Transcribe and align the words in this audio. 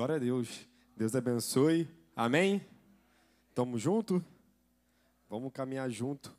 Glória 0.00 0.16
a 0.16 0.18
Deus. 0.18 0.66
Deus 0.96 1.14
abençoe. 1.14 1.86
Amém? 2.16 2.64
Tamo 3.54 3.78
junto? 3.78 4.24
Vamos 5.28 5.52
caminhar 5.52 5.90
junto 5.90 6.34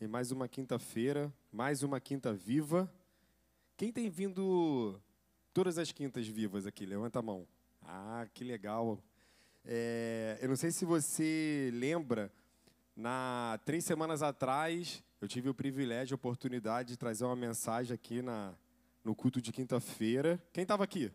em 0.00 0.08
mais 0.08 0.32
uma 0.32 0.48
quinta-feira, 0.48 1.32
mais 1.52 1.84
uma 1.84 2.00
quinta 2.00 2.34
viva. 2.34 2.92
Quem 3.76 3.92
tem 3.92 4.10
vindo 4.10 5.00
todas 5.54 5.78
as 5.78 5.92
quintas 5.92 6.26
vivas 6.26 6.66
aqui? 6.66 6.84
Levanta 6.84 7.20
a 7.20 7.22
mão. 7.22 7.46
Ah, 7.82 8.26
que 8.34 8.42
legal. 8.42 9.00
É, 9.64 10.36
eu 10.42 10.48
não 10.48 10.56
sei 10.56 10.72
se 10.72 10.84
você 10.84 11.70
lembra, 11.74 12.32
na 12.96 13.60
três 13.64 13.84
semanas 13.84 14.24
atrás, 14.24 15.04
eu 15.20 15.28
tive 15.28 15.48
o 15.48 15.54
privilégio, 15.54 16.14
a 16.14 16.16
oportunidade 16.16 16.88
de 16.88 16.96
trazer 16.96 17.24
uma 17.24 17.36
mensagem 17.36 17.94
aqui 17.94 18.22
na, 18.22 18.56
no 19.04 19.14
culto 19.14 19.40
de 19.40 19.52
quinta-feira. 19.52 20.42
Quem 20.52 20.62
estava 20.62 20.82
aqui? 20.82 21.12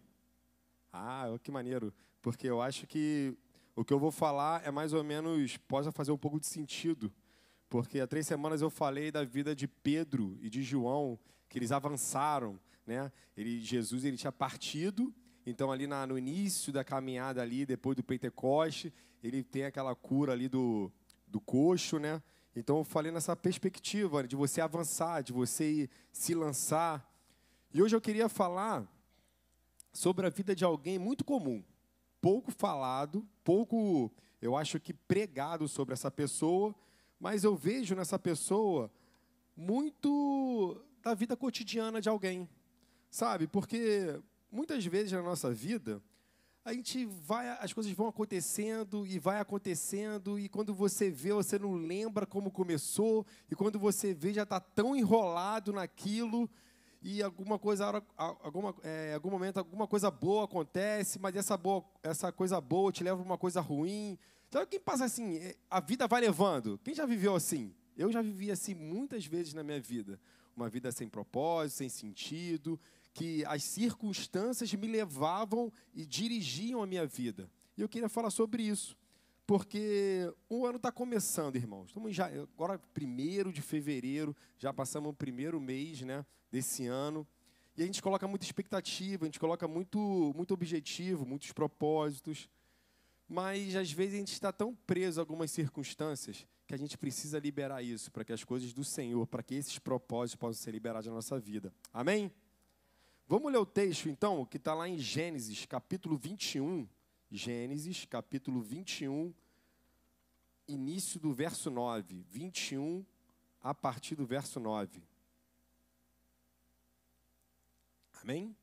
Ah, 0.94 1.26
que 1.42 1.52
maneiro. 1.52 1.92
Porque 2.22 2.48
eu 2.48 2.62
acho 2.62 2.86
que 2.86 3.36
o 3.76 3.84
que 3.84 3.92
eu 3.92 4.00
vou 4.00 4.12
falar 4.12 4.66
é 4.66 4.70
mais 4.70 4.94
ou 4.94 5.04
menos, 5.04 5.58
pode 5.58 5.92
fazer 5.92 6.12
um 6.12 6.18
pouco 6.18 6.40
de 6.40 6.46
sentido. 6.46 7.12
Porque 7.68 8.00
há 8.00 8.06
três 8.06 8.28
semanas 8.28 8.62
eu 8.62 8.70
falei 8.70 9.12
da 9.12 9.24
vida 9.24 9.56
de 9.56 9.68
Pedro 9.68 10.38
e 10.40 10.50
de 10.50 10.62
João, 10.62 11.18
que 11.50 11.58
eles 11.58 11.72
avançaram. 11.72 12.60
Né? 12.86 13.12
Ele, 13.36 13.60
Jesus 13.60 14.06
ele 14.06 14.16
tinha 14.16 14.32
partido, 14.32 15.12
então 15.44 15.72
ali 15.72 15.88
na, 15.88 16.06
no 16.06 16.18
início 16.18 16.72
da 16.72 16.84
caminhada 16.84 17.42
ali, 17.42 17.66
depois 17.66 17.98
do 17.98 18.04
Pentecoste, 18.04 18.94
ele 19.24 19.42
tem 19.44 19.64
aquela 19.64 19.96
cura 19.96 20.34
ali 20.34 20.48
do, 20.48 20.92
do 21.28 21.42
coxo, 21.42 21.98
né? 21.98 22.22
Então 22.56 22.78
eu 22.78 22.84
falei 22.84 23.12
nessa 23.12 23.36
perspectiva 23.36 24.28
de 24.28 24.36
você 24.36 24.62
avançar, 24.62 25.24
de 25.24 25.34
você 25.34 25.90
se 26.12 26.36
lançar. 26.36 27.10
E 27.74 27.82
hoje 27.82 27.96
eu 27.96 28.02
queria 28.02 28.30
falar 28.30 28.88
sobre 29.94 30.26
a 30.26 30.30
vida 30.30 30.56
de 30.56 30.66
alguém 30.66 30.98
muito 30.98 31.24
comum, 31.24 31.64
pouco 32.20 32.52
falado, 32.52 33.26
pouco, 33.44 34.12
eu 34.42 34.58
acho 34.58 34.80
que 34.80 34.92
pregado 34.94 35.68
sobre 35.68 35.94
essa 35.94 36.10
pessoa, 36.10 36.76
mas 37.20 37.44
eu 37.44 37.56
vejo 37.56 37.96
nessa 37.96 38.18
pessoa 38.18 38.92
muito 39.56 40.84
da 41.02 41.14
vida 41.14 41.38
cotidiana 41.38 42.02
de 42.02 42.10
alguém, 42.10 42.50
sabe? 43.10 43.48
Porque 43.48 44.20
muitas 44.52 44.84
vezes 44.86 45.12
na 45.12 45.22
nossa 45.22 45.52
vida 45.52 46.02
a 46.66 46.74
gente 46.74 47.06
vai, 47.06 47.50
as 47.60 47.74
coisas 47.74 47.92
vão 47.92 48.08
acontecendo 48.08 49.06
e 49.06 49.20
vai 49.20 49.40
acontecendo 49.40 50.40
e 50.40 50.48
quando 50.48 50.74
você 50.74 51.12
vê 51.12 51.34
você 51.34 51.60
não 51.60 51.74
lembra 51.74 52.26
como 52.26 52.50
começou 52.50 53.26
e 53.52 53.56
quando 53.56 53.78
você 53.78 54.14
vê 54.14 54.34
já 54.34 54.44
está 54.44 54.62
tão 54.62 54.96
enrolado 54.96 55.74
naquilo 55.74 56.50
e 57.04 57.22
alguma 57.22 57.60
coisa, 57.60 58.02
alguma, 58.18 58.74
é, 58.82 59.14
algum 59.14 59.30
momento, 59.30 59.58
alguma 59.58 59.86
coisa 59.86 60.10
boa 60.10 60.46
acontece, 60.46 61.20
mas 61.20 61.36
essa, 61.36 61.58
boa, 61.58 61.84
essa 62.02 62.32
coisa 62.32 62.62
boa 62.62 62.94
te 62.94 63.04
leva 63.04 63.22
a 63.22 63.26
uma 63.26 63.38
coisa 63.38 63.60
ruim. 63.60 64.18
Então, 64.48 64.66
quem 64.66 64.80
passa 64.80 65.04
assim, 65.04 65.36
é, 65.36 65.56
a 65.70 65.82
vida 65.82 66.08
vai 66.08 66.22
levando. 66.22 66.80
Quem 66.82 66.96
já 66.96 67.06
viveu 67.06 67.36
assim? 67.36 67.76
Eu 67.98 68.10
já 68.10 68.22
vivi 68.22 68.50
assim 68.50 68.74
muitas 68.74 69.26
vezes 69.26 69.54
na 69.54 69.64
minha 69.64 69.82
vida. 69.82 70.18
Uma 70.56 70.70
vida 70.70 70.94
sem 70.94 71.10
propósito, 71.10 71.80
sem 71.80 71.90
sentido, 71.90 72.80
que 73.14 73.44
as 73.46 73.64
circunstâncias 73.64 74.74
me 74.74 74.88
levavam 74.88 75.74
e 75.94 76.06
dirigiam 76.06 76.82
a 76.82 76.88
minha 76.88 77.06
vida. 77.06 77.52
E 77.76 77.82
eu 77.82 77.90
queria 77.90 78.08
falar 78.08 78.30
sobre 78.30 78.64
isso. 78.64 78.98
Porque 79.46 80.34
o 80.48 80.66
ano 80.66 80.78
está 80.78 80.90
começando, 80.90 81.58
irmãos. 81.58 81.88
Estamos 81.88 82.16
já, 82.16 82.28
agora, 82.28 82.80
primeiro 82.94 83.52
de 83.52 83.62
fevereiro, 83.62 84.34
já 84.58 84.72
passamos 84.72 85.10
o 85.10 85.14
primeiro 85.14 85.60
mês 85.60 86.02
né, 86.02 86.26
desse 86.54 86.86
ano. 86.86 87.28
E 87.76 87.82
a 87.82 87.86
gente 87.86 88.00
coloca 88.00 88.28
muita 88.28 88.46
expectativa, 88.46 89.26
a 89.26 89.28
gente 89.28 89.40
coloca 89.40 89.68
muito, 89.68 90.32
muito 90.36 90.54
objetivo, 90.54 91.26
muitos 91.26 91.52
propósitos. 91.52 92.48
Mas 93.28 93.76
às 93.76 93.92
vezes 93.92 94.14
a 94.14 94.18
gente 94.20 94.34
está 94.34 94.52
tão 94.52 94.76
preso 94.76 95.20
a 95.20 95.24
algumas 95.24 95.50
circunstâncias 95.50 96.46
que 96.68 96.76
a 96.76 96.78
gente 96.78 96.96
precisa 96.96 97.40
liberar 97.40 97.82
isso 97.82 98.12
para 98.12 98.24
que 98.24 98.32
as 98.32 98.44
coisas 98.44 98.72
do 98.72 98.84
Senhor, 98.84 99.26
para 99.26 99.42
que 99.42 99.56
esses 99.56 99.80
propósitos 99.80 100.36
possam 100.36 100.62
ser 100.64 100.72
liberados 100.72 101.08
na 101.08 101.16
nossa 101.16 101.40
vida. 101.40 101.74
Amém? 101.92 102.32
Vamos 103.28 103.52
ler 103.52 103.58
o 103.58 103.66
texto 103.66 104.08
então, 104.08 104.46
que 104.46 104.58
está 104.58 104.76
lá 104.76 104.88
em 104.88 105.00
Gênesis, 105.00 105.66
capítulo 105.66 106.16
21. 106.16 106.88
Gênesis, 107.32 108.06
capítulo 108.06 108.62
21, 108.62 109.34
início 110.68 111.20
do 111.20 111.34
verso 111.34 111.72
9. 111.72 112.24
21, 112.30 113.04
a 113.60 113.74
partir 113.74 114.14
do 114.14 114.24
verso 114.24 114.60
9. 114.60 115.02
Amém? 118.24 118.56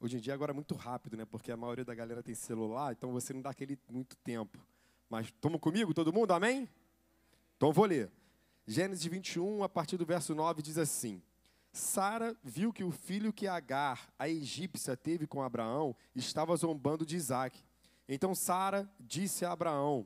Hoje 0.00 0.16
em 0.16 0.20
dia 0.20 0.34
agora 0.34 0.50
é 0.50 0.54
muito 0.54 0.74
rápido, 0.74 1.16
né? 1.16 1.24
Porque 1.24 1.52
a 1.52 1.56
maioria 1.56 1.84
da 1.84 1.94
galera 1.94 2.20
tem 2.20 2.34
celular, 2.34 2.92
então 2.92 3.12
você 3.12 3.32
não 3.32 3.40
dá 3.40 3.50
aquele 3.50 3.78
muito 3.88 4.16
tempo. 4.16 4.58
Mas 5.08 5.26
estamos 5.26 5.60
comigo, 5.60 5.94
todo 5.94 6.12
mundo? 6.12 6.32
Amém? 6.32 6.68
Então 7.56 7.72
vou 7.72 7.84
ler. 7.84 8.10
Gênesis 8.66 9.04
21, 9.04 9.62
a 9.62 9.68
partir 9.68 9.96
do 9.96 10.04
verso 10.04 10.34
9, 10.34 10.62
diz 10.62 10.78
assim: 10.78 11.22
Sara 11.72 12.36
viu 12.42 12.72
que 12.72 12.82
o 12.82 12.90
filho 12.90 13.32
que 13.32 13.46
Agar, 13.46 14.12
a 14.18 14.28
egípcia, 14.28 14.96
teve 14.96 15.24
com 15.24 15.40
Abraão 15.40 15.94
estava 16.12 16.56
zombando 16.56 17.06
de 17.06 17.14
Isaac. 17.14 17.64
Então 18.08 18.34
Sara 18.34 18.90
disse 18.98 19.44
a 19.44 19.52
Abraão: 19.52 20.04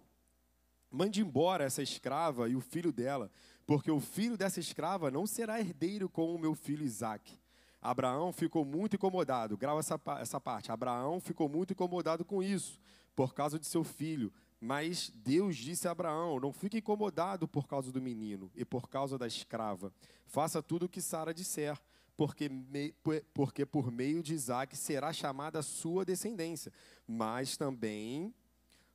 Mande 0.90 1.22
embora 1.22 1.64
essa 1.64 1.82
escrava 1.82 2.46
e 2.46 2.54
o 2.54 2.60
filho 2.60 2.92
dela, 2.92 3.30
porque 3.66 3.90
o 3.90 4.00
filho 4.00 4.36
dessa 4.36 4.60
escrava 4.60 5.10
não 5.10 5.26
será 5.26 5.58
herdeiro 5.58 6.10
com 6.10 6.34
o 6.34 6.38
meu 6.38 6.54
filho 6.54 6.84
Isaac. 6.84 7.41
Abraão 7.82 8.32
ficou 8.32 8.64
muito 8.64 8.94
incomodado, 8.94 9.56
grava 9.56 9.80
essa, 9.80 10.00
essa 10.20 10.40
parte. 10.40 10.70
Abraão 10.70 11.18
ficou 11.18 11.48
muito 11.48 11.72
incomodado 11.72 12.24
com 12.24 12.40
isso, 12.40 12.80
por 13.16 13.34
causa 13.34 13.58
de 13.58 13.66
seu 13.66 13.82
filho. 13.82 14.32
Mas 14.60 15.12
Deus 15.12 15.56
disse 15.56 15.88
a 15.88 15.90
Abraão: 15.90 16.38
Não 16.38 16.52
fique 16.52 16.78
incomodado 16.78 17.48
por 17.48 17.66
causa 17.66 17.90
do 17.90 18.00
menino 18.00 18.48
e 18.54 18.64
por 18.64 18.88
causa 18.88 19.18
da 19.18 19.26
escrava. 19.26 19.92
Faça 20.26 20.62
tudo 20.62 20.86
o 20.86 20.88
que 20.88 21.00
Sara 21.00 21.34
disser, 21.34 21.76
porque, 22.16 22.48
me, 22.48 22.94
porque 23.34 23.66
por 23.66 23.90
meio 23.90 24.22
de 24.22 24.32
Isaac 24.32 24.76
será 24.76 25.12
chamada 25.12 25.58
a 25.58 25.62
sua 25.62 26.04
descendência. 26.04 26.72
Mas 27.04 27.56
também 27.56 28.32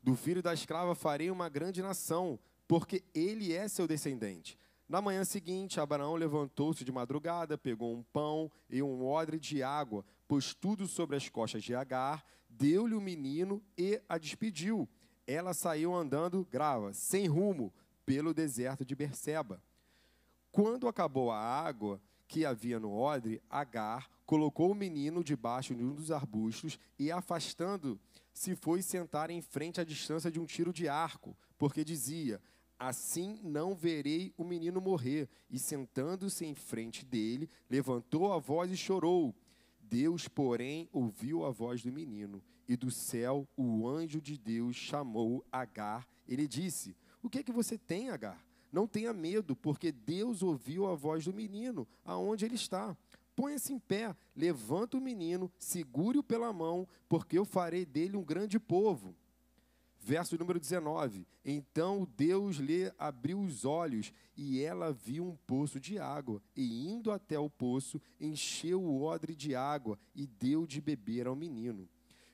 do 0.01 0.15
filho 0.15 0.41
da 0.41 0.53
escrava 0.53 0.95
farei 0.95 1.29
uma 1.29 1.49
grande 1.49 1.81
nação, 1.81 2.39
porque 2.65 3.03
ele 3.13 3.51
é 3.51 3.67
seu 3.67 3.85
descendente. 3.85 4.57
Na 4.87 5.01
manhã 5.01 5.23
seguinte, 5.23 5.79
Abraão 5.79 6.15
levantou-se 6.15 6.83
de 6.83 6.91
madrugada, 6.91 7.57
pegou 7.57 7.93
um 7.93 8.03
pão 8.03 8.51
e 8.69 8.81
um 8.81 9.05
odre 9.05 9.39
de 9.39 9.61
água, 9.61 10.05
pôs 10.27 10.53
tudo 10.53 10.87
sobre 10.87 11.15
as 11.15 11.27
costas 11.27 11.63
de 11.63 11.75
Agar, 11.75 12.23
deu-lhe 12.49 12.95
o 12.95 13.01
menino 13.01 13.61
e 13.77 14.01
a 14.07 14.17
despediu 14.17 14.87
ela 15.27 15.53
saiu 15.53 15.93
andando, 15.93 16.47
grava, 16.49 16.93
sem 16.93 17.27
rumo, 17.27 17.73
pelo 18.05 18.33
deserto 18.33 18.85
de 18.85 18.95
Berseba. 18.95 19.61
Quando 20.49 20.87
acabou 20.87 21.29
a 21.29 21.37
água 21.37 22.01
que 22.25 22.45
havia 22.45 22.79
no 22.79 22.93
odre, 22.93 23.41
Agar 23.49 24.09
colocou 24.25 24.71
o 24.71 24.75
menino 24.75 25.23
debaixo 25.23 25.75
de 25.75 25.83
um 25.83 25.93
dos 25.93 26.11
arbustos 26.11 26.79
e, 26.97 27.11
afastando, 27.11 27.99
se 28.33 28.55
foi 28.55 28.81
sentar 28.81 29.29
em 29.29 29.41
frente 29.41 29.81
à 29.81 29.83
distância 29.83 30.31
de 30.31 30.39
um 30.39 30.45
tiro 30.45 30.71
de 30.71 30.87
arco, 30.87 31.35
porque 31.57 31.83
dizia: 31.83 32.41
Assim 32.79 33.39
não 33.43 33.75
verei 33.75 34.33
o 34.37 34.43
menino 34.43 34.79
morrer. 34.79 35.29
E 35.49 35.57
sentando-se 35.57 36.45
em 36.45 36.53
frente 36.53 37.05
dele, 37.05 37.49
levantou 37.69 38.31
a 38.31 38.37
voz 38.37 38.71
e 38.71 38.77
chorou. 38.77 39.35
Deus, 39.79 40.27
porém, 40.27 40.89
ouviu 40.91 41.45
a 41.45 41.49
voz 41.49 41.81
do 41.81 41.91
menino 41.91 42.43
e 42.67 42.75
do 42.75 42.91
céu 42.91 43.47
o 43.55 43.87
anjo 43.87 44.19
de 44.19 44.37
Deus 44.37 44.75
chamou 44.75 45.45
Agar. 45.51 46.07
Ele 46.27 46.47
disse: 46.47 46.95
O 47.21 47.29
que 47.29 47.39
é 47.39 47.43
que 47.43 47.51
você 47.51 47.77
tem, 47.77 48.09
Agar? 48.09 48.45
Não 48.71 48.85
tenha 48.85 49.13
medo, 49.13 49.55
porque 49.55 49.91
Deus 49.91 50.43
ouviu 50.43 50.87
a 50.87 50.93
voz 50.93 51.25
do 51.25 51.33
menino, 51.33 51.87
aonde 52.03 52.45
ele 52.45 52.55
está. 52.55 52.95
Ponha-se 53.35 53.71
em 53.71 53.79
pé, 53.79 54.15
levanta 54.35 54.97
o 54.97 55.01
menino, 55.01 55.51
segure-o 55.57 56.23
pela 56.23 56.51
mão, 56.51 56.87
porque 57.07 57.37
eu 57.37 57.45
farei 57.45 57.85
dele 57.85 58.17
um 58.17 58.23
grande 58.23 58.59
povo. 58.59 59.15
Verso 60.07 60.37
número 60.37 60.57
19: 60.57 61.27
Então 61.43 62.07
Deus 62.15 62.55
lhe 62.55 62.89
abriu 62.97 63.41
os 63.41 63.65
olhos, 63.65 64.13
e 64.37 64.63
ela 64.63 64.93
viu 64.93 65.25
um 65.25 65.35
poço 65.35 65.81
de 65.81 65.99
água, 65.99 66.41
e 66.55 66.87
indo 66.87 67.11
até 67.11 67.37
o 67.37 67.49
poço, 67.49 68.01
encheu 68.17 68.81
o 68.81 69.03
odre 69.03 69.35
de 69.35 69.53
água 69.53 69.99
e 70.15 70.25
deu 70.25 70.65
de 70.65 70.79
beber 70.79 71.27
ao 71.27 71.35
menino. 71.35 71.89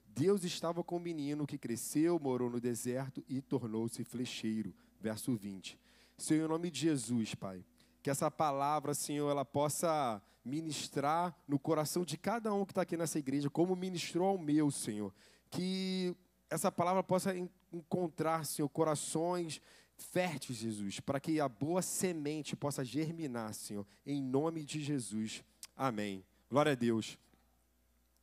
Deus 0.05 0.43
estava 0.43 0.83
com 0.83 0.97
o 0.97 0.99
menino 0.99 1.47
que 1.47 1.57
cresceu, 1.57 2.19
morou 2.19 2.47
no 2.47 2.59
deserto 2.59 3.23
e 3.27 3.41
tornou-se 3.41 4.03
flecheiro. 4.03 4.71
Verso 5.01 5.35
20. 5.35 5.75
Senhor, 6.15 6.45
em 6.45 6.49
nome 6.49 6.69
de 6.69 6.79
Jesus, 6.79 7.33
Pai, 7.33 7.65
que 8.03 8.09
essa 8.11 8.29
palavra, 8.29 8.93
Senhor, 8.93 9.31
ela 9.31 9.43
possa 9.43 10.21
ministrar 10.45 11.35
no 11.47 11.57
coração 11.57 12.05
de 12.05 12.19
cada 12.19 12.53
um 12.53 12.65
que 12.65 12.71
está 12.71 12.83
aqui 12.83 12.95
nessa 12.95 13.17
igreja, 13.17 13.49
como 13.49 13.75
ministrou 13.75 14.27
ao 14.27 14.37
meu, 14.37 14.69
Senhor. 14.69 15.11
Que 15.49 16.15
essa 16.53 16.71
palavra 16.71 17.03
possa 17.03 17.35
encontrar, 17.71 18.45
Senhor, 18.45 18.69
corações 18.69 19.59
férteis, 19.97 20.59
Jesus, 20.59 20.99
para 20.99 21.19
que 21.19 21.39
a 21.39 21.49
boa 21.49 21.81
semente 21.81 22.55
possa 22.55 22.85
germinar, 22.85 23.53
Senhor, 23.53 23.85
em 24.05 24.21
nome 24.21 24.63
de 24.63 24.79
Jesus. 24.79 25.43
Amém. 25.75 26.23
Glória 26.49 26.73
a 26.73 26.75
Deus. 26.75 27.17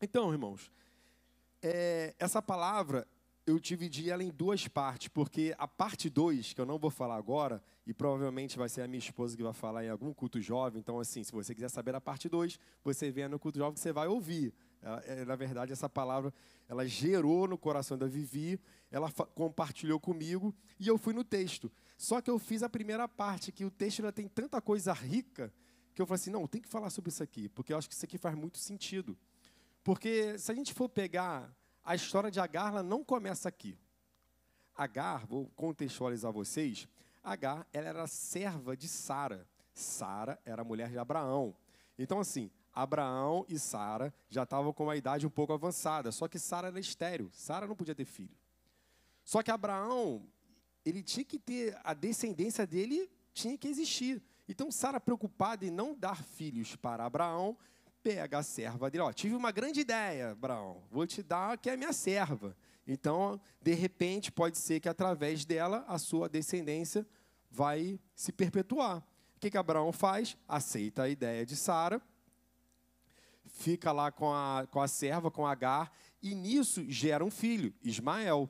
Então, 0.00 0.32
irmãos, 0.32 0.70
é, 1.60 2.14
essa 2.18 2.40
palavra 2.40 3.06
eu 3.44 3.58
dividi 3.58 4.10
ela 4.10 4.22
em 4.22 4.30
duas 4.30 4.68
partes, 4.68 5.08
porque 5.08 5.52
a 5.58 5.66
parte 5.66 6.08
2, 6.08 6.52
que 6.52 6.60
eu 6.60 6.66
não 6.66 6.78
vou 6.78 6.90
falar 6.90 7.16
agora, 7.16 7.60
e 7.84 7.92
provavelmente 7.92 8.56
vai 8.56 8.68
ser 8.68 8.82
a 8.82 8.86
minha 8.86 8.98
esposa 8.98 9.36
que 9.36 9.42
vai 9.42 9.52
falar 9.52 9.84
em 9.84 9.88
algum 9.88 10.14
culto 10.14 10.40
jovem, 10.40 10.78
então, 10.78 11.00
assim, 11.00 11.24
se 11.24 11.32
você 11.32 11.52
quiser 11.52 11.68
saber 11.68 11.96
a 11.96 12.00
parte 12.00 12.28
2, 12.28 12.60
você 12.84 13.10
vem 13.10 13.26
no 13.28 13.40
culto 13.40 13.58
jovem 13.58 13.74
que 13.74 13.80
você 13.80 13.92
vai 13.92 14.06
ouvir. 14.06 14.54
É, 14.82 15.24
na 15.24 15.36
verdade, 15.36 15.72
essa 15.72 15.88
palavra, 15.88 16.32
ela 16.68 16.86
gerou 16.86 17.46
no 17.46 17.58
coração 17.58 17.98
da 17.98 18.06
Vivi, 18.06 18.58
ela 18.90 19.12
compartilhou 19.34 20.00
comigo, 20.00 20.54
e 20.78 20.88
eu 20.88 20.96
fui 20.96 21.12
no 21.12 21.22
texto. 21.22 21.70
Só 21.98 22.20
que 22.20 22.30
eu 22.30 22.38
fiz 22.38 22.62
a 22.62 22.68
primeira 22.68 23.06
parte, 23.06 23.52
que 23.52 23.64
o 23.64 23.70
texto 23.70 24.00
ainda 24.00 24.12
tem 24.12 24.26
tanta 24.26 24.60
coisa 24.60 24.92
rica, 24.92 25.52
que 25.94 26.00
eu 26.00 26.06
falei 26.06 26.20
assim, 26.20 26.30
não, 26.30 26.46
tem 26.46 26.62
que 26.62 26.68
falar 26.68 26.88
sobre 26.88 27.10
isso 27.10 27.22
aqui, 27.22 27.48
porque 27.48 27.72
eu 27.72 27.78
acho 27.78 27.88
que 27.88 27.94
isso 27.94 28.04
aqui 28.04 28.16
faz 28.16 28.34
muito 28.34 28.58
sentido. 28.58 29.18
Porque 29.84 30.38
se 30.38 30.50
a 30.50 30.54
gente 30.54 30.72
for 30.72 30.88
pegar 30.88 31.54
a 31.84 31.94
história 31.94 32.30
de 32.30 32.40
Agar 32.40 32.68
ela 32.68 32.82
não 32.82 33.04
começa 33.04 33.48
aqui. 33.48 33.78
Agar, 34.74 35.26
vou 35.26 35.46
contextualizar 35.56 36.32
vocês, 36.32 36.88
Agar 37.22 37.66
ela 37.72 37.88
era 37.88 38.06
serva 38.06 38.74
de 38.74 38.88
Sara. 38.88 39.46
Sara 39.74 40.38
era 40.44 40.64
mulher 40.64 40.90
de 40.90 40.98
Abraão. 40.98 41.54
Então, 41.98 42.18
assim, 42.18 42.50
Abraão 42.72 43.44
e 43.48 43.58
Sara 43.58 44.12
já 44.28 44.44
estavam 44.44 44.72
com 44.72 44.84
uma 44.84 44.96
idade 44.96 45.26
um 45.26 45.30
pouco 45.30 45.52
avançada, 45.52 46.12
só 46.12 46.28
que 46.28 46.38
Sara 46.38 46.68
era 46.68 46.80
estéreo, 46.80 47.30
Sara 47.32 47.66
não 47.66 47.76
podia 47.76 47.94
ter 47.94 48.04
filho. 48.04 48.36
Só 49.24 49.42
que 49.42 49.50
Abraão, 49.50 50.26
ele 50.84 51.02
tinha 51.02 51.24
que 51.24 51.38
ter, 51.38 51.78
a 51.84 51.94
descendência 51.94 52.66
dele 52.66 53.10
tinha 53.32 53.56
que 53.56 53.68
existir. 53.68 54.22
Então, 54.48 54.70
Sara, 54.70 55.00
preocupada 55.00 55.64
em 55.64 55.70
não 55.70 55.94
dar 55.94 56.22
filhos 56.24 56.74
para 56.74 57.04
Abraão, 57.04 57.56
pega 58.02 58.38
a 58.38 58.42
serva 58.42 58.90
dele. 58.90 59.04
Ó, 59.04 59.12
tive 59.12 59.34
uma 59.34 59.52
grande 59.52 59.80
ideia, 59.80 60.32
Abraão. 60.32 60.82
Vou 60.90 61.06
te 61.06 61.22
dar 61.22 61.58
que 61.58 61.70
é 61.70 61.76
minha 61.76 61.92
serva. 61.92 62.56
Então, 62.86 63.40
de 63.62 63.74
repente, 63.74 64.32
pode 64.32 64.58
ser 64.58 64.80
que 64.80 64.88
através 64.88 65.44
dela 65.44 65.84
a 65.86 65.98
sua 65.98 66.28
descendência 66.28 67.06
vai 67.50 68.00
se 68.14 68.32
perpetuar. 68.32 68.98
O 69.36 69.40
que, 69.40 69.50
que 69.50 69.56
Abraão 69.56 69.92
faz? 69.92 70.36
Aceita 70.48 71.04
a 71.04 71.08
ideia 71.08 71.46
de 71.46 71.56
Sara, 71.56 72.02
fica 73.60 73.92
lá 73.92 74.10
com 74.10 74.32
a, 74.32 74.66
com 74.70 74.80
a 74.80 74.88
serva, 74.88 75.30
com 75.30 75.46
Agar, 75.46 75.92
e 76.22 76.34
nisso 76.34 76.84
gera 76.88 77.24
um 77.24 77.30
filho, 77.30 77.74
Ismael. 77.82 78.48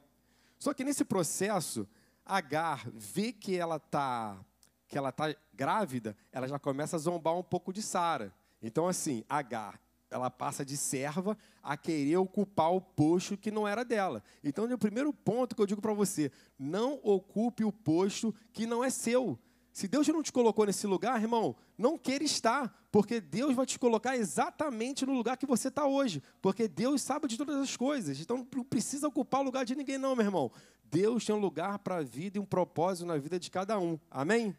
Só 0.59 0.73
que 0.73 0.85
nesse 0.85 1.05
processo, 1.05 1.89
Agar 2.25 2.89
vê 2.95 3.33
que 3.33 3.57
ela 3.57 3.77
está 3.77 4.39
que 4.87 4.99
ela 4.99 5.13
tá 5.13 5.33
grávida, 5.55 6.17
ela 6.33 6.49
já 6.49 6.59
começa 6.59 6.97
a 6.97 6.99
zombar 6.99 7.37
um 7.37 7.45
pouco 7.45 7.73
de 7.73 7.81
Sara. 7.81 8.35
Então, 8.61 8.89
assim, 8.89 9.25
Agar, 9.29 9.81
ela 10.11 10.29
passa 10.29 10.65
de 10.65 10.77
serva 10.77 11.39
a 11.63 11.77
querer 11.77 12.17
ocupar 12.17 12.73
o 12.73 12.81
posto 12.81 13.37
que 13.37 13.53
não 13.53 13.69
era 13.69 13.85
dela. 13.85 14.21
Então, 14.43 14.65
o 14.65 14.79
primeiro 14.79 15.13
ponto 15.13 15.55
que 15.55 15.63
eu 15.63 15.67
digo 15.67 15.81
para 15.81 15.95
você: 15.95 16.33
não 16.59 16.99
ocupe 17.05 17.65
o 17.65 17.71
posto 17.71 18.35
que 18.53 18.67
não 18.67 18.83
é 18.83 18.91
seu. 18.91 19.39
Se 19.73 19.87
Deus 19.87 20.07
não 20.09 20.23
te 20.23 20.33
colocou 20.33 20.67
nesse 20.67 20.87
lugar, 20.87 21.21
irmão, 21.21 21.55
não 21.79 21.97
queira 21.97 22.25
estar, 22.25 22.75
porque 22.91 23.21
Deus 23.21 23.55
vai 23.55 23.65
te 23.65 23.79
colocar 23.79 24.17
exatamente 24.17 25.07
no 25.07 25.15
lugar 25.15 25.37
que 25.37 25.47
você 25.47 25.69
está 25.69 25.87
hoje, 25.87 26.23
porque 26.43 26.67
Deus 26.67 27.03
sabe 27.03 27.29
de 27.29 27.37
todas 27.37 27.57
as 27.57 27.77
coisas. 27.77 28.19
Então 28.21 28.47
não 28.55 28.65
precisa 28.65 29.07
ocupar 29.07 29.41
o 29.41 29.45
lugar 29.45 29.65
de 29.65 29.77
ninguém, 29.77 29.97
não, 29.97 30.17
meu 30.17 30.27
irmão. 30.27 30.51
Deus 30.85 31.25
tem 31.25 31.35
um 31.35 31.39
lugar 31.39 31.79
para 31.79 31.99
a 31.99 32.03
vida 32.03 32.37
e 32.37 32.41
um 32.41 32.45
propósito 32.45 33.07
na 33.07 33.17
vida 33.17 33.39
de 33.39 33.51
cada 33.51 33.79
um. 33.79 33.99
Amém? 34.11 34.57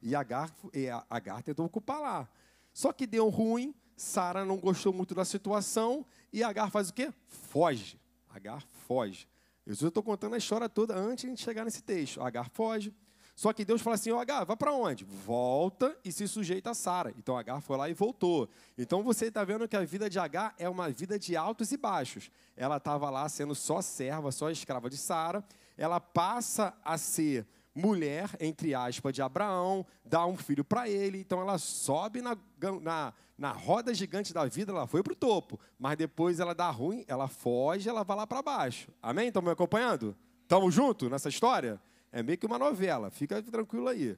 E 0.00 0.14
Agar, 0.14 0.50
e 0.72 0.88
Agar 1.10 1.42
tentou 1.42 1.66
ocupar 1.66 2.00
lá. 2.00 2.28
Só 2.72 2.92
que 2.92 3.06
deu 3.06 3.28
ruim, 3.28 3.74
Sara 3.96 4.44
não 4.44 4.56
gostou 4.56 4.92
muito 4.92 5.14
da 5.14 5.24
situação 5.24 6.06
e 6.32 6.42
Agar 6.42 6.70
faz 6.70 6.88
o 6.88 6.94
quê? 6.94 7.12
Foge. 7.26 8.00
Agar 8.30 8.62
foge. 8.86 9.28
Eu 9.66 9.74
estou 9.74 10.02
contando 10.02 10.34
a 10.34 10.38
história 10.38 10.68
toda 10.68 10.96
antes 10.96 11.30
de 11.34 11.42
chegar 11.42 11.64
nesse 11.64 11.82
texto. 11.82 12.22
Agar 12.22 12.48
foge. 12.48 12.94
Só 13.38 13.52
que 13.52 13.64
Deus 13.64 13.80
fala 13.80 13.94
assim: 13.94 14.10
Ó, 14.10 14.18
Agar, 14.18 14.42
vai 14.42 14.56
para 14.56 14.72
onde? 14.72 15.04
Volta 15.04 15.96
e 16.04 16.10
se 16.10 16.26
sujeita 16.26 16.70
a 16.70 16.74
Sara. 16.74 17.14
Então 17.16 17.38
Agar 17.38 17.60
foi 17.60 17.76
lá 17.76 17.88
e 17.88 17.94
voltou. 17.94 18.48
Então 18.76 19.00
você 19.00 19.26
está 19.26 19.44
vendo 19.44 19.68
que 19.68 19.76
a 19.76 19.84
vida 19.84 20.10
de 20.10 20.18
Agar 20.18 20.56
é 20.58 20.68
uma 20.68 20.90
vida 20.90 21.16
de 21.20 21.36
altos 21.36 21.70
e 21.70 21.76
baixos. 21.76 22.32
Ela 22.56 22.78
estava 22.78 23.08
lá 23.10 23.28
sendo 23.28 23.54
só 23.54 23.80
serva, 23.80 24.32
só 24.32 24.50
escrava 24.50 24.90
de 24.90 24.96
Sara. 24.96 25.44
Ela 25.76 26.00
passa 26.00 26.76
a 26.84 26.98
ser 26.98 27.46
mulher, 27.72 28.28
entre 28.40 28.74
aspas, 28.74 29.14
de 29.14 29.22
Abraão, 29.22 29.86
dá 30.04 30.26
um 30.26 30.36
filho 30.36 30.64
para 30.64 30.88
ele, 30.88 31.20
então 31.20 31.40
ela 31.40 31.58
sobe 31.58 32.20
na, 32.20 32.36
na, 32.82 33.14
na 33.38 33.52
roda 33.52 33.94
gigante 33.94 34.34
da 34.34 34.46
vida, 34.46 34.72
ela 34.72 34.88
foi 34.88 35.00
para 35.00 35.12
o 35.12 35.16
topo, 35.16 35.60
mas 35.78 35.96
depois 35.96 36.40
ela 36.40 36.56
dá 36.56 36.68
ruim, 36.70 37.04
ela 37.06 37.28
foge, 37.28 37.88
ela 37.88 38.02
vai 38.02 38.16
lá 38.16 38.26
para 38.26 38.42
baixo. 38.42 38.90
Amém? 39.00 39.28
Estão 39.28 39.40
me 39.42 39.50
acompanhando? 39.52 40.16
Estamos 40.42 40.74
juntos 40.74 41.08
nessa 41.08 41.28
história? 41.28 41.80
É 42.10 42.22
meio 42.22 42.38
que 42.38 42.46
uma 42.46 42.58
novela, 42.58 43.10
fica 43.10 43.42
tranquilo 43.42 43.88
aí. 43.88 44.16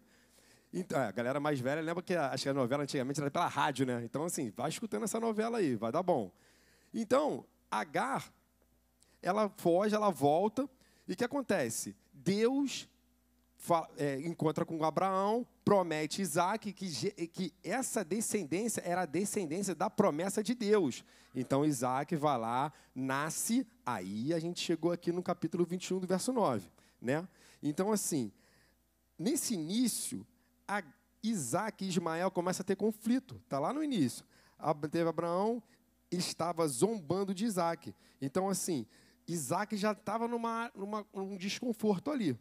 Então, 0.73 1.01
é, 1.01 1.07
a 1.07 1.11
galera 1.11 1.41
mais 1.41 1.59
velha 1.59 1.81
lembra 1.81 2.03
que 2.03 2.15
acho 2.15 2.45
que 2.45 2.49
a 2.49 2.55
novela 2.55 2.85
antigamente 2.85 3.21
era 3.21 3.31
pela 3.31 3.49
rádio, 3.49 3.85
né? 3.85 4.03
Então, 4.05 4.25
assim, 4.25 4.53
vai 4.57 4.69
escutando 4.69 5.05
essa 5.05 5.19
novela 5.19 5.59
aí, 5.59 5.75
vai 5.75 5.91
dar 5.91 6.03
bom. 6.03 6.31
Então, 6.95 7.45
Agar, 7.71 8.33
ela 9.23 9.49
foge, 9.57 9.95
ela 9.95 10.11
volta, 10.11 10.69
e 11.07 11.13
o 11.13 11.17
que 11.17 11.25
acontece? 11.25 11.97
Deus 12.13 12.89
é, 13.97 14.21
encontra 14.21 14.65
com 14.65 14.83
Abraão, 14.85 15.47
promete 15.65 16.23
Isaac 16.23 16.73
que, 16.73 17.29
que 17.29 17.53
essa 17.63 18.05
descendência 18.05 18.81
era 18.85 19.03
a 19.03 19.07
descendência 19.07 19.75
da 19.75 19.91
promessa 19.91 20.43
de 20.43 20.55
Deus. 20.55 21.05
Então 21.35 21.65
Isaac 21.65 22.17
vai 22.17 22.39
lá, 22.39 22.73
nasce, 22.95 23.67
aí 23.85 24.33
a 24.33 24.39
gente 24.39 24.61
chegou 24.61 24.91
aqui 24.91 25.13
no 25.13 25.23
capítulo 25.23 25.65
21 25.65 26.01
do 26.01 26.07
verso 26.07 26.33
9. 26.33 26.69
Né? 27.01 27.27
Então, 27.63 27.93
assim, 27.93 28.33
nesse 29.19 29.55
início, 29.55 30.27
Isaac 31.23 31.85
e 31.85 31.89
Ismael 31.89 32.31
começam 32.31 32.63
a 32.63 32.67
ter 32.67 32.77
conflito. 32.77 33.41
Está 33.45 33.59
lá 33.59 33.73
no 33.73 33.83
início. 33.83 34.25
Teve 34.91 35.09
Abraão, 35.09 35.63
estava 36.11 36.67
zombando 36.69 37.35
de 37.35 37.45
Isaac. 37.45 37.95
Então, 38.21 38.49
assim, 38.49 38.87
Isaac 39.27 39.77
já 39.77 39.93
estava 39.93 40.27
numa, 40.27 40.71
numa, 40.75 41.07
num 41.15 41.37
desconforto 41.37 42.11
ali. 42.11 42.33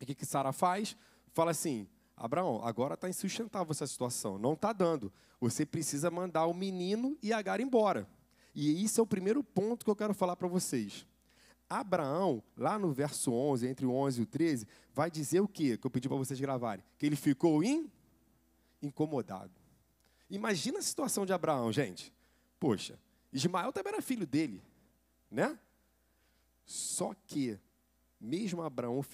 O 0.00 0.06
que, 0.06 0.14
que 0.14 0.26
Sara 0.26 0.52
faz? 0.52 0.96
Fala 1.32 1.50
assim: 1.52 1.88
Abraão, 2.16 2.60
agora 2.64 2.94
está 2.94 3.08
insustentável 3.08 3.70
essa 3.70 3.86
situação, 3.86 4.38
não 4.38 4.52
está 4.52 4.72
dando. 4.72 5.12
Você 5.40 5.64
precisa 5.64 6.10
mandar 6.10 6.46
o 6.46 6.54
menino 6.54 7.16
e 7.22 7.32
Agar 7.32 7.60
embora. 7.60 8.08
E 8.54 8.84
isso 8.84 9.00
é 9.00 9.02
o 9.02 9.06
primeiro 9.06 9.42
ponto 9.42 9.84
que 9.84 9.90
eu 9.90 9.96
quero 9.96 10.12
falar 10.12 10.36
para 10.36 10.46
vocês. 10.46 11.06
Abraão, 11.80 12.42
lá 12.56 12.78
no 12.78 12.92
verso 12.92 13.32
11, 13.32 13.66
entre 13.66 13.86
o 13.86 13.92
11 13.92 14.20
e 14.20 14.22
o 14.22 14.26
13, 14.26 14.66
vai 14.92 15.10
dizer 15.10 15.40
o 15.40 15.48
quê? 15.48 15.76
Que 15.76 15.86
eu 15.86 15.90
pedi 15.90 16.08
para 16.08 16.16
vocês 16.16 16.38
gravarem. 16.40 16.84
Que 16.98 17.06
ele 17.06 17.16
ficou 17.16 17.62
in... 17.62 17.90
incomodado. 18.82 19.52
Imagina 20.28 20.78
a 20.78 20.82
situação 20.82 21.26
de 21.26 21.32
Abraão, 21.32 21.72
gente. 21.72 22.12
Poxa, 22.58 22.98
Ismael 23.32 23.72
também 23.72 23.92
era 23.92 24.02
filho 24.02 24.26
dele, 24.26 24.62
né? 25.30 25.58
Só 26.64 27.14
que 27.26 27.58
mesmo 28.20 28.62
Abraão 28.62 29.04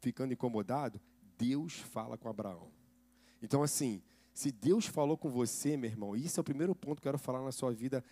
ficando 0.00 0.32
incomodado, 0.32 1.00
Deus 1.38 1.74
fala 1.74 2.18
com 2.18 2.28
Abraão. 2.28 2.70
Então, 3.40 3.62
assim, 3.62 4.02
se 4.34 4.50
Deus 4.50 4.86
falou 4.86 5.16
com 5.16 5.30
você, 5.30 5.76
meu 5.76 5.88
irmão, 5.88 6.16
isso 6.16 6.38
é 6.38 6.42
o 6.42 6.44
primeiro 6.44 6.74
ponto 6.74 7.00
que 7.00 7.08
eu 7.08 7.12
quero 7.12 7.18
falar 7.18 7.42
na 7.42 7.52
sua 7.52 7.72
vida 7.72 8.04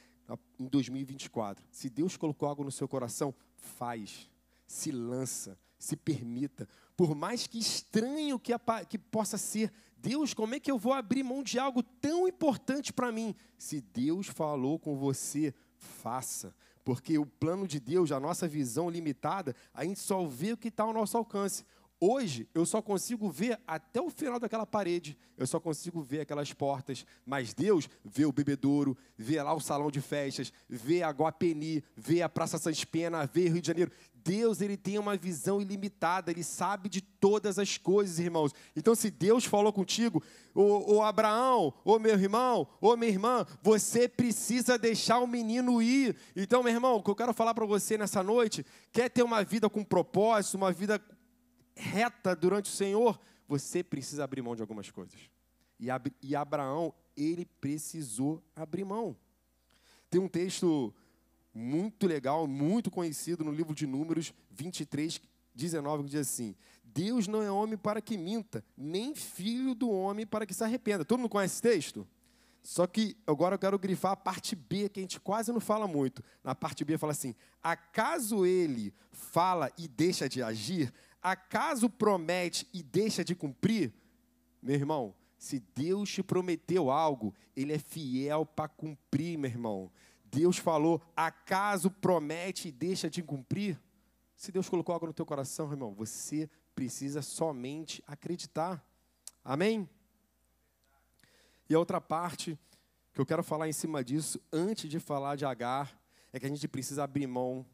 em 0.59 0.66
2024. 0.66 1.64
Se 1.71 1.88
Deus 1.88 2.16
colocou 2.16 2.49
algo 2.49 2.64
no 2.64 2.71
seu 2.71 2.88
coração, 2.88 3.35
faz, 3.57 4.31
se 4.66 4.90
lança, 4.90 5.59
se 5.78 5.97
permita. 5.97 6.69
Por 6.97 7.14
mais 7.14 7.47
que 7.47 7.59
estranho 7.59 8.38
que, 8.38 8.52
que 8.88 8.99
possa 8.99 9.37
ser, 9.37 9.73
Deus, 9.97 10.35
como 10.35 10.54
é 10.54 10.61
que 10.61 10.71
eu 10.71 10.78
vou 10.78 10.93
abrir 10.93 11.23
mão 11.23 11.43
de 11.43 11.59
algo 11.59 11.83
tão 11.83 12.28
importante 12.28 12.93
para 12.93 13.11
mim? 13.11 13.35
Se 13.59 13.81
Deus 13.81 14.26
falou 14.26 14.78
com 14.78 14.97
você, 14.97 15.54
faça 15.76 16.54
porque 16.85 17.19
o 17.19 17.25
plano 17.25 17.66
de 17.66 17.81
Deus, 17.81 18.12
a 18.12 18.21
nossa 18.21 18.47
visão 18.47 18.90
limitada, 18.90 19.57
a 19.73 19.85
gente 19.85 19.99
só 19.99 20.25
vê 20.26 20.52
o 20.52 20.57
que 20.57 20.69
está 20.69 20.85
ao 20.85 20.93
nosso 20.93 21.16
alcance. 21.16 21.64
Hoje 22.00 22.48
eu 22.54 22.66
só 22.66 22.82
consigo 22.82 23.30
ver 23.30 23.58
até 23.66 24.00
o 24.00 24.10
final 24.10 24.38
daquela 24.38 24.66
parede, 24.66 25.16
eu 25.38 25.46
só 25.46 25.58
consigo 25.58 26.02
ver 26.02 26.20
aquelas 26.20 26.52
portas, 26.52 27.06
mas 27.24 27.54
Deus 27.54 27.88
vê 28.04 28.26
o 28.26 28.32
bebedouro, 28.32 28.96
vê 29.16 29.42
lá 29.42 29.54
o 29.54 29.60
salão 29.60 29.90
de 29.90 30.00
festas, 30.00 30.52
vê 30.68 31.02
a 31.02 31.10
Guapeni, 31.10 31.82
vê 31.96 32.20
a 32.20 32.28
Praça 32.28 32.58
Sans 32.58 32.84
Pena, 32.84 33.26
vê 33.26 33.48
Rio 33.48 33.60
de 33.60 33.66
Janeiro. 33.66 33.92
Deus 34.24 34.62
ele 34.62 34.76
tem 34.76 34.98
uma 34.98 35.16
visão 35.16 35.60
ilimitada, 35.60 36.30
ele 36.30 36.42
sabe 36.42 36.88
de 36.88 37.02
todas 37.02 37.58
as 37.58 37.76
coisas, 37.76 38.18
irmãos. 38.18 38.52
Então, 38.74 38.94
se 38.94 39.10
Deus 39.10 39.44
falou 39.44 39.70
contigo, 39.70 40.22
o, 40.54 41.02
Abraão, 41.02 41.74
ô 41.84 41.98
meu 41.98 42.14
irmão, 42.14 42.66
ô 42.80 42.96
minha 42.96 43.12
irmã, 43.12 43.44
você 43.62 44.08
precisa 44.08 44.78
deixar 44.78 45.18
o 45.18 45.26
menino 45.26 45.82
ir. 45.82 46.16
Então, 46.34 46.62
meu 46.62 46.72
irmão, 46.72 46.96
o 46.96 47.02
que 47.02 47.10
eu 47.10 47.14
quero 47.14 47.34
falar 47.34 47.52
para 47.52 47.66
você 47.66 47.98
nessa 47.98 48.22
noite, 48.22 48.64
quer 48.90 49.10
ter 49.10 49.22
uma 49.22 49.44
vida 49.44 49.68
com 49.68 49.84
propósito, 49.84 50.56
uma 50.56 50.72
vida 50.72 50.98
reta 51.75 52.35
durante 52.35 52.66
o 52.66 52.75
Senhor, 52.75 53.19
você 53.47 53.83
precisa 53.83 54.25
abrir 54.25 54.43
mão 54.43 54.54
de 54.54 54.62
algumas 54.62 54.90
coisas. 54.90 55.19
E, 55.78 55.87
e 56.23 56.37
Abraão, 56.37 56.95
ele 57.16 57.45
precisou 57.61 58.43
abrir 58.54 58.85
mão. 58.85 59.16
Tem 60.09 60.21
um 60.21 60.28
texto 60.28 60.95
muito 61.52 62.07
legal, 62.07 62.47
muito 62.47 62.90
conhecido 62.90 63.45
no 63.45 63.52
livro 63.52 63.75
de 63.75 63.87
Números 63.87 64.33
23, 64.50 65.21
19, 65.54 66.04
que 66.04 66.11
diz 66.11 66.21
assim: 66.21 66.54
Deus 66.83 67.28
não 67.28 67.43
é 67.43 67.50
homem 67.50 67.76
para 67.76 68.00
que 68.00 68.16
minta, 68.16 68.64
nem 68.76 69.14
filho 69.14 69.75
do 69.75 69.90
homem 69.90 70.26
para 70.26 70.47
que 70.47 70.54
se 70.54 70.64
arrependa. 70.64 71.04
Todo 71.04 71.19
mundo 71.19 71.31
conhece 71.31 71.54
esse 71.54 71.62
texto? 71.62 72.07
Só 72.62 72.87
que 72.87 73.14
agora 73.26 73.57
eu 73.57 73.59
quero 73.59 73.78
grifar 73.78 74.12
a 74.12 74.16
parte 74.16 74.57
B, 74.57 74.88
que 74.88 74.99
a 74.99 75.02
gente 75.02 75.21
quase 75.21 75.52
não 75.52 75.61
fala 75.61 75.87
muito. 75.87 76.23
Na 76.43 76.54
parte 76.54 76.85
B 76.85 76.97
fala 76.97 77.12
assim: 77.12 77.35
acaso 77.62 78.47
ele 78.47 78.93
fala 79.12 79.71
e 79.76 79.87
deixa 79.87 80.28
de 80.28 80.43
agir? 80.43 80.93
Acaso 81.25 81.88
promete 81.88 82.69
e 82.71 82.83
deixa 82.83 83.25
de 83.25 83.35
cumprir? 83.35 83.95
Meu 84.62 84.75
irmão, 84.75 85.14
se 85.38 85.59
Deus 85.75 86.11
te 86.11 86.23
prometeu 86.23 86.90
algo, 86.90 87.35
ele 87.57 87.73
é 87.73 87.78
fiel 87.78 88.45
para 88.45 88.69
cumprir, 88.69 89.38
meu 89.38 89.50
irmão. 89.50 89.90
Deus 90.26 90.59
falou, 90.59 91.00
acaso 91.16 91.90
promete 91.90 92.69
e 92.69 92.73
deixa 92.73 93.09
de 93.09 93.23
cumprir? 93.23 93.81
Se 94.37 94.52
Deus 94.52 94.69
colocou 94.69 94.93
algo 94.93 95.07
no 95.07 95.14
teu 95.14 95.25
coração, 95.25 95.71
irmão, 95.71 95.95
você 95.95 96.50
precisa 96.75 97.23
somente 97.23 98.04
acreditar. 98.07 98.85
Amém? 99.43 99.88
E 101.71 101.75
a 101.75 101.78
outra 101.78 102.02
parte 102.02 102.59
que 103.14 103.21
eu 103.21 103.25
quero 103.25 103.43
falar 103.43 103.66
em 103.66 103.73
cima 103.73 104.04
disso, 104.04 104.38
antes 104.52 104.90
de 104.90 105.00
falar 105.00 105.37
de 105.37 105.47
Agar, 105.47 105.99
é 106.35 106.38
que 106.38 106.45
a 106.45 106.50
gente 106.50 106.69
precisa 106.69 107.04
abrir 107.04 107.26
mão 107.26 107.64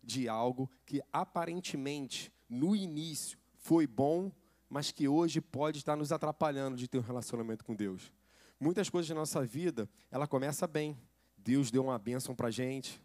de 0.00 0.28
algo 0.28 0.70
que 0.86 1.02
aparentemente, 1.12 2.32
no 2.50 2.74
início, 2.74 3.38
foi 3.54 3.86
bom, 3.86 4.32
mas 4.68 4.90
que 4.90 5.06
hoje 5.06 5.40
pode 5.40 5.78
estar 5.78 5.96
nos 5.96 6.10
atrapalhando 6.10 6.76
de 6.76 6.88
ter 6.88 6.98
um 6.98 7.02
relacionamento 7.02 7.64
com 7.64 7.74
Deus. 7.74 8.12
Muitas 8.58 8.90
coisas 8.90 9.08
na 9.08 9.14
nossa 9.14 9.44
vida, 9.44 9.88
ela 10.10 10.26
começa 10.26 10.66
bem. 10.66 10.98
Deus 11.38 11.70
deu 11.70 11.84
uma 11.84 11.98
bênção 11.98 12.34
para 12.34 12.48
a 12.48 12.50
gente, 12.50 13.00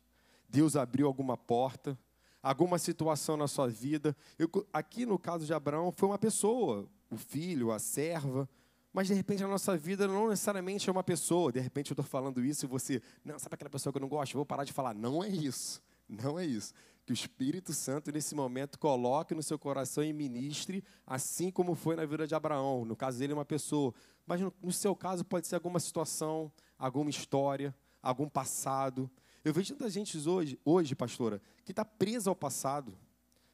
Deus 0.50 0.76
abriu 0.76 1.08
alguma 1.08 1.38
porta, 1.38 1.98
alguma 2.42 2.78
situação 2.78 3.38
na 3.38 3.48
sua 3.48 3.68
vida. 3.68 4.16
Eu, 4.38 4.50
aqui 4.74 5.06
no 5.06 5.18
caso 5.18 5.46
de 5.46 5.54
Abraão, 5.54 5.92
foi 5.92 6.10
uma 6.10 6.18
pessoa, 6.20 6.90
o 7.10 7.16
filho, 7.16 7.72
a 7.72 7.80
serva, 7.80 8.50
mas 8.92 9.08
de 9.08 9.14
repente 9.14 9.44
a 9.44 9.48
nossa 9.48 9.78
vida 9.78 10.08
não 10.08 10.30
necessariamente 10.30 10.90
é 10.90 10.92
uma 10.92 11.04
pessoa. 11.04 11.52
De 11.52 11.60
repente 11.60 11.92
eu 11.92 11.94
estou 11.94 12.06
falando 12.06 12.44
isso 12.44 12.66
e 12.66 12.68
você, 12.68 13.02
não, 13.24 13.38
sabe 13.38 13.56
aquela 13.56 13.70
pessoa 13.70 13.92
que 13.94 13.98
eu 13.98 14.02
não 14.02 14.10
gosto? 14.10 14.34
Eu 14.34 14.40
vou 14.40 14.46
parar 14.46 14.64
de 14.64 14.74
falar. 14.74 14.94
Não 14.94 15.24
é 15.24 15.30
isso. 15.30 15.82
Não 16.08 16.40
é 16.40 16.46
isso. 16.46 16.74
Que 17.06 17.12
o 17.12 17.14
Espírito 17.14 17.72
Santo, 17.72 18.12
nesse 18.12 18.34
momento, 18.34 18.80
coloque 18.80 19.36
no 19.36 19.44
seu 19.44 19.60
coração 19.60 20.04
e 20.04 20.12
ministre, 20.12 20.84
assim 21.06 21.52
como 21.52 21.76
foi 21.76 21.96
na 21.96 22.06
vida 22.06 22.26
de 22.26 22.34
Abraão. 22.34 22.84
No 22.84 22.96
caso 22.96 23.20
dele, 23.20 23.34
uma 23.34 23.46
pessoa. 23.46 23.94
Mas 24.26 24.42
no, 24.42 24.52
no 24.62 24.72
seu 24.72 24.96
caso, 24.96 25.24
pode 25.24 25.46
ser 25.46 25.56
alguma 25.56 25.80
situação, 25.80 26.52
alguma 26.80 27.12
história, 27.12 27.76
algum 28.02 28.28
passado. 28.28 29.10
Eu 29.44 29.54
vejo 29.54 29.76
tanta 29.76 29.90
gente 29.90 30.18
hoje, 30.28 30.60
hoje 30.66 30.96
pastora, 30.96 31.40
que 31.64 31.72
está 31.72 31.86
presa 31.86 32.32
ao 32.32 32.36
passado. 32.36 32.98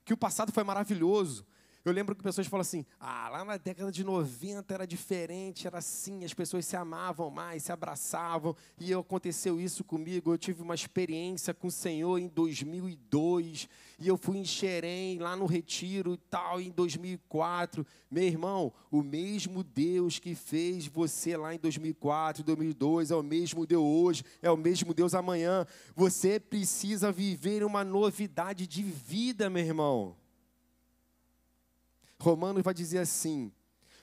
Que 0.05 0.13
o 0.13 0.17
passado 0.17 0.51
foi 0.51 0.63
maravilhoso, 0.63 1.45
eu 1.83 1.91
lembro 1.91 2.15
que 2.15 2.21
pessoas 2.21 2.45
falam 2.45 2.61
assim: 2.61 2.85
ah, 2.99 3.29
lá 3.29 3.43
na 3.43 3.57
década 3.57 3.91
de 3.91 4.03
90 4.03 4.71
era 4.73 4.85
diferente, 4.85 5.65
era 5.65 5.79
assim, 5.79 6.23
as 6.23 6.33
pessoas 6.33 6.65
se 6.65 6.75
amavam 6.75 7.31
mais, 7.31 7.63
se 7.63 7.71
abraçavam, 7.71 8.55
e 8.79 8.93
aconteceu 8.93 9.59
isso 9.59 9.83
comigo. 9.83 10.31
Eu 10.31 10.37
tive 10.37 10.61
uma 10.61 10.75
experiência 10.75 11.53
com 11.53 11.67
o 11.67 11.71
Senhor 11.71 12.19
em 12.19 12.27
2002, 12.27 13.67
e 13.99 14.07
eu 14.07 14.15
fui 14.15 14.37
em 14.37 14.45
Xerém, 14.45 15.17
lá 15.17 15.35
no 15.35 15.47
Retiro 15.47 16.13
e 16.13 16.17
tal, 16.17 16.61
em 16.61 16.69
2004. 16.69 17.85
Meu 18.11 18.23
irmão, 18.23 18.71
o 18.91 19.01
mesmo 19.01 19.63
Deus 19.63 20.19
que 20.19 20.35
fez 20.35 20.85
você 20.85 21.35
lá 21.35 21.55
em 21.55 21.59
2004, 21.59 22.43
2002, 22.43 23.09
é 23.09 23.15
o 23.15 23.23
mesmo 23.23 23.65
Deus 23.65 23.83
hoje, 23.83 24.23
é 24.41 24.51
o 24.51 24.57
mesmo 24.57 24.93
Deus 24.93 25.15
amanhã. 25.15 25.65
Você 25.95 26.39
precisa 26.39 27.11
viver 27.11 27.63
uma 27.63 27.83
novidade 27.83 28.67
de 28.67 28.83
vida, 28.83 29.49
meu 29.49 29.63
irmão. 29.63 30.20
Romanos 32.21 32.61
vai 32.61 32.73
dizer 32.73 32.99
assim: 32.99 33.51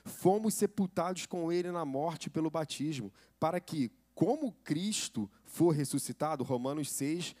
fomos 0.03 0.53
sepultados 0.53 1.25
com 1.25 1.51
ele 1.51 1.71
na 1.71 1.85
morte 1.85 2.29
pelo 2.29 2.49
batismo, 2.49 3.11
para 3.39 3.59
que, 3.59 3.91
como 4.13 4.51
Cristo 4.63 5.29
for 5.45 5.71
ressuscitado, 5.71 6.43
Romanos 6.43 6.91
6, 6.91 7.35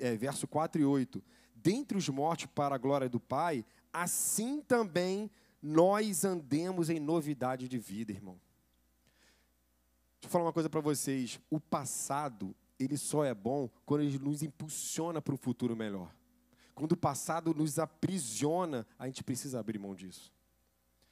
é, 0.00 0.16
verso 0.16 0.48
4 0.48 0.80
e 0.80 0.84
8, 0.84 1.22
dentre 1.54 1.98
os 1.98 2.08
mortos 2.08 2.46
para 2.46 2.74
a 2.74 2.78
glória 2.78 3.08
do 3.08 3.20
Pai, 3.20 3.64
assim 3.92 4.62
também 4.62 5.30
nós 5.60 6.24
andemos 6.24 6.88
em 6.88 6.98
novidade 6.98 7.68
de 7.68 7.78
vida, 7.78 8.10
irmão. 8.10 8.40
Deixa 10.20 10.26
eu 10.26 10.30
falar 10.30 10.44
uma 10.44 10.52
coisa 10.52 10.70
para 10.70 10.80
vocês: 10.80 11.38
o 11.50 11.60
passado, 11.60 12.56
ele 12.78 12.96
só 12.96 13.22
é 13.22 13.34
bom 13.34 13.68
quando 13.84 14.02
ele 14.02 14.18
nos 14.18 14.42
impulsiona 14.42 15.20
para 15.20 15.34
um 15.34 15.38
futuro 15.38 15.76
melhor. 15.76 16.10
Quando 16.78 16.92
o 16.92 16.96
passado 16.96 17.52
nos 17.52 17.76
aprisiona, 17.76 18.86
a 18.96 19.06
gente 19.06 19.24
precisa 19.24 19.58
abrir 19.58 19.80
mão 19.80 19.96
disso. 19.96 20.32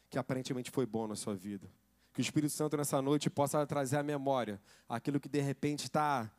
Que 0.09 0.17
aparentemente 0.17 0.71
foi 0.71 0.87
bom 0.87 1.09
na 1.09 1.17
sua 1.17 1.35
vida. 1.35 1.69
Que 2.13 2.21
o 2.21 2.23
Espírito 2.23 2.53
Santo 2.53 2.77
nessa 2.77 3.03
noite 3.03 3.29
possa 3.29 3.67
trazer 3.67 3.97
à 3.97 4.03
memória 4.05 4.63
aquilo 4.89 5.19
que 5.19 5.29
de 5.29 5.41
repente 5.41 5.87
está. 5.87 6.31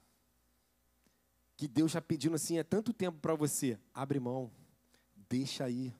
Que 1.57 1.67
Deus 1.67 1.91
está 1.91 2.01
pedindo 2.01 2.35
assim 2.35 2.57
há 2.57 2.63
tanto 2.63 2.93
tempo 2.93 3.19
para 3.19 3.35
você. 3.35 3.77
Abre 3.93 4.17
mão. 4.17 4.49
Deixa 5.27 5.65
aí. 5.65 5.93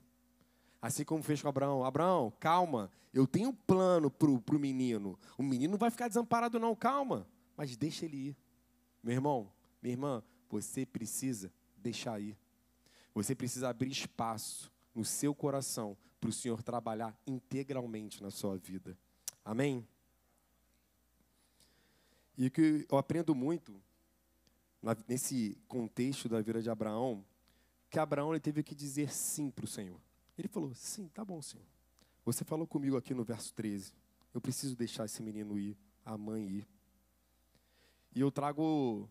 Assim 0.80 1.04
como 1.04 1.22
fez 1.22 1.42
com 1.42 1.48
Abraão. 1.48 1.84
Abraão, 1.84 2.32
calma. 2.40 2.90
Eu 3.12 3.26
tenho 3.26 3.50
um 3.50 3.54
plano 3.54 4.10
para 4.10 4.30
o 4.30 4.58
menino. 4.58 5.18
O 5.36 5.42
menino 5.42 5.72
não 5.72 5.78
vai 5.78 5.90
ficar 5.90 6.08
desamparado, 6.08 6.58
não. 6.58 6.74
Calma. 6.74 7.26
Mas 7.54 7.76
deixa 7.76 8.06
ele 8.06 8.28
ir. 8.28 8.36
Meu 9.02 9.12
irmão, 9.12 9.52
minha 9.82 9.92
irmã, 9.92 10.22
você 10.48 10.86
precisa 10.86 11.52
deixar 11.76 12.18
ir. 12.22 12.34
Você 13.18 13.34
precisa 13.34 13.68
abrir 13.68 13.90
espaço 13.90 14.70
no 14.94 15.04
seu 15.04 15.34
coração 15.34 15.96
para 16.20 16.30
o 16.30 16.32
Senhor 16.32 16.62
trabalhar 16.62 17.20
integralmente 17.26 18.22
na 18.22 18.30
sua 18.30 18.56
vida. 18.56 18.96
Amém? 19.44 19.84
E 22.36 22.46
o 22.46 22.50
que 22.52 22.86
eu 22.88 22.96
aprendo 22.96 23.34
muito 23.34 23.82
nesse 25.08 25.58
contexto 25.66 26.28
da 26.28 26.40
vida 26.40 26.62
de 26.62 26.70
Abraão, 26.70 27.24
que 27.90 27.98
Abraão 27.98 28.32
ele 28.32 28.38
teve 28.38 28.62
que 28.62 28.72
dizer 28.72 29.12
sim 29.12 29.50
para 29.50 29.64
o 29.64 29.68
Senhor. 29.68 30.00
Ele 30.38 30.46
falou: 30.46 30.72
sim, 30.72 31.08
tá 31.08 31.24
bom, 31.24 31.42
Senhor. 31.42 31.66
Você 32.24 32.44
falou 32.44 32.68
comigo 32.68 32.96
aqui 32.96 33.14
no 33.14 33.24
verso 33.24 33.52
13. 33.52 33.94
Eu 34.32 34.40
preciso 34.40 34.76
deixar 34.76 35.06
esse 35.06 35.24
menino 35.24 35.58
ir, 35.58 35.76
a 36.04 36.16
mãe 36.16 36.46
ir. 36.46 36.68
E 38.14 38.20
eu 38.20 38.30
trago 38.30 39.10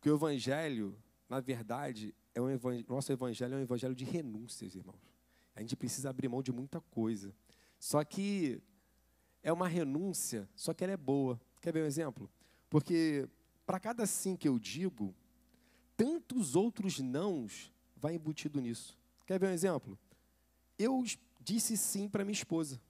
que 0.00 0.10
o 0.10 0.16
evangelho, 0.16 0.98
na 1.28 1.38
verdade, 1.38 2.12
é 2.34 2.40
um 2.40 2.48
evangelho, 2.48 2.86
nosso 2.88 3.12
evangelho 3.12 3.54
é 3.54 3.56
um 3.58 3.62
evangelho 3.62 3.94
de 3.94 4.04
renúncias, 4.04 4.74
irmãos. 4.74 5.00
A 5.54 5.60
gente 5.60 5.76
precisa 5.76 6.10
abrir 6.10 6.28
mão 6.28 6.42
de 6.42 6.52
muita 6.52 6.80
coisa. 6.80 7.34
Só 7.78 8.02
que 8.04 8.60
é 9.42 9.52
uma 9.52 9.68
renúncia, 9.68 10.48
só 10.54 10.72
que 10.72 10.84
ela 10.84 10.92
é 10.92 10.96
boa. 10.96 11.40
Quer 11.60 11.72
ver 11.72 11.82
um 11.82 11.86
exemplo? 11.86 12.30
Porque 12.68 13.28
para 13.66 13.80
cada 13.80 14.06
sim 14.06 14.36
que 14.36 14.48
eu 14.48 14.58
digo, 14.58 15.14
tantos 15.96 16.56
outros 16.56 16.98
nãos 16.98 17.72
vai 17.96 18.14
embutido 18.14 18.60
nisso. 18.60 18.98
Quer 19.26 19.38
ver 19.38 19.48
um 19.48 19.52
exemplo? 19.52 19.98
Eu 20.78 21.04
disse 21.40 21.76
sim 21.76 22.08
para 22.08 22.24
minha 22.24 22.32
esposa. 22.32 22.80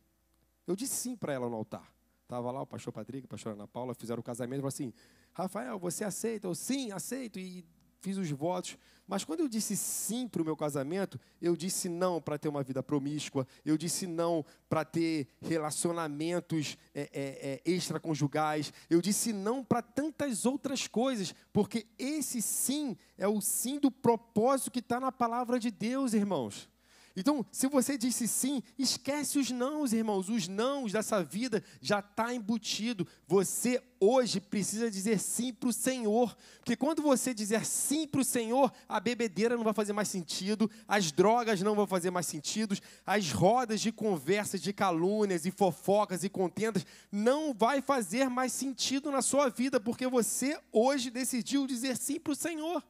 Eu 0.66 0.76
disse 0.76 0.94
sim 0.94 1.16
para 1.16 1.32
ela 1.32 1.48
no 1.48 1.56
altar. 1.56 1.92
Estava 2.22 2.50
lá 2.52 2.62
o 2.62 2.66
pastor 2.66 2.92
Patrick, 2.92 3.24
a 3.24 3.28
pastora 3.28 3.56
Ana 3.56 3.66
Paula, 3.66 3.92
fizeram 3.92 4.20
o 4.20 4.22
casamento 4.22 4.60
e 4.60 4.62
falaram 4.62 4.68
assim: 4.68 4.92
Rafael, 5.32 5.78
você 5.78 6.04
aceita? 6.04 6.46
Eu 6.46 6.54
sim, 6.54 6.92
aceito. 6.92 7.40
E 7.40 7.64
fiz 8.00 8.16
os 8.16 8.30
votos. 8.30 8.76
Mas 9.10 9.24
quando 9.24 9.40
eu 9.40 9.48
disse 9.48 9.76
sim 9.76 10.28
para 10.28 10.40
o 10.40 10.44
meu 10.44 10.56
casamento, 10.56 11.18
eu 11.42 11.56
disse 11.56 11.88
não 11.88 12.20
para 12.20 12.38
ter 12.38 12.48
uma 12.48 12.62
vida 12.62 12.80
promíscua, 12.80 13.44
eu 13.64 13.76
disse 13.76 14.06
não 14.06 14.44
para 14.68 14.84
ter 14.84 15.26
relacionamentos 15.42 16.78
é, 16.94 17.10
é, 17.12 17.60
é, 17.66 17.70
extraconjugais, 17.70 18.72
eu 18.88 19.02
disse 19.02 19.32
não 19.32 19.64
para 19.64 19.82
tantas 19.82 20.46
outras 20.46 20.86
coisas, 20.86 21.34
porque 21.52 21.88
esse 21.98 22.40
sim 22.40 22.96
é 23.18 23.26
o 23.26 23.40
sim 23.40 23.80
do 23.80 23.90
propósito 23.90 24.70
que 24.70 24.78
está 24.78 25.00
na 25.00 25.10
palavra 25.10 25.58
de 25.58 25.72
Deus, 25.72 26.14
irmãos. 26.14 26.69
Então, 27.16 27.44
se 27.50 27.66
você 27.66 27.98
disse 27.98 28.28
sim, 28.28 28.62
esquece 28.78 29.38
os 29.38 29.50
nãos, 29.50 29.92
irmãos. 29.92 30.28
Os 30.28 30.46
nãos 30.46 30.92
dessa 30.92 31.24
vida 31.24 31.62
já 31.80 31.98
está 31.98 32.32
embutido. 32.32 33.06
Você 33.26 33.82
hoje 33.98 34.40
precisa 34.40 34.88
dizer 34.88 35.18
sim 35.18 35.52
para 35.52 35.68
o 35.68 35.72
Senhor. 35.72 36.36
Porque 36.58 36.76
quando 36.76 37.02
você 37.02 37.34
dizer 37.34 37.66
sim 37.66 38.06
para 38.06 38.20
o 38.20 38.24
Senhor, 38.24 38.72
a 38.88 39.00
bebedeira 39.00 39.56
não 39.56 39.64
vai 39.64 39.74
fazer 39.74 39.92
mais 39.92 40.08
sentido, 40.08 40.70
as 40.86 41.10
drogas 41.10 41.60
não 41.62 41.74
vão 41.74 41.86
fazer 41.86 42.10
mais 42.10 42.26
sentido, 42.26 42.78
as 43.04 43.32
rodas 43.32 43.80
de 43.80 43.90
conversas, 43.90 44.60
de 44.60 44.72
calúnias 44.72 45.44
e 45.44 45.50
fofocas 45.50 46.22
e 46.22 46.28
contendas 46.28 46.86
não 47.10 47.52
vai 47.52 47.82
fazer 47.82 48.30
mais 48.30 48.52
sentido 48.52 49.10
na 49.10 49.20
sua 49.20 49.48
vida, 49.48 49.80
porque 49.80 50.06
você 50.06 50.58
hoje 50.72 51.10
decidiu 51.10 51.66
dizer 51.66 51.96
sim 51.96 52.20
para 52.20 52.32
o 52.32 52.36
Senhor. 52.36 52.84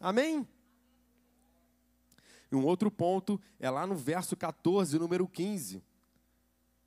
Amém? 0.00 0.46
E 2.50 2.56
um 2.56 2.64
outro 2.64 2.90
ponto 2.90 3.40
é 3.58 3.68
lá 3.68 3.86
no 3.86 3.94
verso 3.94 4.36
14, 4.36 4.98
número 4.98 5.28
15. 5.28 5.82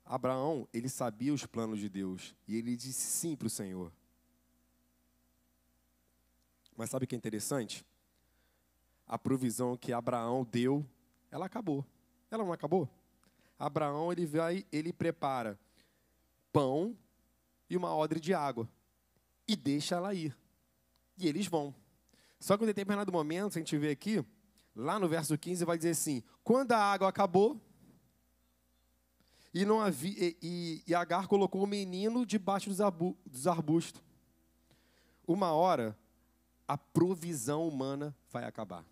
Abraão, 0.04 0.68
ele 0.72 0.88
sabia 0.88 1.32
os 1.32 1.46
planos 1.46 1.78
de 1.78 1.88
Deus 1.88 2.34
e 2.46 2.56
ele 2.56 2.76
disse 2.76 3.00
sim 3.00 3.36
para 3.36 3.46
o 3.46 3.50
Senhor. 3.50 3.92
Mas 6.76 6.90
sabe 6.90 7.04
o 7.04 7.08
que 7.08 7.14
é 7.14 7.18
interessante? 7.18 7.84
A 9.06 9.18
provisão 9.18 9.76
que 9.76 9.92
Abraão 9.92 10.44
deu, 10.44 10.84
ela 11.30 11.46
acabou. 11.46 11.84
Ela 12.30 12.44
não 12.44 12.52
acabou? 12.52 12.88
Abraão 13.58 14.10
ele 14.10 14.26
vai, 14.26 14.66
ele 14.72 14.92
prepara 14.92 15.58
pão 16.52 16.96
e 17.70 17.76
uma 17.76 17.94
odre 17.94 18.18
de 18.18 18.34
água 18.34 18.68
e 19.46 19.54
deixa 19.54 19.94
ela 19.94 20.12
ir. 20.14 20.36
E 21.16 21.28
eles 21.28 21.46
vão. 21.46 21.74
Só 22.40 22.56
que 22.56 22.64
em 22.64 22.66
determinado 22.66 23.12
momento, 23.12 23.56
a 23.56 23.60
gente 23.60 23.76
vê 23.78 23.90
aqui, 23.90 24.24
lá 24.74 24.98
no 24.98 25.08
verso 25.08 25.36
15, 25.36 25.64
vai 25.64 25.76
dizer 25.76 25.90
assim: 25.90 26.22
quando 26.42 26.72
a 26.72 26.78
água 26.78 27.08
acabou, 27.08 27.60
e, 29.54 29.64
não 29.66 29.80
havia, 29.80 30.34
e, 30.40 30.82
e, 30.86 30.94
Agar 30.94 31.26
colocou 31.26 31.62
o 31.62 31.66
menino 31.66 32.24
debaixo 32.24 32.70
dos, 32.70 32.80
arbu, 32.80 33.16
dos 33.26 33.46
arbustos. 33.46 34.02
Uma 35.26 35.52
hora, 35.52 35.96
a 36.66 36.78
provisão 36.78 37.68
humana 37.68 38.16
vai 38.30 38.44
acabar. 38.44 38.84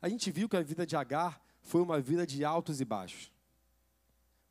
A 0.00 0.08
gente 0.10 0.30
viu 0.30 0.46
que 0.46 0.56
a 0.56 0.62
vida 0.62 0.86
de 0.86 0.94
Agar 0.94 1.40
foi 1.62 1.80
uma 1.80 1.98
vida 2.00 2.26
de 2.26 2.44
altos 2.44 2.82
e 2.82 2.84
baixos. 2.84 3.32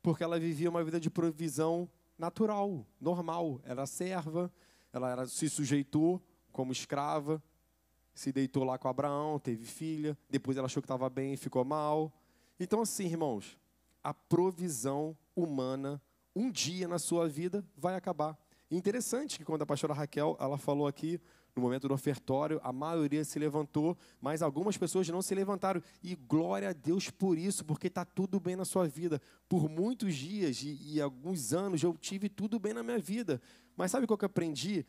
Porque 0.02 0.24
ela 0.24 0.40
vivia 0.40 0.68
uma 0.68 0.82
vida 0.82 0.98
de 0.98 1.08
provisão 1.08 1.88
natural, 2.18 2.84
normal. 3.00 3.60
Era 3.62 3.86
serva, 3.86 4.52
ela 4.92 5.10
era, 5.10 5.26
se 5.26 5.48
sujeitou 5.48 6.20
como 6.50 6.72
escrava, 6.72 7.40
se 8.14 8.32
deitou 8.32 8.64
lá 8.64 8.78
com 8.78 8.88
Abraão, 8.88 9.38
teve 9.38 9.64
filha, 9.64 10.16
depois 10.30 10.56
ela 10.56 10.66
achou 10.66 10.80
que 10.80 10.86
estava 10.86 11.10
bem 11.10 11.36
ficou 11.36 11.64
mal. 11.64 12.12
Então, 12.58 12.80
assim, 12.80 13.06
irmãos, 13.06 13.58
a 14.02 14.14
provisão 14.14 15.16
humana, 15.34 16.00
um 16.34 16.50
dia 16.50 16.86
na 16.86 16.98
sua 16.98 17.28
vida, 17.28 17.64
vai 17.76 17.96
acabar. 17.96 18.38
Interessante 18.70 19.38
que 19.38 19.44
quando 19.44 19.62
a 19.62 19.66
pastora 19.66 19.92
Raquel 19.92 20.36
ela 20.40 20.56
falou 20.56 20.86
aqui 20.86 21.20
no 21.54 21.62
momento 21.62 21.86
do 21.86 21.94
ofertório, 21.94 22.60
a 22.64 22.72
maioria 22.72 23.24
se 23.24 23.38
levantou, 23.38 23.96
mas 24.20 24.42
algumas 24.42 24.76
pessoas 24.76 25.08
não 25.08 25.22
se 25.22 25.34
levantaram. 25.34 25.80
E 26.02 26.16
glória 26.16 26.70
a 26.70 26.72
Deus 26.72 27.10
por 27.10 27.38
isso, 27.38 27.64
porque 27.64 27.86
está 27.86 28.04
tudo 28.04 28.40
bem 28.40 28.56
na 28.56 28.64
sua 28.64 28.88
vida. 28.88 29.20
Por 29.48 29.68
muitos 29.68 30.14
dias 30.14 30.62
e, 30.62 30.94
e, 30.94 31.00
alguns 31.00 31.52
anos 31.52 31.82
eu 31.82 31.96
tive 31.96 32.28
tudo 32.28 32.58
bem 32.58 32.72
na 32.72 32.82
minha 32.82 32.98
vida. 32.98 33.40
Mas 33.76 33.90
sabe 33.92 34.04
o 34.04 34.06
que 34.08 34.24
eu 34.24 34.26
aprendi 34.26 34.84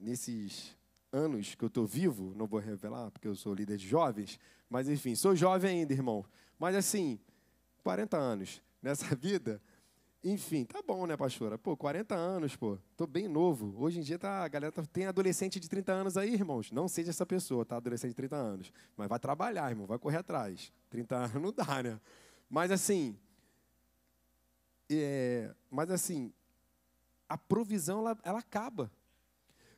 nesses 0.00 0.76
anos 1.12 1.54
que 1.54 1.64
eu 1.64 1.68
estou 1.68 1.86
vivo? 1.86 2.34
Não 2.36 2.46
vou 2.46 2.60
revelar, 2.60 3.10
porque 3.10 3.28
eu 3.28 3.34
sou 3.34 3.54
líder 3.54 3.76
de 3.76 3.86
jovens, 3.86 4.38
mas 4.68 4.88
enfim, 4.88 5.14
sou 5.14 5.34
jovem 5.34 5.80
ainda, 5.80 5.92
irmão. 5.92 6.24
Mas 6.58 6.76
assim, 6.76 7.18
40 7.82 8.16
anos 8.16 8.62
nessa 8.82 9.14
vida, 9.16 9.60
enfim, 10.22 10.66
tá 10.66 10.82
bom, 10.86 11.06
né, 11.06 11.16
pastora? 11.16 11.56
Pô, 11.56 11.74
40 11.74 12.14
anos, 12.14 12.54
pô. 12.54 12.78
Tô 12.94 13.06
bem 13.06 13.26
novo. 13.26 13.74
Hoje 13.82 14.00
em 14.00 14.02
dia 14.02 14.18
tá, 14.18 14.44
a 14.44 14.48
galera 14.48 14.70
tá, 14.70 14.82
tem 14.84 15.06
adolescente 15.06 15.58
de 15.58 15.66
30 15.66 15.92
anos 15.92 16.16
aí, 16.18 16.34
irmãos. 16.34 16.70
Não 16.70 16.86
seja 16.88 17.08
essa 17.08 17.24
pessoa, 17.24 17.64
tá? 17.64 17.76
Adolescente 17.76 18.10
de 18.10 18.16
30 18.16 18.36
anos. 18.36 18.72
Mas 18.96 19.08
vai 19.08 19.18
trabalhar, 19.18 19.70
irmão. 19.70 19.86
Vai 19.86 19.98
correr 19.98 20.18
atrás. 20.18 20.70
30 20.90 21.16
anos 21.16 21.34
não 21.40 21.52
dá, 21.52 21.82
né? 21.82 21.98
Mas 22.50 22.70
assim. 22.70 23.18
É, 24.90 25.54
mas 25.70 25.90
assim. 25.90 26.30
A 27.26 27.38
provisão, 27.38 28.00
ela, 28.00 28.18
ela 28.22 28.38
acaba. 28.40 28.90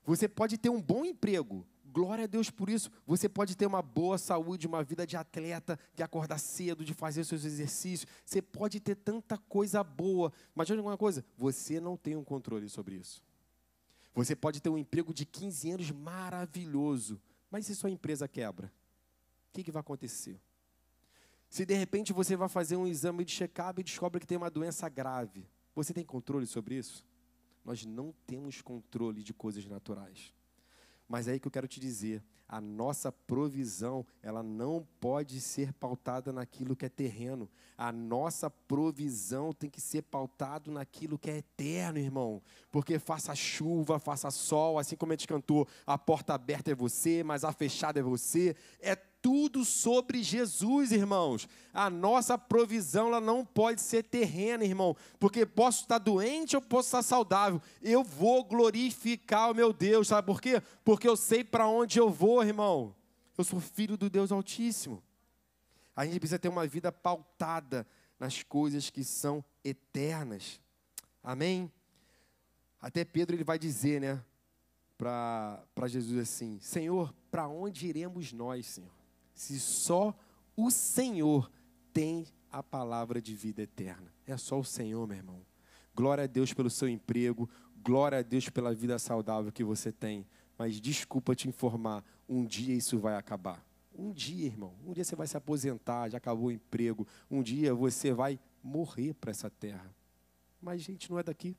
Você 0.04 0.28
pode 0.28 0.58
ter 0.58 0.68
um 0.68 0.80
bom 0.80 1.04
emprego, 1.04 1.66
Glória 1.92 2.24
a 2.24 2.26
Deus 2.26 2.48
por 2.48 2.70
isso. 2.70 2.90
Você 3.06 3.28
pode 3.28 3.54
ter 3.54 3.66
uma 3.66 3.82
boa 3.82 4.16
saúde, 4.16 4.66
uma 4.66 4.82
vida 4.82 5.06
de 5.06 5.14
atleta, 5.14 5.78
de 5.94 6.02
acordar 6.02 6.38
cedo, 6.38 6.84
de 6.84 6.94
fazer 6.94 7.22
seus 7.22 7.44
exercícios. 7.44 8.10
Você 8.24 8.40
pode 8.40 8.80
ter 8.80 8.94
tanta 8.94 9.36
coisa 9.36 9.84
boa. 9.84 10.32
Mas 10.54 10.70
olha 10.70 10.80
uma 10.80 10.96
coisa: 10.96 11.22
você 11.36 11.78
não 11.78 11.94
tem 11.94 12.16
um 12.16 12.24
controle 12.24 12.66
sobre 12.70 12.94
isso. 12.94 13.22
Você 14.14 14.34
pode 14.34 14.60
ter 14.60 14.70
um 14.70 14.78
emprego 14.78 15.12
de 15.12 15.26
15 15.26 15.70
anos 15.70 15.90
maravilhoso, 15.90 17.20
mas 17.50 17.66
se 17.66 17.74
sua 17.74 17.90
empresa 17.90 18.26
quebra, 18.26 18.72
o 19.48 19.52
que, 19.52 19.62
que 19.62 19.72
vai 19.72 19.80
acontecer? 19.80 20.40
Se 21.48 21.66
de 21.66 21.74
repente 21.74 22.12
você 22.12 22.36
vai 22.36 22.48
fazer 22.48 22.76
um 22.76 22.86
exame 22.86 23.24
de 23.24 23.32
check-up 23.32 23.78
e 23.80 23.84
descobre 23.84 24.20
que 24.20 24.26
tem 24.26 24.38
uma 24.38 24.50
doença 24.50 24.88
grave, 24.88 25.46
você 25.74 25.92
tem 25.92 26.04
controle 26.04 26.46
sobre 26.46 26.76
isso? 26.76 27.04
Nós 27.64 27.84
não 27.84 28.14
temos 28.26 28.60
controle 28.60 29.22
de 29.22 29.32
coisas 29.32 29.64
naturais. 29.66 30.32
Mas 31.08 31.28
é 31.28 31.32
aí 31.32 31.40
que 31.40 31.46
eu 31.46 31.52
quero 31.52 31.68
te 31.68 31.78
dizer, 31.78 32.24
a 32.48 32.60
nossa 32.60 33.10
provisão, 33.10 34.04
ela 34.22 34.42
não 34.42 34.86
pode 35.00 35.40
ser 35.40 35.72
pautada 35.72 36.32
naquilo 36.32 36.76
que 36.76 36.84
é 36.84 36.88
terreno. 36.88 37.48
A 37.78 37.90
nossa 37.90 38.50
provisão 38.50 39.52
tem 39.54 39.70
que 39.70 39.80
ser 39.80 40.02
pautado 40.02 40.70
naquilo 40.70 41.18
que 41.18 41.30
é 41.30 41.38
eterno, 41.38 41.98
irmão. 41.98 42.42
Porque 42.70 42.98
faça 42.98 43.34
chuva, 43.34 43.98
faça 43.98 44.30
sol, 44.30 44.78
assim 44.78 44.96
como 44.96 45.12
a 45.12 45.14
gente 45.14 45.26
cantou, 45.26 45.66
a 45.86 45.96
porta 45.96 46.34
aberta 46.34 46.70
é 46.70 46.74
você, 46.74 47.22
mas 47.24 47.42
a 47.42 47.52
fechada 47.52 48.00
é 48.00 48.02
você. 48.02 48.54
É 48.80 48.96
tudo 49.22 49.64
sobre 49.64 50.22
Jesus, 50.22 50.90
irmãos. 50.90 51.48
A 51.72 51.88
nossa 51.88 52.36
provisão 52.36 53.06
ela 53.06 53.20
não 53.20 53.46
pode 53.46 53.80
ser 53.80 54.02
terrena, 54.02 54.64
irmão, 54.64 54.96
porque 55.18 55.46
posso 55.46 55.82
estar 55.82 55.98
doente 55.98 56.56
ou 56.56 56.60
posso 56.60 56.88
estar 56.88 57.02
saudável. 57.02 57.62
Eu 57.80 58.02
vou 58.02 58.44
glorificar 58.44 59.50
o 59.50 59.54
meu 59.54 59.72
Deus, 59.72 60.08
sabe 60.08 60.26
por 60.26 60.40
quê? 60.40 60.60
Porque 60.84 61.08
eu 61.08 61.16
sei 61.16 61.44
para 61.44 61.68
onde 61.68 61.98
eu 61.98 62.10
vou, 62.10 62.42
irmão. 62.42 62.94
Eu 63.38 63.44
sou 63.44 63.60
filho 63.60 63.96
do 63.96 64.10
Deus 64.10 64.32
Altíssimo. 64.32 65.02
A 65.94 66.04
gente 66.04 66.18
precisa 66.18 66.38
ter 66.38 66.48
uma 66.48 66.66
vida 66.66 66.90
pautada 66.90 67.86
nas 68.18 68.42
coisas 68.42 68.90
que 68.90 69.04
são 69.04 69.44
eternas. 69.64 70.60
Amém? 71.22 71.70
Até 72.80 73.04
Pedro 73.04 73.36
ele 73.36 73.44
vai 73.44 73.58
dizer, 73.58 74.00
né, 74.00 74.22
para 74.98 75.86
Jesus 75.86 76.18
assim: 76.18 76.58
Senhor, 76.60 77.14
para 77.30 77.46
onde 77.46 77.86
iremos 77.86 78.32
nós, 78.32 78.66
Senhor? 78.66 79.01
Se 79.34 79.58
só 79.58 80.14
o 80.56 80.70
Senhor 80.70 81.50
tem 81.92 82.26
a 82.50 82.62
palavra 82.62 83.20
de 83.20 83.34
vida 83.34 83.62
eterna. 83.62 84.12
É 84.26 84.36
só 84.36 84.58
o 84.60 84.64
Senhor, 84.64 85.06
meu 85.06 85.16
irmão. 85.16 85.40
Glória 85.94 86.24
a 86.24 86.26
Deus 86.26 86.52
pelo 86.52 86.70
seu 86.70 86.88
emprego, 86.88 87.48
glória 87.82 88.18
a 88.18 88.22
Deus 88.22 88.48
pela 88.48 88.74
vida 88.74 88.98
saudável 88.98 89.50
que 89.50 89.64
você 89.64 89.90
tem. 89.90 90.26
Mas 90.58 90.80
desculpa 90.80 91.34
te 91.34 91.48
informar, 91.48 92.04
um 92.28 92.44
dia 92.44 92.74
isso 92.74 92.98
vai 92.98 93.16
acabar. 93.16 93.64
Um 93.94 94.10
dia, 94.10 94.46
irmão, 94.46 94.74
um 94.86 94.92
dia 94.92 95.04
você 95.04 95.14
vai 95.14 95.26
se 95.26 95.36
aposentar, 95.36 96.08
já 96.08 96.18
acabou 96.18 96.46
o 96.46 96.52
emprego. 96.52 97.06
Um 97.30 97.42
dia 97.42 97.74
você 97.74 98.12
vai 98.12 98.38
morrer 98.62 99.14
para 99.14 99.30
essa 99.30 99.50
terra. 99.50 99.90
Mas, 100.60 100.80
gente, 100.82 101.10
não 101.10 101.18
é 101.18 101.22
daqui. 101.22 101.56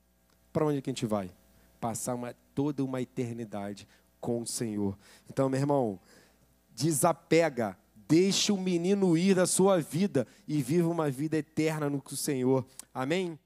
Para 0.51 0.65
onde 0.65 0.77
é 0.77 0.81
que 0.81 0.89
a 0.89 0.93
gente 0.93 1.05
vai? 1.05 1.31
Passar 1.79 2.15
uma, 2.15 2.33
toda 2.55 2.83
uma 2.83 3.01
eternidade 3.01 3.87
com 4.19 4.41
o 4.41 4.47
Senhor. 4.47 4.97
Então, 5.29 5.49
meu 5.49 5.59
irmão, 5.59 5.99
desapega, 6.75 7.77
deixe 8.07 8.51
o 8.51 8.57
menino 8.57 9.17
ir 9.17 9.35
da 9.35 9.45
sua 9.45 9.79
vida 9.79 10.27
e 10.47 10.61
viva 10.61 10.89
uma 10.89 11.09
vida 11.09 11.37
eterna 11.37 11.89
no 11.89 12.01
Senhor. 12.09 12.65
Amém? 12.93 13.39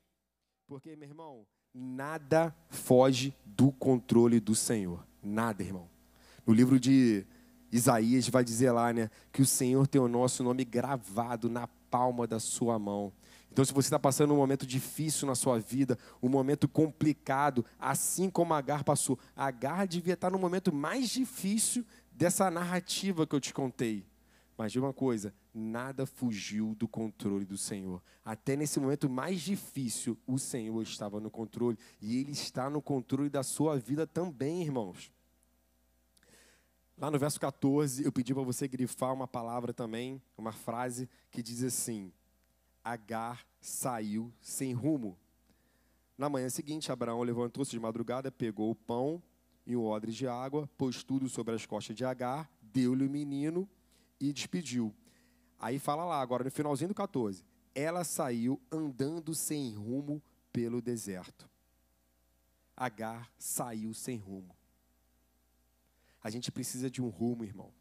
Porque, 0.68 0.96
meu 0.96 1.08
irmão, 1.08 1.46
nada 1.74 2.54
foge 2.70 3.34
do 3.46 3.72
controle 3.72 4.40
do 4.40 4.56
Senhor. 4.56 5.06
Nada, 5.24 5.64
irmão. 5.64 5.90
No 6.46 6.54
livro 6.54 6.80
de 6.80 7.26
Isaías 7.72 8.28
vai 8.30 8.44
dizer 8.44 8.72
lá, 8.72 8.92
né, 8.92 9.10
que 9.32 9.42
o 9.42 9.46
Senhor 9.46 9.88
tem 9.88 10.02
o 10.02 10.08
nosso 10.08 10.44
nome 10.44 10.66
gravado 10.66 11.50
na 11.50 11.68
palma 11.90 12.28
da 12.28 12.40
sua 12.40 12.78
mão. 12.80 13.14
Então, 13.52 13.66
se 13.66 13.74
você 13.74 13.88
está 13.88 13.98
passando 13.98 14.34
um 14.34 14.38
momento 14.38 14.68
difícil 14.68 15.28
na 15.28 15.34
sua 15.34 15.60
vida, 15.60 15.98
um 16.22 16.30
momento 16.30 16.68
complicado, 16.68 17.66
assim 17.80 18.30
como 18.30 18.54
Agar 18.54 18.84
passou, 18.84 19.18
Agar 19.36 19.88
devia 19.88 20.14
estar 20.14 20.30
no 20.30 20.38
momento 20.38 20.74
mais 20.74 21.10
difícil 21.10 21.84
dessa 22.18 22.50
narrativa 22.50 23.28
que 23.28 23.36
eu 23.36 23.40
te 23.40 23.54
contei. 23.54 24.04
Mas 24.58 24.72
de 24.72 24.80
uma 24.80 24.92
coisa, 24.92 25.32
nada 25.54 26.08
fugiu 26.08 26.74
do 26.74 26.88
controle 26.88 27.46
do 27.46 27.56
Senhor. 27.56 28.02
Até 28.26 28.56
nesse 28.56 28.80
momento 28.80 29.08
mais 29.08 29.40
difícil, 29.42 30.18
o 30.26 30.40
Senhor 30.40 30.82
estava 30.82 31.20
no 31.20 31.30
controle. 31.30 31.78
E 32.02 32.18
Ele 32.20 32.32
está 32.32 32.68
no 32.72 32.82
controle 32.82 33.30
da 33.30 33.44
sua 33.44 33.78
vida 33.78 34.08
também, 34.08 34.64
irmãos. 34.64 35.12
Lá 36.98 37.12
no 37.12 37.20
verso 37.20 37.40
14, 37.40 38.04
eu 38.04 38.12
pedi 38.12 38.34
para 38.34 38.42
você 38.42 38.68
grifar 38.68 39.14
uma 39.14 39.28
palavra 39.28 39.72
também, 39.72 40.20
uma 40.36 40.52
frase 40.52 41.08
que 41.30 41.44
diz 41.44 41.62
assim: 41.62 42.12
Agar 42.84 43.46
saiu 43.62 44.34
sem 44.42 44.74
rumo. 44.74 45.16
Na 46.18 46.28
manhã 46.28 46.50
seguinte, 46.50 46.92
Abraão 46.92 47.22
levantou-se 47.22 47.70
de 47.70 47.80
madrugada, 47.80 48.32
pegou 48.32 48.72
o 48.72 48.76
pão 48.76 49.22
e 49.68 49.76
um 49.76 49.84
odre 49.84 50.14
de 50.14 50.26
água, 50.26 50.68
pôs 50.78 51.04
tudo 51.04 51.28
sobre 51.28 51.54
as 51.54 51.66
costas 51.66 51.94
de 51.94 52.06
Agar, 52.06 52.50
deu-lhe 52.62 53.06
o 53.06 53.10
menino 53.10 53.70
e 54.18 54.32
despediu. 54.32 54.96
Aí 55.60 55.78
fala 55.78 56.06
lá, 56.06 56.22
agora 56.22 56.46
no 56.46 56.50
finalzinho 56.50 56.88
do 56.88 56.96
14. 56.96 57.44
Ela 57.76 58.06
saiu 58.06 58.62
andando 58.72 59.36
sem 59.36 59.76
rumo 59.76 60.24
pelo 60.54 60.82
deserto. 60.82 61.50
Agar 62.78 63.30
saiu 63.38 63.94
sem 63.94 64.18
rumo. 64.18 64.56
A 66.24 66.30
gente 66.30 66.50
precisa 66.50 66.90
de 66.90 67.02
um 67.02 67.10
rumo, 67.10 67.44
irmão. 67.44 67.74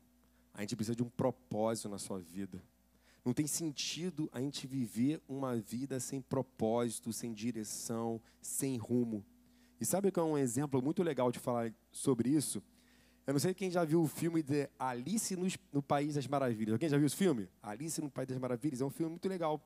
A 0.52 0.62
gente 0.62 0.74
precisa 0.74 0.96
de 0.96 1.04
um 1.04 1.08
propósito 1.08 1.88
na 1.88 1.98
sua 1.98 2.18
vida. 2.18 2.60
Não 3.24 3.32
tem 3.32 3.46
sentido 3.46 4.28
a 4.32 4.40
gente 4.40 4.66
viver 4.66 5.22
uma 5.28 5.54
vida 5.56 6.00
sem 6.00 6.20
propósito, 6.20 7.12
sem 7.12 7.32
direção, 7.32 8.20
sem 8.40 8.76
rumo. 8.76 9.24
E 9.80 9.84
sabe 9.84 10.10
que 10.10 10.18
é 10.18 10.22
um 10.22 10.38
exemplo 10.38 10.80
muito 10.80 11.02
legal 11.02 11.30
de 11.30 11.38
falar 11.38 11.72
sobre 11.92 12.30
isso? 12.30 12.62
Eu 13.26 13.34
não 13.34 13.40
sei 13.40 13.52
quem 13.52 13.70
já 13.70 13.84
viu 13.84 14.02
o 14.02 14.06
filme 14.06 14.42
de 14.42 14.70
Alice 14.78 15.36
no, 15.72 15.82
País 15.82 16.14
das 16.14 16.26
Maravilhas. 16.26 16.74
Alguém 16.74 16.88
já 16.88 16.96
viu 16.96 17.06
esse 17.06 17.16
filme? 17.16 17.48
Alice 17.62 18.00
no 18.00 18.08
País 18.08 18.28
das 18.28 18.38
Maravilhas 18.38 18.80
é 18.80 18.84
um 18.84 18.90
filme 18.90 19.10
muito 19.10 19.28
legal, 19.28 19.60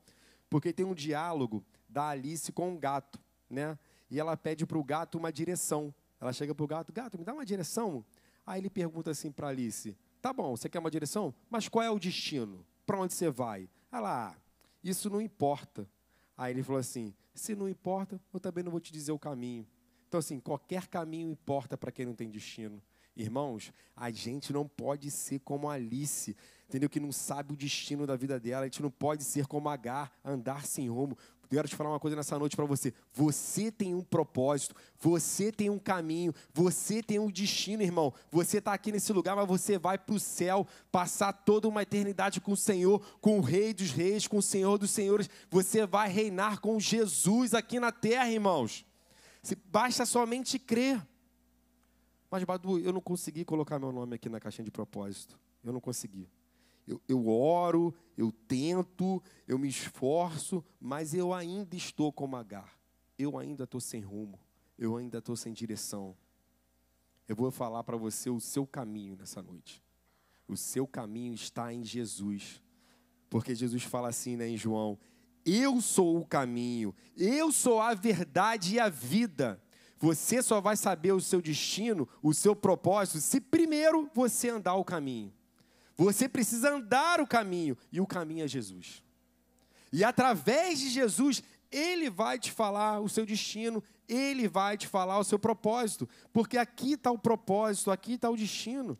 porque 0.48 0.72
tem 0.72 0.84
um 0.84 0.94
diálogo 0.94 1.62
da 1.88 2.08
Alice 2.08 2.50
com 2.52 2.70
um 2.70 2.78
gato, 2.78 3.20
né? 3.48 3.78
E 4.10 4.18
ela 4.18 4.36
pede 4.36 4.64
para 4.64 4.78
o 4.78 4.82
gato 4.82 5.18
uma 5.18 5.30
direção. 5.30 5.94
Ela 6.20 6.32
chega 6.32 6.54
para 6.54 6.64
o 6.64 6.66
gato, 6.66 6.92
gato, 6.92 7.18
me 7.18 7.24
dá 7.24 7.32
uma 7.32 7.44
direção. 7.44 8.04
Aí 8.46 8.60
ele 8.60 8.70
pergunta 8.70 9.10
assim 9.10 9.30
para 9.30 9.48
Alice: 9.48 9.96
Tá 10.20 10.32
bom, 10.32 10.56
você 10.56 10.68
quer 10.68 10.78
uma 10.78 10.90
direção? 10.90 11.32
Mas 11.48 11.68
qual 11.68 11.84
é 11.84 11.90
o 11.90 11.98
destino? 11.98 12.66
Para 12.84 12.98
onde 12.98 13.12
você 13.12 13.30
vai? 13.30 13.68
Ela, 13.92 14.30
ah, 14.30 14.36
isso 14.82 15.08
não 15.08 15.20
importa. 15.20 15.88
Aí 16.36 16.52
ele 16.52 16.62
falou 16.62 16.80
assim: 16.80 17.14
Se 17.34 17.54
não 17.54 17.68
importa, 17.68 18.20
eu 18.32 18.40
também 18.40 18.64
não 18.64 18.70
vou 18.70 18.80
te 18.80 18.90
dizer 18.90 19.12
o 19.12 19.18
caminho. 19.18 19.66
Então, 20.10 20.18
assim, 20.18 20.40
qualquer 20.40 20.88
caminho 20.88 21.30
importa 21.30 21.78
para 21.78 21.92
quem 21.92 22.04
não 22.04 22.16
tem 22.16 22.28
destino. 22.28 22.82
Irmãos, 23.16 23.72
a 23.94 24.10
gente 24.10 24.52
não 24.52 24.66
pode 24.66 25.08
ser 25.08 25.38
como 25.38 25.70
Alice, 25.70 26.36
entendeu? 26.68 26.90
Que 26.90 26.98
não 26.98 27.12
sabe 27.12 27.52
o 27.52 27.56
destino 27.56 28.08
da 28.08 28.16
vida 28.16 28.40
dela. 28.40 28.62
A 28.62 28.64
gente 28.64 28.82
não 28.82 28.90
pode 28.90 29.22
ser 29.22 29.46
como 29.46 29.68
Agar, 29.68 30.10
andar 30.24 30.66
sem 30.66 30.88
rumo. 30.88 31.16
Eu 31.42 31.48
quero 31.48 31.68
te 31.68 31.76
falar 31.76 31.90
uma 31.90 32.00
coisa 32.00 32.16
nessa 32.16 32.36
noite 32.36 32.56
para 32.56 32.64
você. 32.64 32.92
Você 33.12 33.70
tem 33.70 33.94
um 33.94 34.02
propósito, 34.02 34.74
você 34.98 35.52
tem 35.52 35.70
um 35.70 35.78
caminho, 35.78 36.34
você 36.52 37.04
tem 37.04 37.20
um 37.20 37.30
destino, 37.30 37.80
irmão. 37.80 38.12
Você 38.32 38.58
está 38.58 38.72
aqui 38.72 38.90
nesse 38.90 39.12
lugar, 39.12 39.36
mas 39.36 39.46
você 39.46 39.78
vai 39.78 39.96
para 39.96 40.16
o 40.16 40.18
céu, 40.18 40.66
passar 40.90 41.32
toda 41.32 41.68
uma 41.68 41.82
eternidade 41.82 42.40
com 42.40 42.50
o 42.50 42.56
Senhor, 42.56 43.00
com 43.20 43.38
o 43.38 43.42
Rei 43.42 43.72
dos 43.72 43.92
Reis, 43.92 44.26
com 44.26 44.38
o 44.38 44.42
Senhor 44.42 44.76
dos 44.76 44.90
Senhores. 44.90 45.30
Você 45.48 45.86
vai 45.86 46.10
reinar 46.10 46.58
com 46.58 46.80
Jesus 46.80 47.54
aqui 47.54 47.78
na 47.78 47.92
terra, 47.92 48.28
irmãos. 48.28 48.89
Basta 49.66 50.04
somente 50.04 50.58
crer. 50.58 51.06
Mas, 52.30 52.44
Badu, 52.44 52.78
eu 52.78 52.92
não 52.92 53.00
consegui 53.00 53.44
colocar 53.44 53.78
meu 53.78 53.90
nome 53.90 54.14
aqui 54.14 54.28
na 54.28 54.38
caixinha 54.38 54.64
de 54.64 54.70
propósito. 54.70 55.38
Eu 55.64 55.72
não 55.72 55.80
consegui. 55.80 56.28
Eu, 56.86 57.00
eu 57.08 57.28
oro, 57.28 57.94
eu 58.16 58.32
tento, 58.32 59.22
eu 59.46 59.58
me 59.58 59.68
esforço, 59.68 60.64
mas 60.80 61.14
eu 61.14 61.32
ainda 61.32 61.76
estou 61.76 62.12
como 62.12 62.36
Agar. 62.36 62.78
Eu 63.18 63.38
ainda 63.38 63.64
estou 63.64 63.80
sem 63.80 64.00
rumo. 64.00 64.38
Eu 64.78 64.96
ainda 64.96 65.18
estou 65.18 65.36
sem 65.36 65.52
direção. 65.52 66.16
Eu 67.28 67.36
vou 67.36 67.50
falar 67.50 67.84
para 67.84 67.96
você 67.96 68.30
o 68.30 68.40
seu 68.40 68.66
caminho 68.66 69.16
nessa 69.16 69.42
noite. 69.42 69.82
O 70.48 70.56
seu 70.56 70.86
caminho 70.86 71.34
está 71.34 71.72
em 71.72 71.84
Jesus. 71.84 72.62
Porque 73.28 73.54
Jesus 73.54 73.84
fala 73.84 74.08
assim 74.08 74.36
né, 74.36 74.48
em 74.48 74.56
João: 74.56 74.98
Eu 75.44 75.80
sou 75.80 76.18
o 76.18 76.26
caminho, 76.26 76.94
eu 77.16 77.50
sou 77.50 77.80
a 77.80 77.94
verdade 77.94 78.74
e 78.74 78.80
a 78.80 78.88
vida. 78.88 79.60
Você 79.98 80.42
só 80.42 80.60
vai 80.60 80.76
saber 80.76 81.12
o 81.12 81.20
seu 81.20 81.42
destino, 81.42 82.08
o 82.22 82.32
seu 82.32 82.56
propósito, 82.56 83.20
se 83.20 83.40
primeiro 83.40 84.10
você 84.14 84.48
andar 84.48 84.74
o 84.74 84.84
caminho. 84.84 85.32
Você 85.96 86.26
precisa 86.26 86.74
andar 86.74 87.20
o 87.20 87.26
caminho, 87.26 87.76
e 87.92 88.00
o 88.00 88.06
caminho 88.06 88.44
é 88.44 88.48
Jesus. 88.48 89.02
E 89.92 90.02
através 90.02 90.78
de 90.78 90.88
Jesus, 90.88 91.42
Ele 91.70 92.08
vai 92.08 92.38
te 92.38 92.50
falar 92.50 93.00
o 93.00 93.08
seu 93.08 93.26
destino, 93.26 93.84
Ele 94.08 94.48
vai 94.48 94.78
te 94.78 94.86
falar 94.86 95.18
o 95.18 95.24
seu 95.24 95.38
propósito, 95.38 96.08
porque 96.32 96.56
aqui 96.56 96.94
está 96.94 97.10
o 97.10 97.18
propósito, 97.18 97.90
aqui 97.90 98.14
está 98.14 98.30
o 98.30 98.36
destino. 98.36 98.98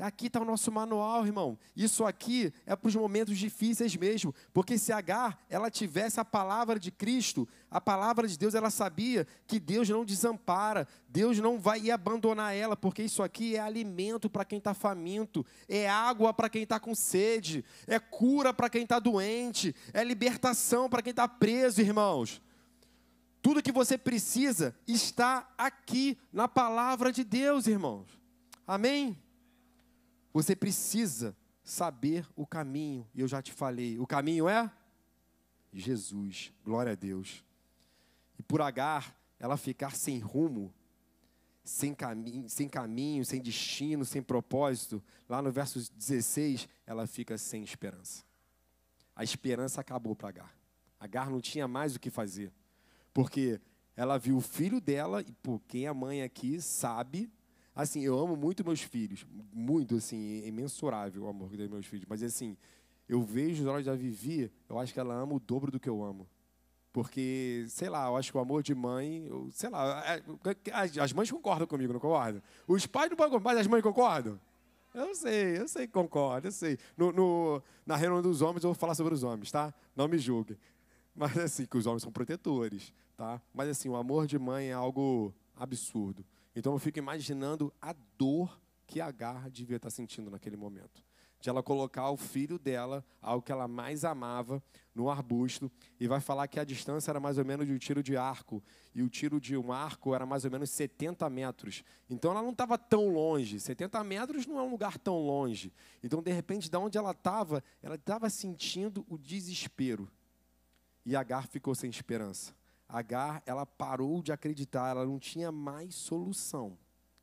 Aqui 0.00 0.28
está 0.28 0.40
o 0.40 0.44
nosso 0.44 0.72
manual, 0.72 1.26
irmão. 1.26 1.58
Isso 1.76 2.04
aqui 2.04 2.52
é 2.64 2.74
para 2.74 2.88
os 2.88 2.96
momentos 2.96 3.38
difíceis 3.38 3.94
mesmo. 3.94 4.34
Porque 4.52 4.78
se 4.78 4.92
Agar, 4.92 5.38
ela 5.48 5.70
tivesse 5.70 6.18
a 6.18 6.24
palavra 6.24 6.78
de 6.78 6.90
Cristo, 6.90 7.46
a 7.70 7.80
palavra 7.80 8.26
de 8.26 8.38
Deus, 8.38 8.54
ela 8.54 8.70
sabia 8.70 9.26
que 9.46 9.60
Deus 9.60 9.88
não 9.88 10.04
desampara, 10.04 10.88
Deus 11.08 11.38
não 11.38 11.58
vai 11.58 11.90
abandonar 11.90 12.54
ela, 12.54 12.76
porque 12.76 13.02
isso 13.02 13.22
aqui 13.22 13.56
é 13.56 13.60
alimento 13.60 14.30
para 14.30 14.44
quem 14.44 14.58
está 14.58 14.72
faminto, 14.72 15.44
é 15.68 15.88
água 15.88 16.32
para 16.32 16.48
quem 16.48 16.62
está 16.62 16.80
com 16.80 16.94
sede, 16.94 17.64
é 17.86 17.98
cura 17.98 18.54
para 18.54 18.70
quem 18.70 18.84
está 18.84 18.98
doente, 18.98 19.74
é 19.92 20.02
libertação 20.02 20.88
para 20.88 21.02
quem 21.02 21.10
está 21.10 21.28
preso, 21.28 21.80
irmãos. 21.80 22.40
Tudo 23.42 23.62
que 23.62 23.72
você 23.72 23.96
precisa 23.96 24.74
está 24.86 25.48
aqui 25.56 26.18
na 26.32 26.46
palavra 26.46 27.10
de 27.12 27.24
Deus, 27.24 27.66
irmãos. 27.66 28.06
Amém? 28.66 29.18
Você 30.32 30.54
precisa 30.54 31.36
saber 31.62 32.26
o 32.36 32.46
caminho, 32.46 33.06
e 33.14 33.20
eu 33.20 33.28
já 33.28 33.42
te 33.42 33.52
falei, 33.52 33.98
o 33.98 34.06
caminho 34.06 34.48
é 34.48 34.70
Jesus, 35.72 36.52
glória 36.64 36.92
a 36.92 36.94
Deus. 36.94 37.44
E 38.38 38.42
por 38.42 38.60
Agar, 38.60 39.16
ela 39.38 39.56
ficar 39.56 39.94
sem 39.94 40.18
rumo, 40.18 40.72
sem 41.62 41.94
caminho, 41.94 42.48
sem 42.48 42.68
caminho, 42.68 43.24
sem 43.24 43.40
destino, 43.40 44.04
sem 44.04 44.22
propósito, 44.22 45.02
lá 45.28 45.40
no 45.40 45.52
verso 45.52 45.78
16, 45.92 46.68
ela 46.86 47.06
fica 47.06 47.38
sem 47.38 47.62
esperança. 47.62 48.24
A 49.14 49.22
esperança 49.22 49.80
acabou 49.80 50.16
para 50.16 50.28
Agar. 50.28 50.54
Agar 50.98 51.30
não 51.30 51.40
tinha 51.40 51.68
mais 51.68 51.94
o 51.94 52.00
que 52.00 52.10
fazer, 52.10 52.52
porque 53.12 53.60
ela 53.96 54.18
viu 54.18 54.36
o 54.36 54.40
filho 54.40 54.80
dela, 54.80 55.22
e 55.22 55.32
por 55.32 55.60
quem 55.68 55.86
é 55.86 55.92
mãe 55.92 56.22
aqui 56.22 56.60
sabe 56.60 57.30
Assim, 57.80 58.02
eu 58.02 58.18
amo 58.18 58.36
muito 58.36 58.62
meus 58.62 58.82
filhos, 58.82 59.26
muito, 59.50 59.96
assim, 59.96 60.44
imensurável 60.46 61.22
o 61.22 61.28
amor 61.28 61.48
que 61.50 61.56
tenho 61.56 61.70
meus 61.70 61.86
filhos. 61.86 62.04
Mas, 62.06 62.22
assim, 62.22 62.54
eu 63.08 63.22
vejo 63.22 63.62
os 63.62 63.68
olhos 63.68 63.86
da 63.86 63.94
Vivi, 63.94 64.52
eu 64.68 64.78
acho 64.78 64.92
que 64.92 65.00
ela 65.00 65.14
ama 65.14 65.34
o 65.34 65.40
dobro 65.40 65.70
do 65.70 65.80
que 65.80 65.88
eu 65.88 66.04
amo. 66.04 66.28
Porque, 66.92 67.64
sei 67.68 67.88
lá, 67.88 68.06
eu 68.08 68.16
acho 68.16 68.30
que 68.30 68.36
o 68.36 68.40
amor 68.40 68.62
de 68.62 68.74
mãe, 68.74 69.24
eu, 69.26 69.48
sei 69.50 69.70
lá, 69.70 70.04
é, 70.04 71.00
as 71.00 71.12
mães 71.14 71.30
concordam 71.30 71.66
comigo, 71.66 71.90
não 71.90 72.00
concordam? 72.00 72.42
Os 72.68 72.84
pais 72.84 73.08
não 73.08 73.16
concordam, 73.16 73.40
mas 73.42 73.58
as 73.58 73.66
mães 73.66 73.82
concordam? 73.82 74.38
Eu 74.92 75.14
sei, 75.14 75.56
eu 75.58 75.66
sei 75.66 75.86
que 75.86 75.92
concordo, 75.94 76.48
eu 76.48 76.52
sei. 76.52 76.76
No, 76.98 77.12
no, 77.12 77.62
na 77.86 77.96
reunião 77.96 78.20
dos 78.20 78.42
homens 78.42 78.62
eu 78.62 78.68
vou 78.68 78.74
falar 78.74 78.94
sobre 78.94 79.14
os 79.14 79.22
homens, 79.22 79.50
tá? 79.50 79.72
Não 79.96 80.06
me 80.06 80.18
julguem. 80.18 80.58
Mas 81.16 81.38
assim, 81.38 81.64
que 81.64 81.78
os 81.78 81.86
homens 81.86 82.02
são 82.02 82.12
protetores, 82.12 82.92
tá? 83.16 83.40
Mas 83.54 83.70
assim, 83.70 83.88
o 83.88 83.96
amor 83.96 84.26
de 84.26 84.38
mãe 84.38 84.68
é 84.68 84.72
algo 84.74 85.32
absurdo. 85.56 86.22
Então 86.54 86.72
eu 86.72 86.78
fico 86.78 86.98
imaginando 86.98 87.72
a 87.80 87.94
dor 88.16 88.60
que 88.86 89.00
Agar 89.00 89.48
devia 89.50 89.76
estar 89.76 89.90
sentindo 89.90 90.30
naquele 90.30 90.56
momento. 90.56 91.04
De 91.38 91.48
ela 91.48 91.62
colocar 91.62 92.10
o 92.10 92.18
filho 92.18 92.58
dela, 92.58 93.02
algo 93.22 93.42
que 93.42 93.50
ela 93.50 93.66
mais 93.66 94.04
amava, 94.04 94.62
no 94.94 95.08
arbusto, 95.08 95.70
e 95.98 96.06
vai 96.06 96.20
falar 96.20 96.46
que 96.48 96.60
a 96.60 96.64
distância 96.64 97.10
era 97.10 97.18
mais 97.18 97.38
ou 97.38 97.44
menos 97.46 97.66
de 97.66 97.72
um 97.72 97.78
tiro 97.78 98.02
de 98.02 98.14
arco, 98.14 98.62
e 98.94 99.02
o 99.02 99.08
tiro 99.08 99.40
de 99.40 99.56
um 99.56 99.72
arco 99.72 100.14
era 100.14 100.26
mais 100.26 100.44
ou 100.44 100.50
menos 100.50 100.68
70 100.70 101.30
metros. 101.30 101.82
Então 102.10 102.32
ela 102.32 102.42
não 102.42 102.50
estava 102.50 102.76
tão 102.76 103.08
longe. 103.08 103.58
70 103.58 104.04
metros 104.04 104.46
não 104.46 104.58
é 104.58 104.62
um 104.62 104.70
lugar 104.70 104.98
tão 104.98 105.18
longe. 105.18 105.72
Então, 106.02 106.22
de 106.22 106.30
repente, 106.30 106.68
de 106.68 106.76
onde 106.76 106.98
ela 106.98 107.12
estava, 107.12 107.64
ela 107.82 107.94
estava 107.94 108.28
sentindo 108.28 109.06
o 109.08 109.16
desespero. 109.16 110.10
E 111.06 111.16
Agar 111.16 111.46
ficou 111.46 111.74
sem 111.74 111.88
esperança. 111.88 112.54
Agar, 112.92 113.42
ela 113.46 113.64
parou 113.64 114.22
de 114.22 114.32
acreditar, 114.32 114.90
ela 114.90 115.06
não 115.06 115.18
tinha 115.18 115.52
mais 115.52 115.94
solução 115.94 116.76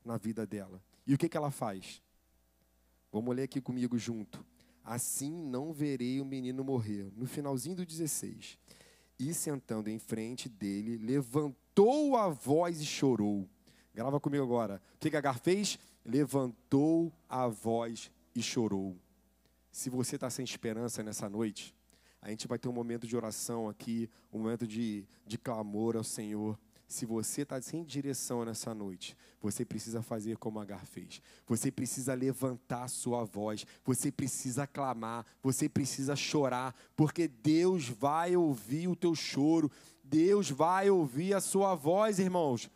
na 0.04 0.18
vida 0.18 0.46
dela. 0.46 0.82
E 1.06 1.14
o 1.14 1.18
que, 1.18 1.28
que 1.28 1.38
ela 1.38 1.52
faz? 1.52 2.02
Vamos 3.12 3.36
ler 3.36 3.44
aqui 3.44 3.62
comigo 3.62 3.98
junto. 3.98 4.46
Assim 4.84 5.32
não 5.32 5.74
verei 5.74 6.22
o 6.22 6.26
menino 6.26 6.64
morrer. 6.64 7.12
No 7.16 7.26
finalzinho 7.28 7.76
do 7.76 7.86
16. 7.86 8.58
E 9.20 9.34
sentando 9.34 9.90
em 9.90 10.00
frente 10.00 10.48
dele, 10.48 10.98
levantou 10.98 12.16
a 12.16 12.30
voz 12.30 12.80
e 12.80 12.86
chorou. 12.86 13.50
Grava 13.94 14.20
comigo 14.20 14.44
agora. 14.44 14.82
O 14.96 15.00
que, 15.00 15.10
que 15.10 15.18
Agar 15.18 15.40
fez? 15.40 15.78
Levantou 16.06 17.12
a 17.28 17.48
voz 17.48 18.12
e 18.34 18.42
chorou. 18.42 18.96
Se 19.72 19.90
você 19.90 20.16
está 20.16 20.30
sem 20.30 20.46
esperança 20.46 21.04
nessa 21.04 21.28
noite, 21.28 21.76
a 22.28 22.30
gente 22.30 22.46
vai 22.46 22.60
ter 22.60 22.68
um 22.68 22.74
momento 22.74 23.08
de 23.08 23.16
oração 23.16 23.70
aqui, 23.70 24.10
um 24.34 24.40
momento 24.40 24.68
de, 24.68 25.06
de 25.26 25.38
clamor 25.38 25.96
ao 25.96 26.04
Senhor. 26.04 26.60
Se 26.86 27.06
você 27.06 27.44
está 27.44 27.62
sem 27.62 27.86
direção 27.86 28.44
nessa 28.44 28.74
noite, 28.74 29.16
você 29.42 29.64
precisa 29.64 30.02
fazer 30.02 30.36
como 30.36 30.60
Agar 30.60 30.86
fez. 30.86 31.22
Você 31.48 31.72
precisa 31.72 32.14
levantar 32.14 32.90
sua 32.90 33.24
voz. 33.24 33.66
Você 33.86 34.12
precisa 34.12 34.68
clamar. 34.68 35.26
Você 35.42 35.70
precisa 35.70 36.18
chorar. 36.18 36.76
Porque 36.98 37.30
Deus 37.30 37.88
vai 37.88 38.36
ouvir 38.36 38.90
o 38.90 38.96
teu 38.96 39.16
choro. 39.16 39.72
Deus 40.04 40.50
vai 40.50 40.90
ouvir 40.90 41.34
a 41.34 41.40
sua 41.40 41.76
voz, 41.76 42.20
irmãos. 42.20 42.70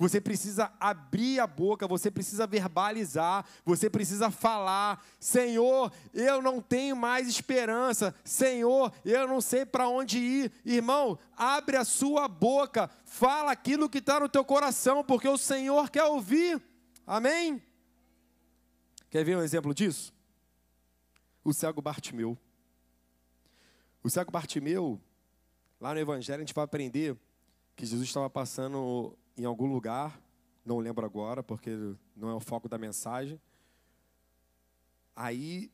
Você 0.00 0.18
precisa 0.18 0.72
abrir 0.80 1.40
a 1.40 1.46
boca, 1.46 1.86
você 1.86 2.10
precisa 2.10 2.46
verbalizar, 2.46 3.44
você 3.66 3.90
precisa 3.90 4.30
falar: 4.30 5.04
Senhor, 5.18 5.92
eu 6.14 6.40
não 6.40 6.62
tenho 6.62 6.96
mais 6.96 7.28
esperança. 7.28 8.14
Senhor, 8.24 8.90
eu 9.04 9.28
não 9.28 9.42
sei 9.42 9.66
para 9.66 9.90
onde 9.90 10.18
ir. 10.18 10.52
Irmão, 10.64 11.18
abre 11.36 11.76
a 11.76 11.84
sua 11.84 12.26
boca, 12.28 12.88
fala 13.04 13.52
aquilo 13.52 13.90
que 13.90 13.98
está 13.98 14.18
no 14.18 14.26
teu 14.26 14.42
coração, 14.42 15.04
porque 15.04 15.28
o 15.28 15.36
Senhor 15.36 15.90
quer 15.90 16.04
ouvir. 16.04 16.62
Amém? 17.06 17.62
Quer 19.10 19.22
ver 19.22 19.36
um 19.36 19.42
exemplo 19.42 19.74
disso? 19.74 20.14
O 21.44 21.52
cego 21.52 21.82
Bartimeu. 21.82 22.38
O 24.02 24.08
cego 24.08 24.32
Bartimeu, 24.32 24.98
lá 25.78 25.92
no 25.92 26.00
Evangelho, 26.00 26.38
a 26.38 26.46
gente 26.46 26.54
vai 26.54 26.64
aprender 26.64 27.14
que 27.76 27.84
Jesus 27.84 28.08
estava 28.08 28.30
passando 28.30 29.14
em 29.40 29.44
algum 29.44 29.66
lugar 29.66 30.20
não 30.64 30.78
lembro 30.78 31.04
agora, 31.04 31.42
porque 31.42 31.70
não 32.14 32.28
é 32.28 32.34
o 32.34 32.40
foco 32.40 32.68
da 32.68 32.78
mensagem. 32.78 33.40
Aí 35.16 35.70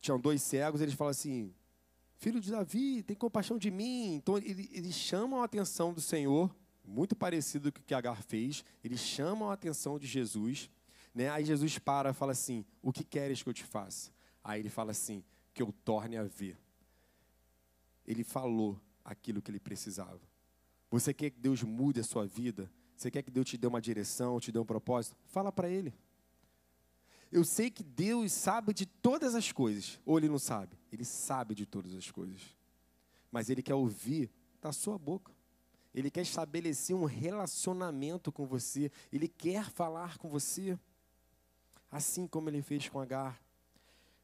tinham 0.00 0.20
dois 0.20 0.42
cegos, 0.42 0.80
eles 0.80 0.94
falam 0.94 1.10
assim: 1.10 1.54
Filho 2.18 2.40
de 2.40 2.50
Davi, 2.50 3.02
tem 3.02 3.16
compaixão 3.16 3.58
de 3.58 3.70
mim. 3.70 4.14
Então 4.14 4.36
eles 4.38 4.94
chamam 4.94 5.40
a 5.40 5.44
atenção 5.44 5.92
do 5.92 6.00
Senhor, 6.00 6.54
muito 6.84 7.16
parecido 7.16 7.72
com 7.72 7.80
o 7.80 7.82
que 7.82 7.94
Agar 7.94 8.22
fez. 8.22 8.64
Eles 8.84 9.00
chamam 9.00 9.50
a 9.50 9.54
atenção 9.54 9.98
de 9.98 10.06
Jesus. 10.06 10.70
Né? 11.14 11.30
Aí 11.30 11.44
Jesus 11.44 11.78
para 11.78 12.10
e 12.10 12.14
fala 12.14 12.32
assim: 12.32 12.64
O 12.82 12.92
que 12.92 13.02
queres 13.02 13.42
que 13.42 13.48
eu 13.48 13.54
te 13.54 13.64
faça? 13.64 14.12
Aí 14.44 14.60
ele 14.60 14.70
fala 14.70 14.90
assim: 14.90 15.24
Que 15.54 15.62
eu 15.62 15.72
torne 15.84 16.16
a 16.16 16.24
ver. 16.24 16.58
Ele 18.06 18.22
falou 18.22 18.80
aquilo 19.04 19.42
que 19.42 19.50
ele 19.50 19.58
precisava. 19.58 20.20
Você 20.90 21.12
quer 21.12 21.30
que 21.30 21.40
Deus 21.40 21.62
mude 21.62 22.00
a 22.00 22.04
sua 22.04 22.26
vida? 22.26 22.70
Você 22.96 23.10
quer 23.10 23.22
que 23.22 23.30
Deus 23.30 23.46
te 23.46 23.56
dê 23.56 23.66
uma 23.66 23.80
direção, 23.80 24.40
te 24.40 24.50
dê 24.50 24.58
um 24.58 24.64
propósito? 24.64 25.16
Fala 25.26 25.52
para 25.52 25.68
Ele. 25.68 25.92
Eu 27.30 27.44
sei 27.44 27.70
que 27.70 27.82
Deus 27.82 28.32
sabe 28.32 28.72
de 28.72 28.86
todas 28.86 29.34
as 29.34 29.52
coisas. 29.52 30.00
Ou 30.06 30.16
Ele 30.16 30.28
não 30.28 30.38
sabe? 30.38 30.78
Ele 30.90 31.04
sabe 31.04 31.54
de 31.54 31.66
todas 31.66 31.94
as 31.94 32.10
coisas. 32.10 32.40
Mas 33.30 33.50
Ele 33.50 33.62
quer 33.62 33.74
ouvir 33.74 34.30
da 34.60 34.72
sua 34.72 34.98
boca. 34.98 35.32
Ele 35.94 36.10
quer 36.10 36.22
estabelecer 36.22 36.94
um 36.94 37.04
relacionamento 37.04 38.30
com 38.30 38.46
você. 38.46 38.90
Ele 39.12 39.28
quer 39.28 39.70
falar 39.70 40.18
com 40.18 40.28
você. 40.28 40.78
Assim 41.90 42.26
como 42.26 42.48
Ele 42.48 42.62
fez 42.62 42.88
com 42.88 43.00
Agar. 43.00 43.40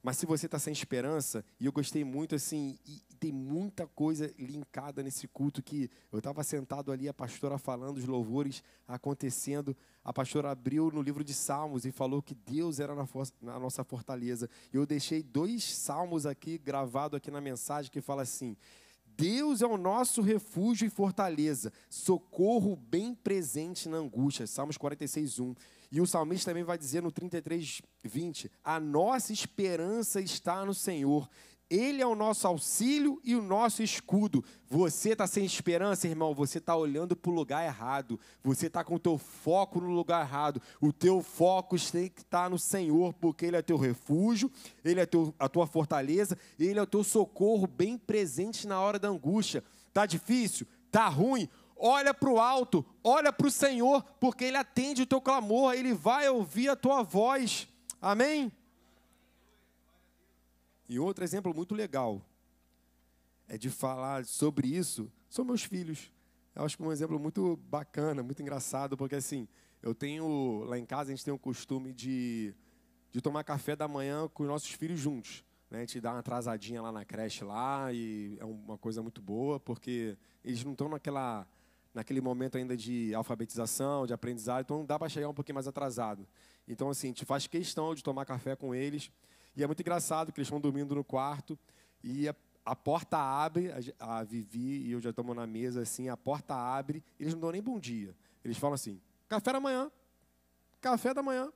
Mas 0.02 0.16
se 0.16 0.26
você 0.26 0.46
está 0.46 0.58
sem 0.58 0.72
esperança, 0.72 1.44
e 1.60 1.66
eu 1.66 1.72
gostei 1.72 2.02
muito 2.02 2.34
assim, 2.34 2.76
tem 3.20 3.30
muita 3.30 3.86
coisa 3.86 4.34
linkada 4.36 5.00
nesse 5.00 5.28
culto 5.28 5.62
que 5.62 5.88
eu 6.10 6.18
estava 6.18 6.42
sentado 6.42 6.90
ali, 6.90 7.08
a 7.08 7.14
pastora 7.14 7.56
falando, 7.56 7.98
os 7.98 8.04
louvores 8.04 8.64
acontecendo, 8.88 9.76
a 10.04 10.12
pastora 10.12 10.50
abriu 10.50 10.90
no 10.90 11.00
livro 11.00 11.22
de 11.22 11.32
Salmos 11.32 11.84
e 11.84 11.92
falou 11.92 12.20
que 12.20 12.34
Deus 12.34 12.80
era 12.80 12.96
na, 12.96 13.06
na 13.40 13.60
nossa 13.60 13.84
fortaleza. 13.84 14.50
Eu 14.72 14.84
deixei 14.84 15.22
dois 15.22 15.62
salmos 15.62 16.26
aqui, 16.26 16.58
gravado 16.58 17.16
aqui 17.16 17.30
na 17.30 17.40
mensagem, 17.40 17.88
que 17.88 18.00
fala 18.00 18.22
assim, 18.22 18.56
Deus 19.16 19.62
é 19.62 19.66
o 19.66 19.76
nosso 19.76 20.22
refúgio 20.22 20.86
e 20.86 20.90
fortaleza, 20.90 21.72
socorro 21.88 22.76
bem 22.76 23.14
presente 23.14 23.88
na 23.88 23.98
angústia. 23.98 24.46
Salmos 24.46 24.76
46, 24.76 25.38
1. 25.38 25.54
E 25.90 26.00
o 26.00 26.06
salmista 26.06 26.50
também 26.50 26.64
vai 26.64 26.78
dizer 26.78 27.02
no 27.02 27.12
33, 27.12 27.82
20: 28.02 28.50
A 28.64 28.80
nossa 28.80 29.32
esperança 29.32 30.20
está 30.20 30.64
no 30.64 30.72
Senhor. 30.72 31.28
Ele 31.72 32.02
é 32.02 32.06
o 32.06 32.14
nosso 32.14 32.46
auxílio 32.46 33.18
e 33.24 33.34
o 33.34 33.40
nosso 33.40 33.82
escudo. 33.82 34.44
Você 34.68 35.12
está 35.12 35.26
sem 35.26 35.42
esperança, 35.42 36.06
irmão? 36.06 36.34
Você 36.34 36.58
está 36.58 36.76
olhando 36.76 37.16
para 37.16 37.30
o 37.30 37.34
lugar 37.34 37.64
errado. 37.64 38.20
Você 38.44 38.66
está 38.66 38.84
com 38.84 38.96
o 38.96 38.98
teu 38.98 39.16
foco 39.16 39.80
no 39.80 39.88
lugar 39.88 40.20
errado. 40.20 40.60
O 40.82 40.92
teu 40.92 41.22
foco 41.22 41.76
tem 41.90 42.10
que 42.10 42.20
estar 42.20 42.50
no 42.50 42.58
Senhor, 42.58 43.14
porque 43.14 43.46
Ele 43.46 43.56
é 43.56 43.62
teu 43.62 43.78
refúgio, 43.78 44.52
Ele 44.84 45.00
é 45.00 45.06
teu, 45.06 45.34
a 45.38 45.48
tua 45.48 45.66
fortaleza, 45.66 46.36
Ele 46.58 46.78
é 46.78 46.82
o 46.82 46.86
teu 46.86 47.02
socorro 47.02 47.66
bem 47.66 47.96
presente 47.96 48.66
na 48.66 48.78
hora 48.78 48.98
da 48.98 49.08
angústia. 49.08 49.64
Está 49.88 50.04
difícil? 50.04 50.66
Está 50.88 51.08
ruim? 51.08 51.48
olha 51.84 52.14
para 52.14 52.30
o 52.30 52.38
alto, 52.38 52.86
olha 53.02 53.32
para 53.32 53.48
o 53.48 53.50
Senhor, 53.50 54.04
porque 54.20 54.44
Ele 54.44 54.56
atende 54.56 55.02
o 55.02 55.06
teu 55.06 55.20
clamor, 55.20 55.74
Ele 55.74 55.92
vai 55.92 56.28
ouvir 56.28 56.68
a 56.68 56.76
tua 56.76 57.02
voz. 57.02 57.66
Amém? 58.00 58.52
E 60.92 60.98
outro 60.98 61.24
exemplo 61.24 61.54
muito 61.54 61.74
legal 61.74 62.20
é 63.48 63.56
de 63.56 63.70
falar 63.70 64.26
sobre 64.26 64.68
isso 64.68 65.10
são 65.26 65.42
meus 65.42 65.64
filhos. 65.64 66.12
Eu 66.54 66.66
acho 66.66 66.76
que 66.76 66.82
é 66.82 66.86
um 66.86 66.92
exemplo 66.92 67.18
muito 67.18 67.56
bacana, 67.56 68.22
muito 68.22 68.42
engraçado, 68.42 68.94
porque 68.94 69.14
assim, 69.14 69.48
eu 69.82 69.94
tenho, 69.94 70.64
lá 70.64 70.78
em 70.78 70.84
casa, 70.84 71.10
a 71.10 71.14
gente 71.14 71.24
tem 71.24 71.32
o 71.32 71.38
costume 71.38 71.94
de, 71.94 72.54
de 73.10 73.22
tomar 73.22 73.42
café 73.42 73.74
da 73.74 73.88
manhã 73.88 74.28
com 74.28 74.42
os 74.42 74.48
nossos 74.50 74.70
filhos 74.72 75.00
juntos. 75.00 75.42
Né? 75.70 75.78
A 75.78 75.80
gente 75.80 75.98
dá 75.98 76.10
uma 76.10 76.18
atrasadinha 76.18 76.82
lá 76.82 76.92
na 76.92 77.06
creche 77.06 77.42
lá, 77.42 77.90
e 77.90 78.36
é 78.38 78.44
uma 78.44 78.76
coisa 78.76 79.00
muito 79.00 79.22
boa, 79.22 79.58
porque 79.58 80.18
eles 80.44 80.62
não 80.62 80.72
estão 80.72 80.90
naquela 80.90 81.48
naquele 81.94 82.20
momento 82.20 82.56
ainda 82.56 82.76
de 82.76 83.14
alfabetização, 83.14 84.06
de 84.06 84.12
aprendizado, 84.12 84.64
então 84.64 84.84
dá 84.84 84.98
para 84.98 85.08
chegar 85.08 85.28
um 85.28 85.34
pouquinho 85.34 85.54
mais 85.54 85.68
atrasado. 85.68 86.26
Então, 86.66 86.88
assim, 86.88 87.08
a 87.08 87.10
gente 87.10 87.24
faz 87.24 87.46
questão 87.46 87.94
de 87.94 88.02
tomar 88.02 88.24
café 88.24 88.56
com 88.56 88.74
eles. 88.74 89.10
E 89.56 89.62
é 89.62 89.66
muito 89.66 89.80
engraçado 89.80 90.32
que 90.32 90.40
eles 90.40 90.46
estão 90.46 90.60
dormindo 90.60 90.94
no 90.94 91.04
quarto 91.04 91.58
e 92.02 92.28
a, 92.28 92.34
a 92.64 92.74
porta 92.74 93.18
abre, 93.18 93.70
a, 93.98 94.18
a, 94.18 94.24
Vivi 94.24 94.86
e 94.86 94.92
eu 94.92 95.00
já 95.00 95.10
estamos 95.10 95.34
na 95.36 95.46
mesa, 95.46 95.82
assim, 95.82 96.08
a 96.08 96.16
porta 96.16 96.54
abre, 96.54 97.02
eles 97.18 97.34
não 97.34 97.40
dão 97.40 97.52
nem 97.52 97.62
bom 97.62 97.78
dia. 97.78 98.14
Eles 98.44 98.56
falam 98.56 98.74
assim, 98.74 99.00
café 99.28 99.52
da 99.52 99.60
manhã, 99.60 99.90
café 100.80 101.14
da 101.14 101.22
manhã, 101.22 101.52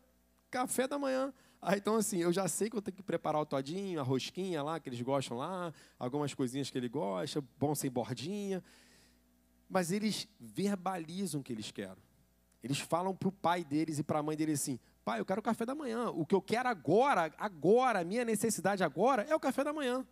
café 0.51 0.87
da 0.87 0.99
manhã. 0.99 1.33
Aí, 1.61 1.79
então, 1.79 1.97
assim, 1.97 2.19
eu 2.19 2.33
já 2.33 2.47
sei 2.47 2.71
que 2.71 2.77
eu 2.77 2.83
tenho 2.83 2.97
que 2.97 3.03
preparar 3.03 3.41
o 3.41 3.47
todinho, 3.47 3.99
a 3.99 4.03
rosquinha 4.03 4.63
lá, 4.63 4.79
que 4.79 4.89
eles 4.89 5.01
gostam 5.01 5.37
lá, 5.39 5.73
algumas 5.99 6.35
coisinhas 6.35 6.71
que 6.71 6.79
ele 6.79 6.89
gosta, 6.89 7.43
bom 7.59 7.75
sem 7.75 7.91
bordinha 7.91 8.63
mas 9.69 9.91
eles 9.91 10.29
verbalizam 10.39 11.41
o 11.41 11.45
que 11.45 11.53
eles 11.53 11.71
querem. 11.71 12.03
Eles 12.63 12.79
falam 12.79 13.15
para 13.15 13.29
o 13.29 13.33
pai 13.33 13.65
deles 13.65 13.99
e 13.99 14.03
para 14.03 14.21
a 14.21 14.23
mãe 14.23 14.37
deles 14.37 14.61
assim: 14.61 14.79
pai, 15.07 15.21
eu 15.21 15.25
quero 15.25 15.39
o 15.39 15.43
café 15.43 15.65
da 15.65 15.73
manhã. 15.73 16.11
O 16.11 16.27
que 16.27 16.35
eu 16.35 16.43
quero 16.43 16.69
agora, 16.69 17.33
agora, 17.39 18.03
minha 18.03 18.25
necessidade 18.25 18.83
agora 18.83 19.23
é 19.23 19.37
o 19.37 19.39
café 19.39 19.63
da 19.63 19.73
manhã. 19.73 20.05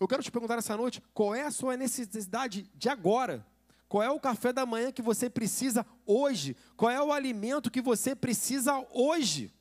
Eu 0.00 0.08
quero 0.08 0.20
te 0.20 0.32
perguntar 0.32 0.58
essa 0.58 0.76
noite: 0.76 1.00
qual 1.14 1.32
é 1.32 1.42
a 1.42 1.50
sua 1.52 1.76
necessidade 1.76 2.68
de 2.74 2.88
agora? 2.88 3.46
Qual 3.88 4.02
é 4.02 4.10
o 4.10 4.18
café 4.18 4.52
da 4.52 4.66
manhã 4.66 4.90
que 4.90 5.00
você 5.00 5.30
precisa 5.30 5.86
hoje? 6.04 6.56
Qual 6.76 6.90
é 6.90 7.00
o 7.00 7.12
alimento 7.12 7.70
que 7.70 7.80
você 7.80 8.16
precisa 8.16 8.84
hoje? 8.90 9.54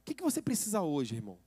O 0.00 0.04
que, 0.04 0.12
que 0.12 0.22
você 0.22 0.42
precisa 0.42 0.82
hoje, 0.82 1.14
irmão? 1.14 1.38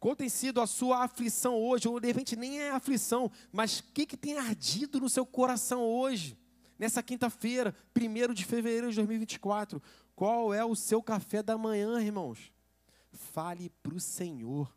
Qual 0.00 0.16
tem 0.16 0.28
sido 0.28 0.60
a 0.60 0.66
sua 0.66 1.04
aflição 1.04 1.54
hoje? 1.54 1.86
Ou 1.86 2.00
de 2.00 2.08
repente 2.08 2.34
nem 2.34 2.58
é 2.58 2.70
aflição, 2.70 3.30
mas 3.52 3.78
o 3.78 3.84
que, 3.94 4.06
que 4.06 4.16
tem 4.16 4.38
ardido 4.38 4.98
no 4.98 5.08
seu 5.08 5.24
coração 5.24 5.82
hoje? 5.84 6.36
Nessa 6.76 7.00
quinta-feira, 7.00 7.72
1 7.96 8.34
de 8.34 8.44
fevereiro 8.44 8.90
de 8.90 8.96
2024. 8.96 9.80
Qual 10.16 10.54
é 10.54 10.64
o 10.64 10.74
seu 10.74 11.02
café 11.02 11.42
da 11.42 11.58
manhã, 11.58 12.00
irmãos? 12.00 12.50
Fale 13.12 13.70
para 13.82 13.94
o 13.94 14.00
Senhor. 14.00 14.74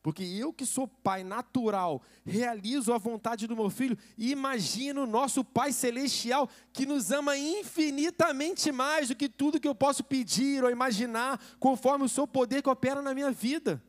Porque 0.00 0.22
eu 0.22 0.52
que 0.52 0.64
sou 0.64 0.86
pai 0.86 1.24
natural, 1.24 2.00
realizo 2.24 2.92
a 2.92 2.98
vontade 2.98 3.48
do 3.48 3.56
meu 3.56 3.68
filho 3.68 3.98
e 4.16 4.30
imagino 4.30 5.02
o 5.02 5.06
nosso 5.06 5.44
Pai 5.44 5.72
celestial 5.72 6.48
que 6.72 6.86
nos 6.86 7.10
ama 7.10 7.36
infinitamente 7.36 8.70
mais 8.70 9.08
do 9.08 9.16
que 9.16 9.28
tudo 9.28 9.58
que 9.58 9.66
eu 9.66 9.74
posso 9.74 10.04
pedir 10.04 10.62
ou 10.62 10.70
imaginar, 10.70 11.42
conforme 11.58 12.04
o 12.04 12.08
seu 12.08 12.24
poder 12.24 12.62
que 12.62 12.68
opera 12.68 13.02
na 13.02 13.12
minha 13.12 13.32
vida. 13.32 13.82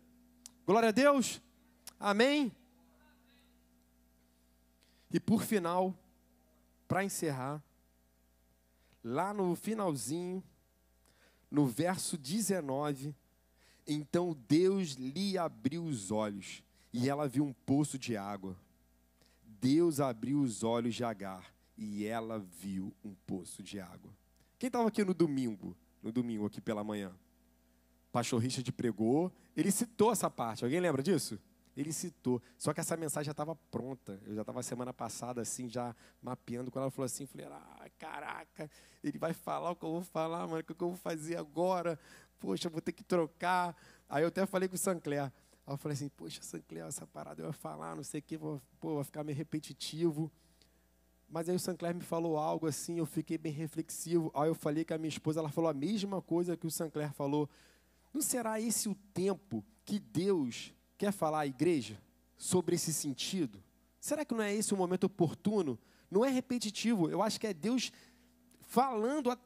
Glória 0.65 0.89
a 0.89 0.91
Deus. 0.91 1.39
Amém. 1.99 2.51
E 5.13 5.19
por 5.19 5.43
final, 5.43 5.93
para 6.87 7.03
encerrar, 7.03 7.63
lá 9.03 9.35
no 9.35 9.55
finalzinho, 9.55 10.43
no 11.49 11.65
verso 11.65 12.17
19, 12.17 13.15
então 13.85 14.37
Deus 14.47 14.91
lhe 14.91 15.37
abriu 15.37 15.83
os 15.83 16.11
olhos 16.11 16.63
e 16.91 17.09
ela 17.09 17.27
viu 17.27 17.45
um 17.45 17.53
poço 17.53 17.97
de 17.97 18.17
água. 18.17 18.57
Deus 19.43 19.99
abriu 19.99 20.41
os 20.41 20.63
olhos 20.63 20.95
de 20.95 21.03
Agar 21.03 21.53
e 21.77 22.05
ela 22.05 22.39
viu 22.39 22.93
um 23.03 23.13
poço 23.25 23.63
de 23.63 23.79
água. 23.79 24.11
Quem 24.59 24.67
estava 24.67 24.87
aqui 24.87 25.03
no 25.03 25.13
domingo? 25.13 25.75
No 26.01 26.11
domingo, 26.11 26.45
aqui 26.45 26.61
pela 26.61 26.83
manhã? 26.83 27.13
pastor 28.17 28.41
Richard 28.41 28.71
pregou, 28.71 29.31
ele 29.55 29.71
citou 29.71 30.11
essa 30.11 30.27
parte. 30.27 30.63
Alguém 30.63 30.79
lembra 30.79 31.03
disso? 31.03 31.39
Ele 31.77 31.93
citou. 31.93 32.41
Só 32.57 32.73
que 32.73 32.79
essa 32.79 32.97
mensagem 32.97 33.25
já 33.25 33.31
estava 33.31 33.55
pronta. 33.55 34.19
Eu 34.25 34.33
já 34.33 34.41
estava 34.41 34.63
semana 34.63 34.91
passada, 34.91 35.41
assim, 35.41 35.69
já 35.69 35.95
mapeando. 36.19 36.71
Quando 36.71 36.83
ela 36.83 36.91
falou 36.91 37.05
assim, 37.05 37.23
eu 37.23 37.27
falei, 37.27 37.45
ah, 37.45 37.87
caraca, 37.99 38.69
ele 39.03 39.19
vai 39.19 39.31
falar 39.31 39.69
o 39.69 39.75
que 39.75 39.85
eu 39.85 39.91
vou 39.91 40.01
falar, 40.01 40.47
mano, 40.47 40.59
o 40.59 40.63
que 40.63 40.71
eu 40.71 40.87
vou 40.89 40.97
fazer 40.97 41.37
agora? 41.37 41.99
Poxa, 42.39 42.67
vou 42.67 42.81
ter 42.81 42.93
que 42.93 43.03
trocar. 43.03 43.77
Aí 44.09 44.23
eu 44.23 44.29
até 44.29 44.43
falei 44.47 44.67
com 44.67 44.73
o 44.73 44.77
Sancler. 44.77 45.25
Aí 45.25 45.31
eu 45.67 45.77
falei 45.77 45.93
assim, 45.93 46.09
poxa, 46.09 46.41
Sancler, 46.41 46.83
essa 46.83 47.05
parada 47.05 47.43
eu 47.43 47.47
ia 47.47 47.53
falar, 47.53 47.95
não 47.95 48.03
sei 48.03 48.21
o 48.21 48.23
que, 48.23 48.37
vou, 48.37 48.59
pô, 48.79 48.95
vai 48.95 49.03
ficar 49.03 49.23
meio 49.23 49.37
repetitivo. 49.37 50.31
Mas 51.29 51.47
aí 51.47 51.55
o 51.55 51.59
Sancler 51.59 51.93
me 51.93 52.01
falou 52.01 52.37
algo 52.37 52.65
assim, 52.65 52.97
eu 52.97 53.05
fiquei 53.05 53.37
bem 53.37 53.51
reflexivo. 53.51 54.31
Aí 54.33 54.49
eu 54.49 54.55
falei 54.55 54.83
com 54.83 54.95
a 54.95 54.97
minha 54.97 55.09
esposa, 55.09 55.41
ela 55.41 55.49
falou 55.49 55.69
a 55.69 55.75
mesma 55.75 56.23
coisa 56.23 56.57
que 56.57 56.65
o 56.65 56.71
Sancler 56.71 57.13
falou. 57.13 57.47
Não 58.11 58.21
será 58.21 58.59
esse 58.59 58.89
o 58.89 58.95
tempo 59.13 59.63
que 59.85 59.99
Deus 59.99 60.73
quer 60.97 61.11
falar 61.11 61.41
à 61.41 61.47
igreja 61.47 62.01
sobre 62.37 62.75
esse 62.75 62.93
sentido? 62.93 63.63
Será 63.99 64.25
que 64.25 64.33
não 64.33 64.43
é 64.43 64.53
esse 64.53 64.73
o 64.73 64.77
momento 64.77 65.05
oportuno? 65.05 65.77
Não 66.09 66.23
é 66.23 66.29
repetitivo. 66.29 67.09
Eu 67.09 67.21
acho 67.21 67.39
que 67.39 67.47
é 67.47 67.53
Deus 67.53 67.91
falando 68.61 69.29
a, 69.29 69.37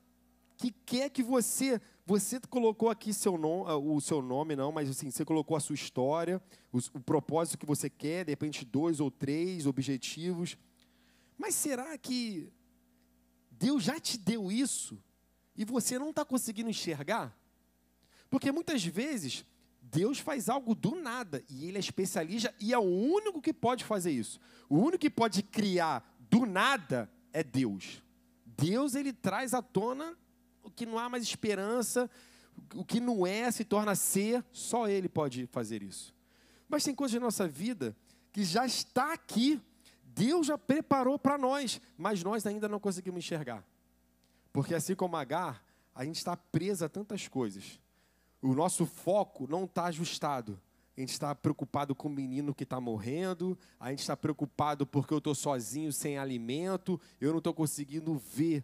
que 0.57 0.71
quer 0.85 1.09
que 1.09 1.23
você. 1.23 1.81
Você 2.05 2.39
colocou 2.49 2.89
aqui 2.89 3.13
seu 3.13 3.37
nome, 3.37 3.69
ah, 3.69 3.77
o 3.77 4.01
seu 4.01 4.21
nome, 4.21 4.55
não, 4.55 4.71
mas 4.71 4.89
assim, 4.89 5.09
você 5.09 5.23
colocou 5.23 5.55
a 5.55 5.59
sua 5.59 5.75
história, 5.75 6.41
o, 6.73 6.79
o 6.95 6.99
propósito 6.99 7.59
que 7.59 7.65
você 7.65 7.89
quer, 7.89 8.25
de 8.25 8.31
repente 8.31 8.65
dois 8.65 8.99
ou 8.99 9.09
três 9.09 9.65
objetivos. 9.65 10.57
Mas 11.37 11.55
será 11.55 11.97
que 11.97 12.51
Deus 13.51 13.83
já 13.83 13.99
te 13.99 14.17
deu 14.17 14.51
isso 14.51 15.01
e 15.55 15.63
você 15.63 15.97
não 15.97 16.09
está 16.09 16.25
conseguindo 16.25 16.69
enxergar? 16.69 17.37
Porque 18.29 18.51
muitas 18.51 18.83
vezes 18.83 19.45
Deus 19.91 20.19
faz 20.19 20.47
algo 20.47 20.73
do 20.73 20.95
nada 20.95 21.43
e 21.49 21.65
Ele 21.65 21.75
é 21.75 21.79
especialista 21.79 22.53
e 22.59 22.73
é 22.73 22.79
o 22.79 22.81
único 22.81 23.41
que 23.41 23.51
pode 23.51 23.83
fazer 23.83 24.11
isso. 24.11 24.39
O 24.69 24.77
único 24.77 24.99
que 24.99 25.09
pode 25.09 25.43
criar 25.43 26.17
do 26.29 26.45
nada 26.45 27.11
é 27.33 27.43
Deus. 27.43 28.01
Deus 28.45 28.95
ele 28.95 29.11
traz 29.11 29.53
à 29.53 29.61
tona 29.61 30.17
o 30.63 30.71
que 30.71 30.85
não 30.85 30.97
há 30.97 31.09
mais 31.09 31.23
esperança, 31.23 32.09
o 32.73 32.85
que 32.85 32.99
não 32.99 33.27
é 33.27 33.51
se 33.51 33.65
torna 33.65 33.95
ser, 33.95 34.43
só 34.51 34.87
Ele 34.87 35.09
pode 35.09 35.47
fazer 35.47 35.83
isso. 35.83 36.13
Mas 36.69 36.83
tem 36.83 36.95
coisas 36.95 37.19
na 37.19 37.25
nossa 37.25 37.47
vida 37.47 37.95
que 38.31 38.45
já 38.45 38.65
está 38.65 39.11
aqui, 39.11 39.59
Deus 40.03 40.47
já 40.47 40.57
preparou 40.57 41.19
para 41.19 41.37
nós, 41.37 41.81
mas 41.97 42.23
nós 42.23 42.45
ainda 42.45 42.69
não 42.69 42.79
conseguimos 42.79 43.19
enxergar. 43.19 43.65
Porque 44.53 44.73
assim 44.75 44.95
como 44.95 45.17
Agar, 45.17 45.63
a 45.93 46.05
gente 46.05 46.17
está 46.17 46.37
presa 46.37 46.85
a 46.85 46.89
tantas 46.89 47.27
coisas. 47.27 47.80
O 48.41 48.53
nosso 48.55 48.85
foco 48.85 49.47
não 49.47 49.65
está 49.65 49.85
ajustado. 49.85 50.59
A 50.97 50.99
gente 50.99 51.11
está 51.11 51.33
preocupado 51.33 51.95
com 51.95 52.07
o 52.07 52.11
menino 52.11 52.53
que 52.53 52.63
está 52.63 52.79
morrendo, 52.79 53.57
a 53.79 53.89
gente 53.91 53.99
está 53.99 54.17
preocupado 54.17 54.85
porque 54.85 55.13
eu 55.13 55.19
estou 55.19 55.33
sozinho, 55.33 55.91
sem 55.93 56.17
alimento, 56.17 56.99
eu 57.19 57.31
não 57.31 57.37
estou 57.37 57.53
conseguindo 57.53 58.17
ver, 58.17 58.63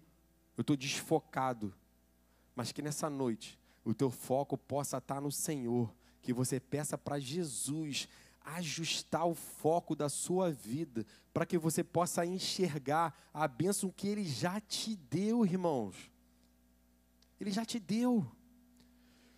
eu 0.57 0.61
estou 0.61 0.75
desfocado. 0.75 1.73
Mas 2.55 2.71
que 2.71 2.81
nessa 2.81 3.09
noite 3.09 3.57
o 3.85 3.93
teu 3.93 4.09
foco 4.09 4.57
possa 4.57 4.97
estar 4.97 5.15
tá 5.15 5.21
no 5.21 5.31
Senhor, 5.31 5.93
que 6.21 6.33
você 6.33 6.59
peça 6.59 6.97
para 6.97 7.19
Jesus 7.19 8.09
ajustar 8.43 9.25
o 9.25 9.35
foco 9.35 9.95
da 9.95 10.09
sua 10.09 10.51
vida, 10.51 11.05
para 11.33 11.45
que 11.45 11.57
você 11.57 11.83
possa 11.83 12.25
enxergar 12.25 13.29
a 13.33 13.47
bênção 13.47 13.89
que 13.89 14.07
Ele 14.07 14.23
já 14.23 14.59
te 14.59 14.95
deu, 14.95 15.45
irmãos. 15.45 15.95
Ele 17.39 17.51
já 17.51 17.65
te 17.65 17.79
deu. 17.79 18.25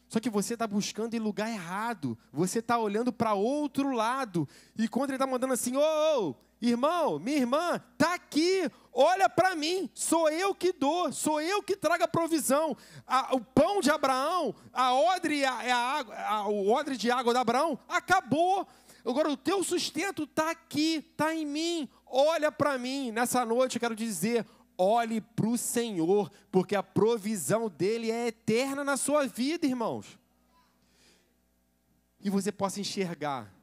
Só 0.09 0.19
que 0.19 0.29
você 0.29 0.55
está 0.55 0.65
buscando 0.65 1.13
em 1.13 1.19
lugar 1.19 1.47
errado. 1.47 2.17
Você 2.33 2.59
está 2.59 2.79
olhando 2.79 3.13
para 3.13 3.35
outro 3.35 3.91
lado. 3.91 4.49
E 4.75 4.87
quando 4.87 5.11
ele 5.11 5.17
está 5.17 5.27
mandando 5.27 5.53
assim, 5.53 5.77
ô, 5.77 5.81
oh, 5.81 6.35
irmão, 6.59 7.19
minha 7.19 7.37
irmã, 7.37 7.81
está 7.93 8.15
aqui, 8.15 8.69
olha 8.91 9.29
para 9.29 9.55
mim, 9.55 9.87
sou 9.93 10.27
eu 10.29 10.53
que 10.53 10.73
dou, 10.73 11.11
sou 11.11 11.39
eu 11.39 11.61
que 11.61 11.77
trago 11.77 12.03
a 12.03 12.07
provisão. 12.07 12.75
A, 13.05 13.35
o 13.35 13.39
pão 13.39 13.79
de 13.81 13.91
Abraão, 13.91 14.55
a 14.73 14.95
odre, 14.95 15.45
a, 15.45 15.53
a, 15.53 16.33
a, 16.33 16.47
o 16.49 16.71
odre 16.71 16.97
de 16.97 17.11
água 17.11 17.31
de 17.31 17.39
Abraão, 17.39 17.77
acabou. 17.87 18.67
Agora 19.05 19.29
o 19.29 19.37
teu 19.37 19.63
sustento 19.63 20.23
está 20.23 20.49
aqui, 20.49 21.05
está 21.11 21.33
em 21.33 21.45
mim. 21.45 21.89
Olha 22.05 22.51
para 22.51 22.79
mim. 22.79 23.11
Nessa 23.11 23.45
noite 23.45 23.75
eu 23.75 23.79
quero 23.79 23.95
dizer, 23.95 24.45
olhe 24.79 25.19
para 25.19 25.47
o 25.47 25.57
Senhor, 25.57 26.31
porque 26.49 26.73
a 26.73 26.81
provisão 26.81 27.69
dele 27.69 28.09
é 28.09 28.27
eterna 28.27 28.83
na 28.83 28.95
sua 28.95 29.27
vida, 29.27 29.67
irmãos. 29.67 30.17
E 32.21 32.29
você 32.29 32.51
possa 32.51 32.79
enxergar 32.79 33.53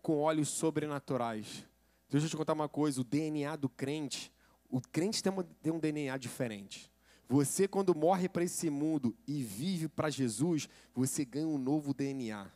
com 0.00 0.18
olhos 0.18 0.48
sobrenaturais. 0.48 1.66
Deixa 2.08 2.26
eu 2.26 2.30
te 2.30 2.36
contar 2.36 2.54
uma 2.54 2.68
coisa: 2.68 3.00
o 3.00 3.04
DNA 3.04 3.54
do 3.56 3.68
crente, 3.68 4.32
o 4.70 4.80
crente 4.80 5.22
tem, 5.22 5.32
um 5.72 5.78
DNA 5.78 6.16
diferente. 6.16 6.90
Você, 7.28 7.68
quando 7.68 7.94
morre 7.94 8.28
para 8.28 8.44
esse 8.44 8.68
mundo 8.68 9.16
e 9.26 9.42
vive 9.42 9.88
para 9.88 10.10
Jesus, 10.10 10.68
você 10.94 11.24
ganha 11.24 11.46
um 11.46 11.58
novo 11.58 11.94
DNA. 11.94 12.50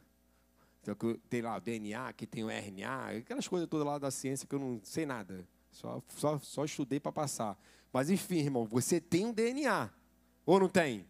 Tem 1.29 1.43
lá 1.43 1.57
o 1.57 1.61
DNA, 1.61 2.13
que 2.13 2.27
tem 2.27 2.45
o 2.45 2.51
RNA, 2.51 3.19
aquelas 3.19 3.49
coisas 3.49 3.69
todas 3.69 3.87
lá 3.87 3.99
da 3.99 4.11
ciência 4.11 4.47
que 4.47 4.55
eu 4.55 4.59
não 4.59 4.81
sei 4.85 5.07
nada. 5.07 5.47
Só, 5.77 6.03
só, 6.09 6.39
só 6.39 6.65
estudei 6.65 6.99
para 6.99 7.13
passar. 7.13 7.59
Mas 7.93 8.09
enfim, 8.09 8.39
irmão, 8.39 8.65
você 8.65 8.99
tem 8.99 9.27
um 9.27 9.33
DNA, 9.33 9.91
ou 10.47 10.59
não 10.59 10.71
tem? 10.71 11.07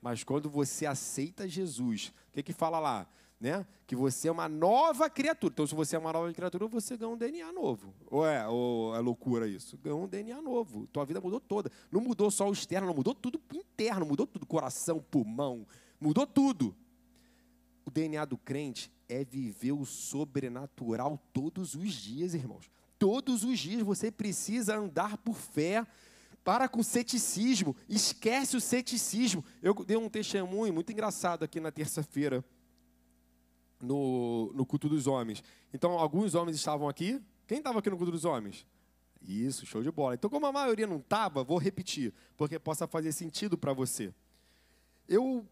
Mas 0.00 0.24
quando 0.24 0.48
você 0.48 0.86
aceita 0.86 1.46
Jesus, 1.46 2.08
o 2.30 2.32
que 2.32 2.42
que 2.42 2.52
fala 2.54 2.78
lá? 2.78 3.06
Né? 3.38 3.66
Que 3.86 3.94
você 3.94 4.28
é 4.28 4.32
uma 4.32 4.48
nova 4.48 5.10
criatura. 5.10 5.52
Então, 5.52 5.66
se 5.66 5.74
você 5.74 5.94
é 5.94 5.98
uma 5.98 6.10
nova 6.10 6.32
criatura, 6.32 6.66
você 6.66 6.96
ganha 6.96 7.10
um 7.10 7.18
DNA 7.18 7.52
novo. 7.52 7.92
Ou 8.06 8.26
é, 8.26 8.48
ou 8.48 8.96
é 8.96 8.98
loucura 8.98 9.46
isso? 9.46 9.76
Ganhou 9.76 10.02
um 10.02 10.08
DNA 10.08 10.40
novo. 10.40 10.86
Tua 10.86 11.04
vida 11.04 11.20
mudou 11.20 11.38
toda. 11.38 11.70
Não 11.92 12.00
mudou 12.00 12.30
só 12.30 12.48
o 12.48 12.52
externo, 12.52 12.94
mudou 12.94 13.14
tudo 13.14 13.38
interno, 13.52 14.06
mudou 14.06 14.26
tudo. 14.26 14.46
Coração, 14.46 15.04
pulmão, 15.10 15.66
mudou 16.00 16.26
tudo. 16.26 16.74
O 17.84 17.90
DNA 17.90 18.24
do 18.24 18.38
crente 18.38 18.90
é 19.06 19.22
viver 19.22 19.72
o 19.72 19.84
sobrenatural 19.84 21.20
todos 21.34 21.74
os 21.74 21.92
dias, 21.92 22.32
irmãos. 22.32 22.70
Todos 22.98 23.44
os 23.44 23.58
dias 23.58 23.82
você 23.82 24.10
precisa 24.10 24.76
andar 24.76 25.18
por 25.18 25.34
fé. 25.34 25.86
Para 26.42 26.68
com 26.68 26.80
ceticismo, 26.80 27.74
esquece 27.88 28.56
o 28.56 28.60
ceticismo. 28.60 29.44
Eu 29.60 29.74
dei 29.84 29.96
um 29.96 30.08
testemunho 30.08 30.72
muito 30.72 30.92
engraçado 30.92 31.42
aqui 31.42 31.58
na 31.58 31.72
terça-feira, 31.72 32.44
no, 33.80 34.52
no 34.54 34.64
culto 34.64 34.88
dos 34.88 35.08
homens. 35.08 35.42
Então, 35.74 35.98
alguns 35.98 36.36
homens 36.36 36.56
estavam 36.56 36.88
aqui. 36.88 37.20
Quem 37.48 37.58
estava 37.58 37.80
aqui 37.80 37.90
no 37.90 37.96
culto 37.96 38.12
dos 38.12 38.24
homens? 38.24 38.64
Isso, 39.20 39.66
show 39.66 39.82
de 39.82 39.90
bola. 39.90 40.14
Então, 40.14 40.30
como 40.30 40.46
a 40.46 40.52
maioria 40.52 40.86
não 40.86 40.98
estava, 40.98 41.42
vou 41.42 41.58
repetir, 41.58 42.14
porque 42.36 42.60
possa 42.60 42.86
fazer 42.86 43.10
sentido 43.10 43.58
para 43.58 43.72
você. 43.72 44.14
Eu 45.08 45.44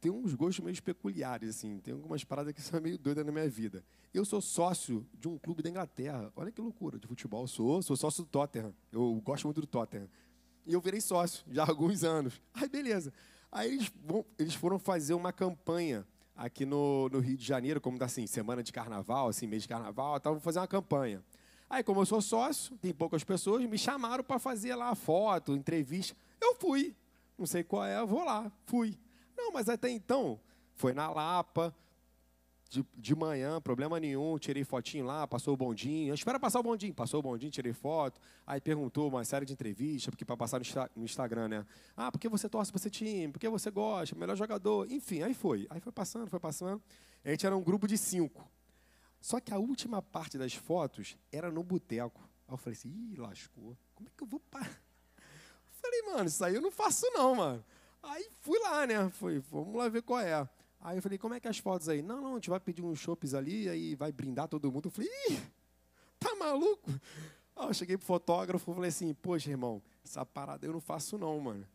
tenho 0.00 0.14
uns 0.14 0.34
gostos 0.34 0.64
meio 0.64 0.82
peculiares, 0.82 1.50
assim, 1.50 1.78
tem 1.80 1.94
algumas 1.94 2.24
paradas 2.24 2.52
que 2.52 2.60
são 2.62 2.80
meio 2.80 2.98
doidas 2.98 3.24
na 3.24 3.32
minha 3.32 3.48
vida. 3.48 3.84
Eu 4.12 4.24
sou 4.24 4.40
sócio 4.40 5.06
de 5.14 5.28
um 5.28 5.38
clube 5.38 5.62
da 5.62 5.68
Inglaterra. 5.68 6.32
Olha 6.34 6.50
que 6.50 6.60
loucura, 6.60 6.98
de 6.98 7.06
futebol 7.06 7.46
sou, 7.46 7.82
sou 7.82 7.96
sócio 7.96 8.24
do 8.24 8.28
Tottenham. 8.28 8.74
Eu 8.90 9.20
gosto 9.24 9.44
muito 9.44 9.60
do 9.60 9.66
Tottenham. 9.66 10.08
E 10.66 10.72
eu 10.72 10.80
virei 10.80 11.00
sócio 11.00 11.44
já 11.50 11.64
há 11.64 11.68
alguns 11.68 12.04
anos. 12.04 12.40
Aí, 12.54 12.68
beleza. 12.68 13.12
Aí 13.50 13.72
eles, 13.72 13.92
vão, 14.04 14.24
eles 14.38 14.54
foram 14.54 14.78
fazer 14.78 15.14
uma 15.14 15.32
campanha 15.32 16.06
aqui 16.36 16.64
no, 16.64 17.08
no, 17.08 17.18
Rio 17.18 17.36
de 17.36 17.44
Janeiro, 17.44 17.80
como 17.80 18.02
assim, 18.04 18.26
semana 18.26 18.62
de 18.62 18.72
carnaval, 18.72 19.28
assim, 19.28 19.46
mês 19.46 19.62
de 19.62 19.68
carnaval, 19.68 20.16
estavam 20.18 20.38
fazer 20.38 20.60
uma 20.60 20.68
campanha. 20.68 21.24
Aí, 21.68 21.82
como 21.82 22.00
eu 22.00 22.06
sou 22.06 22.20
sócio, 22.22 22.76
tem 22.78 22.94
poucas 22.94 23.24
pessoas, 23.24 23.64
me 23.64 23.76
chamaram 23.76 24.22
para 24.22 24.38
fazer 24.38 24.74
lá 24.74 24.94
foto, 24.94 25.54
entrevista. 25.54 26.16
Eu 26.40 26.54
fui. 26.54 26.94
Não 27.36 27.46
sei 27.46 27.62
qual 27.62 27.84
é, 27.84 27.98
eu 27.98 28.06
vou 28.06 28.24
lá. 28.24 28.50
Fui. 28.66 28.98
Não, 29.48 29.52
mas 29.54 29.66
até 29.66 29.88
então, 29.88 30.38
foi 30.74 30.92
na 30.92 31.08
Lapa, 31.08 31.74
de, 32.68 32.84
de 32.94 33.14
manhã, 33.14 33.58
problema 33.62 33.98
nenhum, 33.98 34.36
tirei 34.36 34.62
fotinho 34.62 35.06
lá, 35.06 35.26
passou 35.26 35.54
o 35.54 35.56
bondinho. 35.56 36.12
Espera 36.12 36.38
passar 36.38 36.60
o 36.60 36.62
bondinho, 36.62 36.92
passou 36.92 37.20
o 37.20 37.22
bondinho, 37.22 37.50
tirei 37.50 37.72
foto. 37.72 38.20
Aí 38.46 38.60
perguntou 38.60 39.08
uma 39.08 39.24
série 39.24 39.46
de 39.46 39.54
entrevistas, 39.54 40.10
porque 40.10 40.22
para 40.22 40.36
passar 40.36 40.60
no, 40.60 40.66
no, 40.96 41.04
Instagram, 41.06 41.48
né? 41.48 41.66
Ah, 41.96 42.12
por 42.12 42.18
que 42.18 42.28
você 42.28 42.46
torce 42.46 42.70
para 42.70 42.78
esse 42.78 42.90
time? 42.90 43.32
Por 43.32 43.38
que 43.38 43.48
você 43.48 43.70
gosta? 43.70 44.14
Melhor 44.14 44.36
jogador? 44.36 44.86
Enfim, 44.92 45.22
aí 45.22 45.32
foi. 45.32 45.66
Aí 45.70 45.80
foi 45.80 45.92
passando, 45.92 46.28
foi 46.28 46.38
passando. 46.38 46.82
A 47.24 47.30
gente 47.30 47.46
era 47.46 47.56
um 47.56 47.62
grupo 47.62 47.88
de 47.88 47.96
cinco. 47.96 48.46
Só 49.18 49.40
que 49.40 49.54
a 49.54 49.56
última 49.56 50.02
parte 50.02 50.36
das 50.36 50.52
fotos 50.52 51.16
era 51.32 51.50
no 51.50 51.62
boteco. 51.62 52.20
Aí 52.46 52.52
eu 52.52 52.58
falei 52.58 52.78
assim, 52.78 52.90
ih, 52.90 53.16
lascou. 53.16 53.74
Como 53.94 54.10
é 54.10 54.12
que 54.14 54.22
eu 54.22 54.26
vou 54.26 54.40
parar? 54.40 54.78
Falei, 55.80 56.02
mano, 56.02 56.26
isso 56.26 56.44
aí 56.44 56.54
eu 56.54 56.60
não 56.60 56.70
faço 56.70 57.06
não, 57.12 57.34
mano. 57.34 57.64
Aí 58.02 58.28
fui 58.40 58.58
lá, 58.60 58.86
né? 58.86 59.08
Fui, 59.10 59.38
vamos 59.50 59.74
lá 59.74 59.88
ver 59.88 60.02
qual 60.02 60.20
é. 60.20 60.48
Aí 60.80 60.96
eu 60.98 61.02
falei, 61.02 61.18
como 61.18 61.34
é 61.34 61.40
que 61.40 61.46
é 61.46 61.50
as 61.50 61.58
fotos 61.58 61.88
aí? 61.88 62.02
Não, 62.02 62.20
não, 62.20 62.32
a 62.32 62.34
gente 62.34 62.50
vai 62.50 62.60
pedir 62.60 62.82
uns 62.82 62.98
chopes 62.98 63.34
ali, 63.34 63.68
aí 63.68 63.94
vai 63.94 64.12
brindar 64.12 64.48
todo 64.48 64.70
mundo. 64.70 64.86
Eu 64.86 64.90
falei, 64.90 65.10
Ih, 65.30 65.40
tá 66.18 66.34
maluco? 66.36 66.90
Aí 67.56 67.66
eu 67.66 67.74
cheguei 67.74 67.96
pro 67.96 68.06
fotógrafo 68.06 68.70
e 68.70 68.74
falei 68.74 68.88
assim, 68.88 69.12
poxa, 69.14 69.50
irmão, 69.50 69.82
essa 70.04 70.24
parada 70.24 70.64
eu 70.64 70.72
não 70.72 70.80
faço 70.80 71.18
não, 71.18 71.38
mano. 71.40 71.66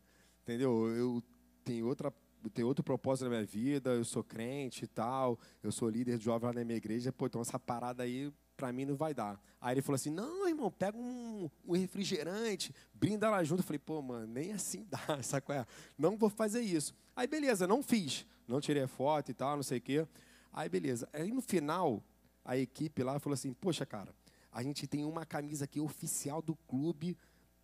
Entendeu? 0.42 0.88
Eu 0.88 1.22
tenho 1.64 1.86
outra 1.86 2.12
tenho 2.52 2.68
outro 2.68 2.84
propósito 2.84 3.24
na 3.24 3.30
minha 3.30 3.44
vida, 3.44 3.90
eu 3.94 4.04
sou 4.04 4.22
crente 4.22 4.84
e 4.84 4.86
tal, 4.86 5.38
eu 5.62 5.72
sou 5.72 5.88
líder 5.88 6.18
de 6.18 6.24
jovem 6.24 6.46
lá 6.46 6.52
na 6.52 6.62
minha 6.62 6.76
igreja, 6.76 7.10
pô, 7.10 7.24
então 7.24 7.40
essa 7.40 7.58
parada 7.58 8.02
aí 8.02 8.30
para 8.56 8.72
mim 8.72 8.84
não 8.84 8.96
vai 8.96 9.12
dar. 9.12 9.40
Aí 9.60 9.74
ele 9.74 9.82
falou 9.82 9.96
assim: 9.96 10.10
não, 10.10 10.48
irmão, 10.48 10.70
pega 10.70 10.96
um, 10.96 11.50
um, 11.66 11.72
refrigerante, 11.72 12.74
brinda 12.92 13.30
lá 13.30 13.42
junto. 13.44 13.60
Eu 13.60 13.64
falei, 13.64 13.78
pô, 13.78 14.00
mano, 14.00 14.26
nem 14.26 14.52
assim 14.52 14.86
dá, 14.88 15.00
qual 15.44 15.58
é? 15.58 15.66
Não 15.98 16.16
vou 16.16 16.30
fazer 16.30 16.60
isso. 16.60 16.94
Aí, 17.16 17.26
beleza, 17.26 17.66
não 17.66 17.82
fiz 17.82 18.26
não 18.46 18.60
tirei 18.60 18.86
foto 18.86 19.30
e 19.30 19.34
tal, 19.34 19.56
não 19.56 19.62
sei 19.62 19.78
o 19.78 19.80
quê. 19.80 20.06
Aí, 20.52 20.68
beleza. 20.68 21.08
Aí, 21.12 21.32
no 21.32 21.40
final, 21.40 22.02
a 22.44 22.56
equipe 22.56 23.02
lá 23.02 23.18
falou 23.18 23.34
assim, 23.34 23.52
poxa, 23.52 23.84
cara, 23.84 24.14
a 24.52 24.62
gente 24.62 24.86
tem 24.86 25.04
uma 25.04 25.24
camisa 25.24 25.64
aqui 25.64 25.80
oficial 25.80 26.40
do 26.40 26.54
clube, 26.68 27.16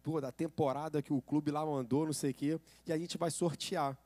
pô, 0.03 0.21
da 0.21 0.33
temporada 0.33 1.03
que 1.03 1.13
o 1.13 1.23
clube 1.23 1.51
lá 1.51 1.65
mandou, 1.65 2.07
não 2.07 2.13
sei 2.13 2.31
o 2.31 2.35
quê, 2.35 2.61
e 2.87 2.93
a 2.93 2.99
gente 2.99 3.17
vai 3.17 3.31
sortear. 3.31 3.97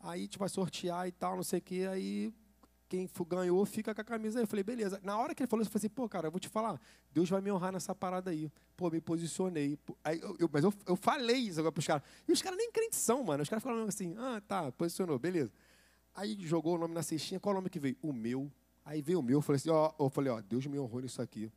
Aí 0.00 0.20
a 0.20 0.22
gente 0.22 0.38
vai 0.38 0.48
sortear 0.48 1.08
e 1.08 1.12
tal, 1.12 1.36
não 1.36 1.42
sei 1.42 1.58
o 1.58 1.62
quê, 1.62 1.86
aí 1.90 2.34
quem 2.88 3.08
ganhou 3.28 3.64
fica 3.66 3.94
com 3.94 4.00
a 4.00 4.04
camisa 4.04 4.38
aí. 4.38 4.44
Eu 4.44 4.46
falei, 4.46 4.62
beleza. 4.62 5.00
Na 5.02 5.18
hora 5.18 5.34
que 5.34 5.42
ele 5.42 5.48
falou 5.48 5.62
isso, 5.62 5.68
eu 5.68 5.72
falei 5.72 5.86
assim, 5.86 5.94
pô, 5.94 6.08
cara, 6.08 6.28
eu 6.28 6.30
vou 6.30 6.40
te 6.40 6.48
falar, 6.48 6.80
Deus 7.12 7.28
vai 7.28 7.40
me 7.40 7.50
honrar 7.50 7.72
nessa 7.72 7.94
parada 7.94 8.30
aí. 8.30 8.50
Pô, 8.76 8.90
me 8.90 9.00
posicionei. 9.00 9.78
Aí, 10.04 10.20
eu, 10.20 10.36
eu, 10.38 10.50
mas 10.52 10.64
eu, 10.64 10.72
eu 10.86 10.96
falei 10.96 11.36
isso 11.36 11.58
agora 11.60 11.72
pros 11.72 11.86
caras. 11.86 12.02
E 12.26 12.32
os 12.32 12.40
caras 12.40 12.58
nem 12.58 12.70
crentes 12.70 12.98
são, 12.98 13.24
mano. 13.24 13.42
Os 13.42 13.48
caras 13.48 13.62
falaram 13.62 13.86
assim, 13.86 14.14
ah, 14.18 14.40
tá, 14.46 14.70
posicionou, 14.72 15.18
beleza. 15.18 15.52
Aí 16.14 16.36
jogou 16.40 16.76
o 16.76 16.78
nome 16.78 16.94
na 16.94 17.02
cestinha, 17.02 17.38
qual 17.38 17.54
o 17.54 17.58
nome 17.58 17.68
que 17.68 17.78
veio? 17.78 17.96
O 18.00 18.12
meu. 18.12 18.50
Aí 18.86 19.02
veio 19.02 19.18
o 19.18 19.22
meu, 19.22 19.38
eu 19.38 19.42
falei 19.42 19.56
assim, 19.56 19.70
ó, 19.70 19.92
eu 19.98 20.08
falei, 20.08 20.32
ó, 20.32 20.40
Deus 20.40 20.64
me 20.66 20.78
honrou 20.78 21.00
nisso 21.00 21.20
aqui. 21.20 21.50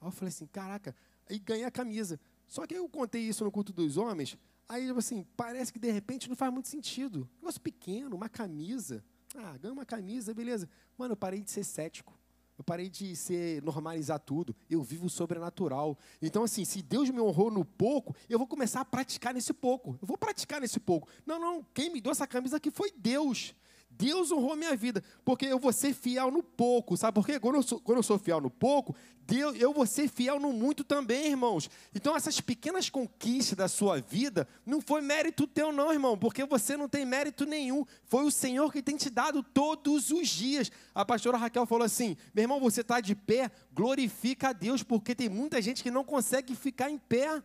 Aí 0.00 0.08
eu 0.08 0.10
falei 0.10 0.30
assim, 0.30 0.46
caraca, 0.46 0.96
aí 1.28 1.38
ganhei 1.38 1.64
a 1.64 1.70
camisa. 1.70 2.18
Só 2.46 2.66
que 2.66 2.74
eu 2.74 2.88
contei 2.88 3.20
isso 3.20 3.44
no 3.44 3.52
culto 3.52 3.70
dos 3.70 3.98
homens, 3.98 4.38
aí, 4.66 4.86
tipo 4.86 4.98
assim, 4.98 5.26
parece 5.36 5.70
que 5.70 5.78
de 5.78 5.90
repente 5.90 6.26
não 6.26 6.34
faz 6.34 6.50
muito 6.50 6.66
sentido. 6.66 7.28
Um 7.36 7.40
negócio 7.42 7.60
pequeno, 7.60 8.16
uma 8.16 8.30
camisa. 8.30 9.04
Ah, 9.36 9.56
ganha 9.58 9.72
uma 9.72 9.84
camisa, 9.84 10.32
beleza. 10.32 10.68
Mano, 10.96 11.12
eu 11.12 11.16
parei 11.16 11.42
de 11.42 11.50
ser 11.50 11.64
cético. 11.64 12.18
Eu 12.58 12.64
parei 12.64 12.88
de 12.88 13.14
ser 13.14 13.62
normalizar 13.62 14.18
tudo. 14.18 14.54
Eu 14.68 14.82
vivo 14.82 15.08
sobrenatural. 15.08 15.96
Então, 16.20 16.42
assim, 16.42 16.64
se 16.64 16.82
Deus 16.82 17.08
me 17.08 17.20
honrou 17.20 17.52
no 17.52 17.64
pouco, 17.64 18.16
eu 18.28 18.36
vou 18.36 18.48
começar 18.48 18.80
a 18.80 18.84
praticar 18.84 19.32
nesse 19.32 19.52
pouco. 19.52 19.96
Eu 20.02 20.06
vou 20.06 20.18
praticar 20.18 20.60
nesse 20.60 20.80
pouco. 20.80 21.08
Não, 21.24 21.38
não, 21.38 21.64
quem 21.72 21.88
me 21.88 22.00
deu 22.00 22.10
essa 22.10 22.26
camisa 22.26 22.56
aqui 22.56 22.70
foi 22.70 22.90
Deus. 22.90 23.54
Deus 23.98 24.30
honrou 24.30 24.54
minha 24.54 24.76
vida, 24.76 25.02
porque 25.24 25.44
eu 25.44 25.58
vou 25.58 25.72
ser 25.72 25.92
fiel 25.92 26.30
no 26.30 26.40
pouco, 26.40 26.96
sabe 26.96 27.16
por 27.16 27.26
quê? 27.26 27.40
Quando 27.40 27.56
eu 27.56 27.62
sou, 27.64 27.80
quando 27.80 27.98
eu 27.98 28.02
sou 28.04 28.16
fiel 28.16 28.40
no 28.40 28.48
pouco, 28.48 28.94
Deus, 29.26 29.60
eu 29.60 29.74
vou 29.74 29.84
ser 29.84 30.08
fiel 30.08 30.38
no 30.38 30.52
muito 30.52 30.84
também, 30.84 31.26
irmãos. 31.26 31.68
Então, 31.92 32.16
essas 32.16 32.40
pequenas 32.40 32.88
conquistas 32.88 33.58
da 33.58 33.66
sua 33.66 34.00
vida, 34.00 34.46
não 34.64 34.80
foi 34.80 35.00
mérito 35.00 35.48
teu, 35.48 35.72
não, 35.72 35.92
irmão, 35.92 36.16
porque 36.16 36.44
você 36.44 36.76
não 36.76 36.88
tem 36.88 37.04
mérito 37.04 37.44
nenhum. 37.44 37.84
Foi 38.04 38.24
o 38.24 38.30
Senhor 38.30 38.72
que 38.72 38.80
tem 38.80 38.96
te 38.96 39.10
dado 39.10 39.42
todos 39.42 40.12
os 40.12 40.28
dias. 40.28 40.70
A 40.94 41.04
pastora 41.04 41.36
Raquel 41.36 41.66
falou 41.66 41.84
assim: 41.84 42.16
meu 42.32 42.44
irmão, 42.44 42.60
você 42.60 42.82
está 42.82 43.00
de 43.00 43.16
pé, 43.16 43.50
glorifica 43.74 44.50
a 44.50 44.52
Deus, 44.52 44.84
porque 44.84 45.14
tem 45.14 45.28
muita 45.28 45.60
gente 45.60 45.82
que 45.82 45.90
não 45.90 46.04
consegue 46.04 46.54
ficar 46.54 46.88
em 46.88 46.98
pé. 46.98 47.42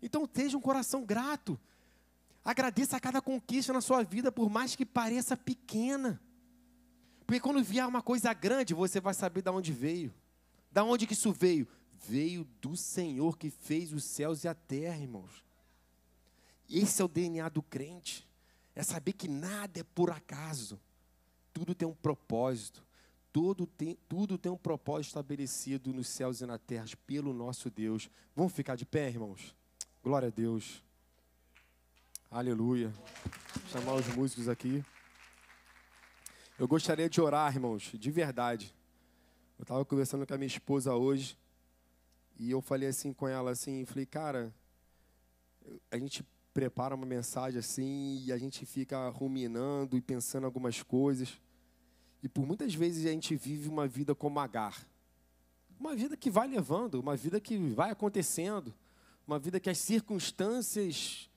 Então, 0.00 0.24
esteja 0.24 0.56
um 0.56 0.60
coração 0.60 1.04
grato. 1.04 1.58
Agradeça 2.48 2.96
a 2.96 3.00
cada 3.00 3.20
conquista 3.20 3.74
na 3.74 3.82
sua 3.82 4.02
vida, 4.02 4.32
por 4.32 4.48
mais 4.48 4.74
que 4.74 4.86
pareça 4.86 5.36
pequena. 5.36 6.18
Porque 7.26 7.40
quando 7.40 7.62
vier 7.62 7.86
uma 7.86 8.00
coisa 8.00 8.32
grande, 8.32 8.72
você 8.72 9.02
vai 9.02 9.12
saber 9.12 9.42
de 9.42 9.50
onde 9.50 9.70
veio. 9.70 10.14
Da 10.72 10.82
onde 10.82 11.06
que 11.06 11.12
isso 11.12 11.30
veio? 11.30 11.68
Veio 12.08 12.44
do 12.58 12.74
Senhor 12.74 13.36
que 13.36 13.50
fez 13.50 13.92
os 13.92 14.02
céus 14.02 14.44
e 14.44 14.48
a 14.48 14.54
terra, 14.54 14.96
irmãos. 14.96 15.44
Esse 16.70 17.02
é 17.02 17.04
o 17.04 17.08
DNA 17.08 17.50
do 17.50 17.62
crente. 17.62 18.26
É 18.74 18.82
saber 18.82 19.12
que 19.12 19.28
nada 19.28 19.80
é 19.80 19.84
por 19.84 20.10
acaso. 20.10 20.80
Tudo 21.52 21.74
tem 21.74 21.86
um 21.86 21.94
propósito. 21.94 22.82
Tudo 23.30 23.66
tem, 23.66 23.98
tudo 24.08 24.38
tem 24.38 24.50
um 24.50 24.56
propósito 24.56 25.08
estabelecido 25.08 25.92
nos 25.92 26.08
céus 26.08 26.40
e 26.40 26.46
na 26.46 26.56
terra 26.56 26.86
pelo 27.06 27.34
nosso 27.34 27.68
Deus. 27.68 28.08
Vamos 28.34 28.54
ficar 28.54 28.74
de 28.74 28.86
pé, 28.86 29.08
irmãos? 29.08 29.54
Glória 30.02 30.28
a 30.28 30.30
Deus. 30.30 30.87
Aleluia. 32.30 32.92
Vou 33.54 33.68
chamar 33.72 33.94
os 33.94 34.06
músicos 34.08 34.50
aqui. 34.50 34.84
Eu 36.58 36.68
gostaria 36.68 37.08
de 37.08 37.22
orar, 37.22 37.54
irmãos, 37.54 37.90
de 37.94 38.10
verdade. 38.10 38.74
Eu 39.58 39.62
estava 39.62 39.82
conversando 39.82 40.26
com 40.26 40.34
a 40.34 40.36
minha 40.36 40.46
esposa 40.46 40.94
hoje 40.94 41.38
e 42.38 42.50
eu 42.50 42.60
falei 42.60 42.90
assim 42.90 43.14
com 43.14 43.26
ela 43.26 43.52
assim, 43.52 43.82
falei, 43.86 44.04
cara, 44.04 44.54
a 45.90 45.96
gente 45.96 46.22
prepara 46.52 46.94
uma 46.94 47.06
mensagem 47.06 47.58
assim 47.58 48.22
e 48.22 48.30
a 48.30 48.36
gente 48.36 48.66
fica 48.66 49.08
ruminando 49.08 49.96
e 49.96 50.00
pensando 50.02 50.44
algumas 50.44 50.82
coisas. 50.82 51.40
E 52.22 52.28
por 52.28 52.44
muitas 52.44 52.74
vezes 52.74 53.06
a 53.06 53.10
gente 53.10 53.34
vive 53.36 53.70
uma 53.70 53.88
vida 53.88 54.14
como 54.14 54.38
Agar. 54.38 54.86
Uma 55.80 55.96
vida 55.96 56.14
que 56.14 56.28
vai 56.28 56.46
levando, 56.46 57.00
uma 57.00 57.16
vida 57.16 57.40
que 57.40 57.56
vai 57.56 57.90
acontecendo, 57.90 58.74
uma 59.26 59.38
vida 59.38 59.58
que 59.58 59.70
as 59.70 59.78
circunstâncias 59.78 61.27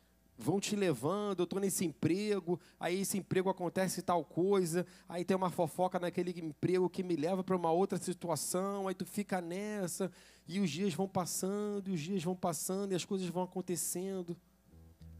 vão 0.41 0.59
te 0.59 0.75
levando, 0.75 1.39
eu 1.39 1.43
estou 1.43 1.59
nesse 1.59 1.85
emprego, 1.85 2.59
aí 2.79 3.01
esse 3.01 3.17
emprego 3.17 3.49
acontece 3.49 4.01
tal 4.01 4.25
coisa, 4.25 4.85
aí 5.07 5.23
tem 5.23 5.37
uma 5.37 5.49
fofoca 5.49 5.99
naquele 5.99 6.31
emprego 6.41 6.89
que 6.89 7.03
me 7.03 7.15
leva 7.15 7.43
para 7.43 7.55
uma 7.55 7.71
outra 7.71 7.97
situação, 7.97 8.87
aí 8.87 8.95
tu 8.95 9.05
fica 9.05 9.39
nessa, 9.39 10.11
e 10.47 10.59
os 10.59 10.69
dias 10.69 10.93
vão 10.93 11.07
passando, 11.07 11.89
e 11.89 11.93
os 11.93 12.01
dias 12.01 12.23
vão 12.23 12.35
passando, 12.35 12.91
e 12.91 12.95
as 12.95 13.05
coisas 13.05 13.27
vão 13.27 13.43
acontecendo. 13.43 14.35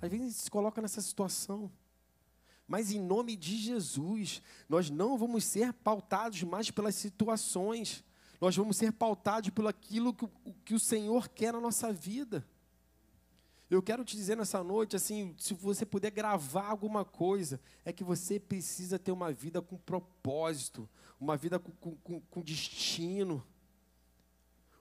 Às 0.01 0.09
vezes 0.09 0.25
a 0.25 0.29
gente 0.29 0.41
se 0.41 0.51
coloca 0.51 0.81
nessa 0.81 1.01
situação. 1.01 1.71
Mas 2.67 2.91
em 2.91 2.99
nome 2.99 3.35
de 3.35 3.57
Jesus, 3.57 4.41
nós 4.67 4.89
não 4.89 5.17
vamos 5.17 5.43
ser 5.43 5.73
pautados 5.73 6.41
mais 6.43 6.71
pelas 6.71 6.95
situações, 6.95 8.03
nós 8.39 8.55
vamos 8.55 8.77
ser 8.77 8.91
pautados 8.93 9.49
pelo 9.51 9.67
aquilo 9.67 10.13
que, 10.13 10.27
que 10.65 10.73
o 10.73 10.79
Senhor 10.79 11.29
quer 11.29 11.53
na 11.53 11.59
nossa 11.59 11.93
vida. 11.93 12.47
Eu 13.71 13.81
quero 13.81 14.03
te 14.03 14.17
dizer 14.17 14.35
nessa 14.35 14.61
noite, 14.61 14.97
assim, 14.97 15.33
se 15.37 15.53
você 15.53 15.85
puder 15.85 16.11
gravar 16.11 16.67
alguma 16.67 17.05
coisa, 17.05 17.57
é 17.85 17.93
que 17.93 18.03
você 18.03 18.37
precisa 18.37 18.99
ter 18.99 19.13
uma 19.13 19.31
vida 19.31 19.61
com 19.61 19.77
propósito, 19.77 20.89
uma 21.17 21.37
vida 21.37 21.57
com, 21.57 21.95
com, 21.95 22.19
com 22.19 22.41
destino, 22.41 23.41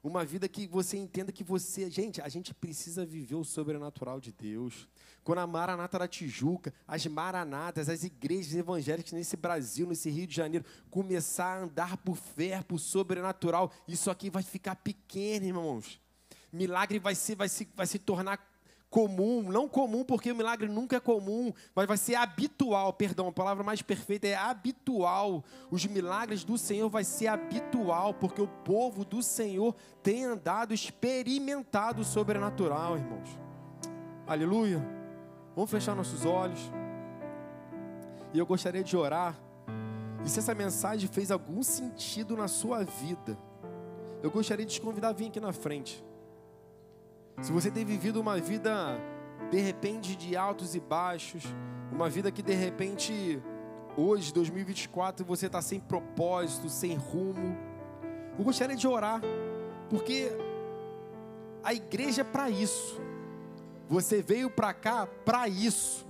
uma 0.03 0.25
vida 0.25 0.49
que 0.49 0.67
você 0.67 0.97
entenda 0.97 1.31
que 1.31 1.45
você. 1.45 1.89
Gente, 1.89 2.21
a 2.21 2.29
gente 2.29 2.53
precisa 2.53 3.07
viver 3.07 3.37
o 3.37 3.45
sobrenatural 3.45 4.21
de 4.21 4.33
Deus. 4.33 4.89
Quando 5.23 5.39
a 5.39 5.47
Maranata 5.47 5.97
da 5.97 6.09
Tijuca, 6.09 6.75
as 6.89 7.07
Maranatas, 7.07 7.89
as 7.89 8.03
igrejas 8.03 8.57
evangélicas 8.57 9.13
nesse 9.13 9.37
Brasil, 9.37 9.87
nesse 9.87 10.11
Rio 10.11 10.27
de 10.27 10.35
Janeiro, 10.35 10.67
começar 10.91 11.59
a 11.59 11.63
andar 11.63 11.97
por 11.99 12.17
fé, 12.17 12.61
por 12.65 12.81
sobrenatural, 12.81 13.71
isso 13.87 14.11
aqui 14.11 14.29
vai 14.29 14.43
ficar 14.43 14.75
pequeno, 14.75 15.47
irmãos. 15.47 16.01
Milagre 16.53 16.99
vai, 16.99 17.15
ser, 17.15 17.37
vai, 17.37 17.49
se, 17.49 17.69
vai 17.77 17.87
se 17.87 18.01
tornar 18.01 18.50
comum, 18.91 19.43
não 19.43 19.69
comum 19.69 20.05
porque 20.05 20.33
o 20.33 20.37
milagre 20.37 20.69
nunca 20.69 20.97
é 20.97 21.01
comum, 21.01 21.53
mas 21.75 21.87
vai 21.87 21.97
ser 21.97 22.17
habitual, 22.17 22.93
perdão, 22.93 23.29
a 23.29 23.33
palavra 23.33 23.63
mais 23.63 23.81
perfeita 23.81 24.27
é 24.27 24.35
habitual. 24.35 25.45
Os 25.71 25.87
milagres 25.87 26.43
do 26.43 26.59
Senhor 26.59 26.91
vai 26.91 27.05
ser 27.05 27.29
habitual, 27.29 28.13
porque 28.13 28.43
o 28.43 28.49
povo 28.49 29.05
do 29.05 29.23
Senhor 29.23 29.75
tem 30.03 30.25
andado 30.25 30.75
experimentado 30.75 32.03
o 32.03 32.05
sobrenatural, 32.05 32.97
irmãos. 32.97 33.39
Aleluia. 34.27 34.85
Vamos 35.55 35.71
fechar 35.71 35.95
nossos 35.95 36.25
olhos. 36.25 36.61
E 38.33 38.39
eu 38.39 38.47
gostaria 38.47 38.83
de 38.83 38.97
orar. 38.97 39.37
E 40.25 40.29
se 40.29 40.41
essa 40.41 40.55
mensagem 40.55 41.09
fez 41.09 41.31
algum 41.31 41.63
sentido 41.63 42.37
na 42.37 42.49
sua 42.49 42.85
vida, 42.85 43.39
eu 44.23 44.31
gostaria 44.31 44.67
de 44.67 44.75
te 44.75 44.81
convidar 44.81 45.09
a 45.09 45.13
vir 45.13 45.29
aqui 45.29 45.41
na 45.41 45.53
frente. 45.53 46.05
Se 47.43 47.53
você 47.53 47.71
tem 47.71 47.85
vivido 47.85 48.21
uma 48.21 48.39
vida 48.39 48.99
de 49.51 49.59
repente 49.59 50.15
de 50.15 50.37
altos 50.37 50.75
e 50.75 50.81
baixos, 50.81 51.43
uma 51.91 52.09
vida 52.09 52.31
que 52.31 52.43
de 52.43 52.55
repente 52.55 53.43
hoje, 53.97 54.33
2024, 54.33 55.25
você 55.25 55.47
está 55.47 55.63
sem 55.63 55.81
propósito, 55.81 56.69
sem 56.69 56.97
rumo, 56.97 57.57
eu 58.39 58.45
gostaria 58.45 58.77
de 58.77 58.87
orar, 58.87 59.21
porque 59.89 60.31
a 61.63 61.75
igreja 61.75 62.21
é 62.21 62.25
para 62.25 62.49
isso. 62.51 63.01
Você 63.89 64.23
veio 64.23 64.49
para 64.51 64.73
cá 64.73 65.07
para 65.25 65.49
isso. 65.49 66.07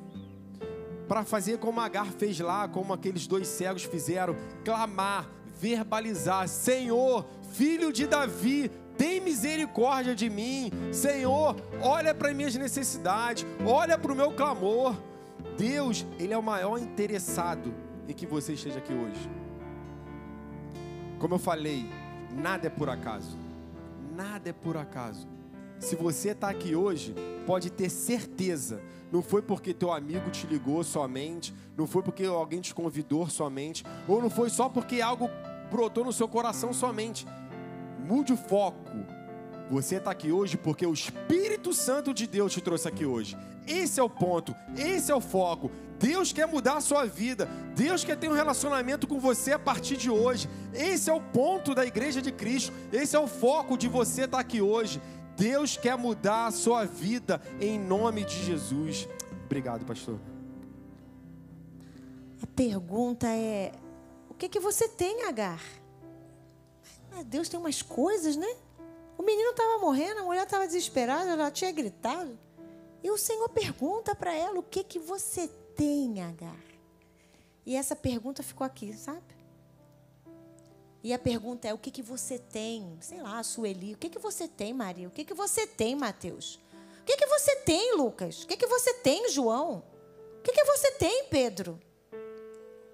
Para 1.09 1.24
fazer 1.24 1.59
como 1.59 1.81
Agar 1.81 2.07
fez 2.07 2.39
lá, 2.39 2.68
como 2.68 2.93
aqueles 2.93 3.26
dois 3.26 3.49
cegos 3.49 3.83
fizeram, 3.83 4.37
clamar, 4.64 5.28
verbalizar: 5.59 6.47
Senhor, 6.47 7.26
filho 7.53 7.93
de 7.93 8.07
Davi, 8.07 8.70
tem 9.01 9.18
misericórdia 9.18 10.14
de 10.14 10.28
mim. 10.28 10.70
Senhor, 10.92 11.57
olha 11.80 12.14
para 12.14 12.34
minhas 12.34 12.55
necessidades, 12.55 13.46
olha 13.64 13.96
para 13.96 14.12
o 14.12 14.14
meu 14.14 14.30
clamor. 14.30 14.94
Deus, 15.57 16.05
Ele 16.18 16.34
é 16.34 16.36
o 16.36 16.42
maior 16.42 16.76
interessado 16.78 17.72
em 18.07 18.12
que 18.12 18.26
você 18.26 18.53
esteja 18.53 18.76
aqui 18.76 18.92
hoje. 18.92 19.30
Como 21.18 21.34
eu 21.34 21.38
falei, 21.38 21.88
nada 22.30 22.66
é 22.66 22.70
por 22.70 22.90
acaso. 22.90 23.38
Nada 24.14 24.51
é 24.51 24.53
por 24.53 24.76
acaso. 24.76 25.26
Se 25.78 25.96
você 25.96 26.32
está 26.32 26.51
aqui 26.51 26.76
hoje, 26.76 27.14
pode 27.46 27.70
ter 27.70 27.88
certeza, 27.88 28.82
não 29.11 29.22
foi 29.22 29.40
porque 29.40 29.72
teu 29.72 29.90
amigo 29.90 30.28
te 30.28 30.46
ligou 30.46 30.84
somente, 30.84 31.55
não 31.74 31.86
foi 31.86 32.03
porque 32.03 32.26
alguém 32.26 32.61
te 32.61 32.74
convidou 32.74 33.30
somente, 33.30 33.82
ou 34.07 34.20
não 34.20 34.28
foi 34.28 34.51
só 34.51 34.68
porque 34.68 35.01
algo 35.01 35.30
brotou 35.70 36.05
no 36.05 36.12
seu 36.12 36.28
coração 36.28 36.74
somente. 36.74 37.26
Mude 38.11 38.32
o 38.32 38.36
foco. 38.36 39.06
Você 39.70 39.94
está 39.94 40.11
aqui 40.11 40.32
hoje 40.32 40.56
porque 40.56 40.84
o 40.84 40.92
Espírito 40.92 41.72
Santo 41.72 42.12
de 42.12 42.26
Deus 42.26 42.52
te 42.52 42.61
trouxe 42.61 42.88
aqui 42.88 43.06
hoje. 43.06 43.36
Esse 43.68 44.00
é 44.00 44.02
o 44.02 44.11
ponto, 44.11 44.52
esse 44.76 45.12
é 45.12 45.14
o 45.14 45.20
foco. 45.20 45.70
Deus 45.96 46.32
quer 46.32 46.48
mudar 46.48 46.78
a 46.78 46.80
sua 46.80 47.06
vida. 47.06 47.46
Deus 47.76 48.02
quer 48.02 48.16
ter 48.16 48.28
um 48.28 48.32
relacionamento 48.32 49.06
com 49.06 49.20
você 49.20 49.52
a 49.52 49.61
partir 49.61 49.96
de 49.96 50.11
hoje. 50.11 50.50
Esse 50.74 51.08
é 51.08 51.12
o 51.12 51.20
ponto 51.20 51.72
da 51.72 51.86
igreja 51.86 52.20
de 52.20 52.32
Cristo. 52.32 52.72
Esse 52.92 53.14
é 53.14 53.18
o 53.20 53.28
foco 53.28 53.78
de 53.78 53.86
você 53.86 54.22
estar 54.22 54.40
aqui 54.40 54.61
hoje. 54.61 55.00
Deus 55.36 55.76
quer 55.76 55.96
mudar 55.96 56.46
a 56.46 56.50
sua 56.50 56.84
vida 56.84 57.40
em 57.61 57.78
nome 57.78 58.24
de 58.24 58.44
Jesus. 58.44 59.08
Obrigado, 59.44 59.86
pastor. 59.86 60.18
A 62.42 62.46
pergunta 62.56 63.28
é: 63.28 63.70
o 64.28 64.34
que 64.34 64.48
que 64.48 64.58
você 64.58 64.88
tem, 64.88 65.22
Agar? 65.28 65.80
Ah, 67.12 67.22
Deus 67.22 67.48
tem 67.48 67.58
umas 67.58 67.82
coisas, 67.82 68.36
né? 68.36 68.56
O 69.18 69.22
menino 69.22 69.50
estava 69.50 69.78
morrendo, 69.78 70.20
a 70.20 70.24
mulher 70.24 70.44
estava 70.44 70.66
desesperada, 70.66 71.30
ela 71.30 71.50
tinha 71.50 71.70
gritado. 71.72 72.38
E 73.02 73.11
o 73.11 73.18
Senhor 73.18 73.48
pergunta 73.48 74.14
para 74.14 74.34
ela: 74.34 74.58
O 74.58 74.62
que 74.62 74.82
que 74.82 74.98
você 74.98 75.48
tem, 75.76 76.22
Agar? 76.22 76.56
E 77.66 77.76
essa 77.76 77.94
pergunta 77.94 78.42
ficou 78.42 78.64
aqui, 78.64 78.92
sabe? 78.94 79.22
E 81.02 81.12
a 81.12 81.18
pergunta 81.18 81.68
é: 81.68 81.74
O 81.74 81.78
que 81.78 81.90
que 81.90 82.02
você 82.02 82.38
tem? 82.38 82.96
Sei 83.00 83.20
lá, 83.20 83.42
Sueli, 83.42 83.94
o 83.94 83.98
que 83.98 84.08
que 84.08 84.18
você 84.18 84.48
tem, 84.48 84.72
Maria? 84.72 85.08
O 85.08 85.11
que 85.11 85.24
que 85.24 85.34
você 85.34 85.66
tem, 85.66 85.94
Mateus? 85.94 86.58
que, 87.11 87.16
que 87.16 87.26
você 87.26 87.56
tem, 87.56 87.96
Lucas? 87.96 88.44
O 88.44 88.46
que, 88.46 88.56
que 88.56 88.66
você 88.66 88.94
tem, 88.94 89.28
João? 89.30 89.82
O 90.38 90.42
que, 90.42 90.52
que 90.52 90.64
você 90.64 90.92
tem, 90.92 91.24
Pedro? 91.24 91.80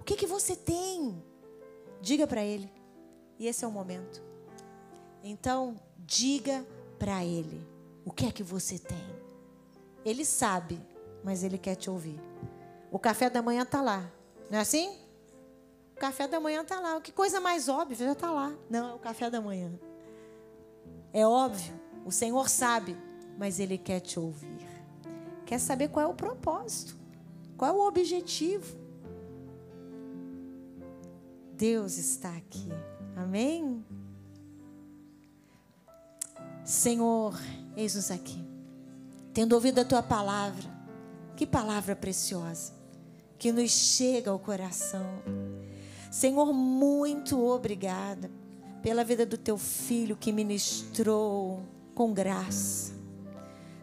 O 0.00 0.04
que, 0.04 0.16
que 0.16 0.26
você 0.26 0.56
tem? 0.56 1.22
Diga 2.00 2.26
para 2.26 2.42
ele. 2.42 2.70
E 3.38 3.46
esse 3.46 3.64
é 3.64 3.68
o 3.68 3.70
momento. 3.70 4.22
Então, 5.22 5.76
diga 5.98 6.64
para 6.98 7.24
ele 7.24 7.66
o 8.04 8.10
que 8.10 8.26
é 8.26 8.32
que 8.32 8.42
você 8.42 8.78
tem. 8.78 9.04
Ele 10.04 10.24
sabe, 10.24 10.80
mas 11.24 11.42
ele 11.42 11.58
quer 11.58 11.74
te 11.74 11.90
ouvir. 11.90 12.20
O 12.90 12.98
café 12.98 13.28
da 13.28 13.42
manhã 13.42 13.62
está 13.62 13.82
lá. 13.82 14.10
Não 14.50 14.58
é 14.58 14.60
assim? 14.60 14.96
O 15.96 15.98
café 15.98 16.28
da 16.28 16.38
manhã 16.38 16.62
está 16.62 16.78
lá. 16.78 17.00
Que 17.00 17.10
coisa 17.10 17.40
mais 17.40 17.68
óbvia, 17.68 17.96
já 17.96 18.12
está 18.12 18.30
lá. 18.30 18.54
Não, 18.70 18.90
é 18.90 18.94
o 18.94 18.98
café 18.98 19.28
da 19.28 19.40
manhã. 19.40 19.72
É 21.12 21.26
óbvio, 21.26 21.74
o 22.04 22.12
Senhor 22.12 22.48
sabe, 22.48 22.96
mas 23.38 23.58
Ele 23.58 23.76
quer 23.76 24.00
te 24.00 24.20
ouvir. 24.20 24.58
Quer 25.44 25.58
saber 25.58 25.88
qual 25.88 26.06
é 26.06 26.08
o 26.08 26.14
propósito, 26.14 26.96
qual 27.56 27.70
é 27.70 27.74
o 27.74 27.86
objetivo. 27.86 28.78
Deus 31.54 31.96
está 31.96 32.36
aqui. 32.36 32.68
Amém? 33.16 33.82
Senhor, 36.62 37.34
eis-nos 37.74 38.10
aqui. 38.10 38.44
Tendo 39.32 39.54
ouvido 39.54 39.80
a 39.80 39.84
tua 39.84 40.02
palavra, 40.02 40.68
que 41.34 41.46
palavra 41.46 41.96
preciosa, 41.96 42.74
que 43.38 43.50
nos 43.50 43.70
chega 43.70 44.30
ao 44.30 44.38
coração. 44.38 45.22
Senhor, 46.10 46.52
muito 46.52 47.42
obrigada 47.42 48.30
pela 48.82 49.02
vida 49.02 49.24
do 49.24 49.38
teu 49.38 49.56
filho 49.56 50.16
que 50.16 50.30
ministrou 50.30 51.62
com 51.94 52.12
graça. 52.12 52.92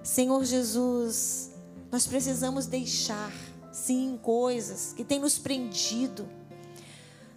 Senhor 0.04 0.44
Jesus, 0.44 1.52
nós 1.92 2.06
precisamos 2.06 2.68
deixar, 2.68 3.32
sim, 3.72 4.20
coisas 4.22 4.94
que 4.94 5.04
têm 5.04 5.20
nos 5.20 5.38
prendido. 5.40 6.28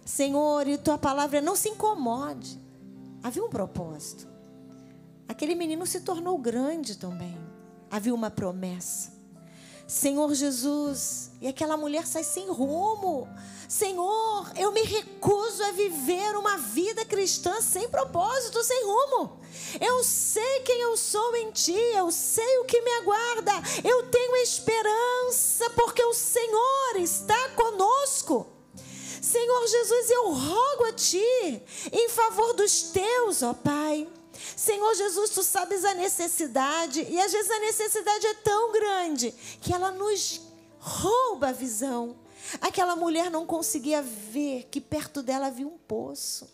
Senhor, 0.07 0.65
e 0.69 0.77
tua 0.77 0.97
palavra 0.97 1.41
não 1.41 1.53
se 1.53 1.67
incomode. 1.67 2.57
Havia 3.21 3.43
um 3.43 3.49
propósito. 3.49 4.25
Aquele 5.27 5.53
menino 5.53 5.85
se 5.85 5.99
tornou 5.99 6.37
grande 6.37 6.97
também. 6.97 7.37
Havia 7.91 8.15
uma 8.15 8.31
promessa. 8.31 9.11
Senhor 9.85 10.33
Jesus, 10.33 11.31
e 11.41 11.47
aquela 11.47 11.75
mulher 11.75 12.07
sai 12.07 12.23
sem 12.23 12.49
rumo. 12.49 13.27
Senhor, 13.67 14.49
eu 14.55 14.71
me 14.71 14.83
recuso 14.83 15.61
a 15.65 15.71
viver 15.71 16.37
uma 16.37 16.57
vida 16.57 17.03
cristã 17.03 17.59
sem 17.59 17.89
propósito, 17.89 18.63
sem 18.63 18.85
rumo. 18.85 19.41
Eu 19.77 20.05
sei 20.05 20.61
quem 20.61 20.83
eu 20.83 20.95
sou 20.95 21.35
em 21.35 21.51
Ti, 21.51 21.73
eu 21.73 22.09
sei 22.13 22.59
o 22.59 22.65
que 22.65 22.79
me 22.79 22.91
aguarda. 22.91 23.51
Eu 23.83 24.07
tenho 24.09 24.37
esperança 24.37 25.69
porque 25.71 26.03
o 26.05 26.13
Senhor 26.13 26.95
está 26.95 27.49
conosco. 27.49 28.56
Senhor 29.27 29.67
Jesus, 29.67 30.09
eu 30.09 30.31
rogo 30.31 30.85
a 30.85 30.93
Ti 30.93 31.61
em 31.91 32.09
favor 32.09 32.53
dos 32.53 32.83
Teus, 32.83 33.43
ó 33.43 33.53
Pai. 33.53 34.07
Senhor 34.55 34.95
Jesus, 34.95 35.31
tu 35.31 35.43
sabes 35.43 35.83
a 35.83 35.93
necessidade, 35.95 37.05
e 37.09 37.19
às 37.19 37.31
vezes 37.31 37.51
a 37.51 37.59
necessidade 37.59 38.25
é 38.25 38.33
tão 38.35 38.71
grande 38.71 39.33
que 39.61 39.73
ela 39.73 39.91
nos 39.91 40.41
rouba 40.79 41.49
a 41.49 41.51
visão. 41.51 42.15
Aquela 42.61 42.95
mulher 42.95 43.29
não 43.29 43.45
conseguia 43.45 44.01
ver 44.01 44.67
que 44.71 44.81
perto 44.81 45.21
dela 45.21 45.47
havia 45.47 45.67
um 45.67 45.77
poço. 45.77 46.47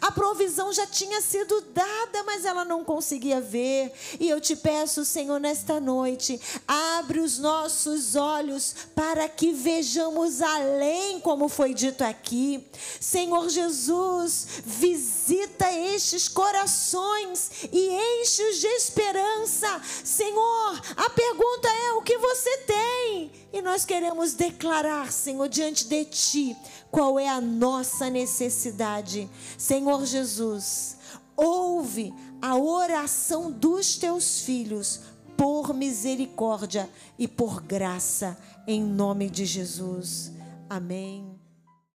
A 0.00 0.10
provisão 0.10 0.72
já 0.72 0.86
tinha 0.86 1.20
sido 1.20 1.60
dada, 1.72 2.22
mas 2.24 2.44
ela 2.44 2.64
não 2.64 2.84
conseguia 2.84 3.40
ver. 3.40 3.92
E 4.18 4.28
eu 4.28 4.40
te 4.40 4.54
peço, 4.54 5.04
Senhor, 5.04 5.40
nesta 5.40 5.80
noite, 5.80 6.40
abre 6.66 7.20
os 7.20 7.38
nossos 7.38 8.14
olhos 8.14 8.74
para 8.94 9.28
que 9.28 9.52
vejamos 9.52 10.42
além, 10.42 11.20
como 11.20 11.48
foi 11.48 11.74
dito 11.74 12.02
aqui. 12.02 12.66
Senhor 13.00 13.48
Jesus, 13.48 14.46
visita 14.64 15.72
estes 15.72 16.28
corações 16.28 17.50
e 17.72 17.88
enche-os 18.20 18.58
de 18.58 18.66
esperança. 18.68 19.80
Senhor, 20.04 20.80
a 20.96 21.10
pergunta 21.10 21.68
é: 21.68 21.92
o 21.92 22.02
que 22.02 22.18
você 22.18 22.58
tem? 22.58 23.32
E 23.52 23.60
nós 23.60 23.84
queremos 23.84 24.34
declarar, 24.34 25.10
Senhor, 25.40 25.48
diante 25.48 25.86
de 25.86 26.04
Ti, 26.04 26.56
qual 26.90 27.18
é 27.18 27.28
a 27.28 27.40
nossa 27.40 28.10
necessidade. 28.10 29.30
Senhor 29.56 30.04
Jesus, 30.04 30.96
ouve 31.36 32.12
a 32.42 32.56
oração 32.56 33.50
dos 33.50 33.96
Teus 33.96 34.40
filhos 34.40 35.00
por 35.36 35.72
misericórdia 35.72 36.90
e 37.18 37.26
por 37.26 37.62
graça, 37.62 38.36
em 38.66 38.82
nome 38.82 39.30
de 39.30 39.46
Jesus. 39.46 40.32
Amém. 40.68 41.29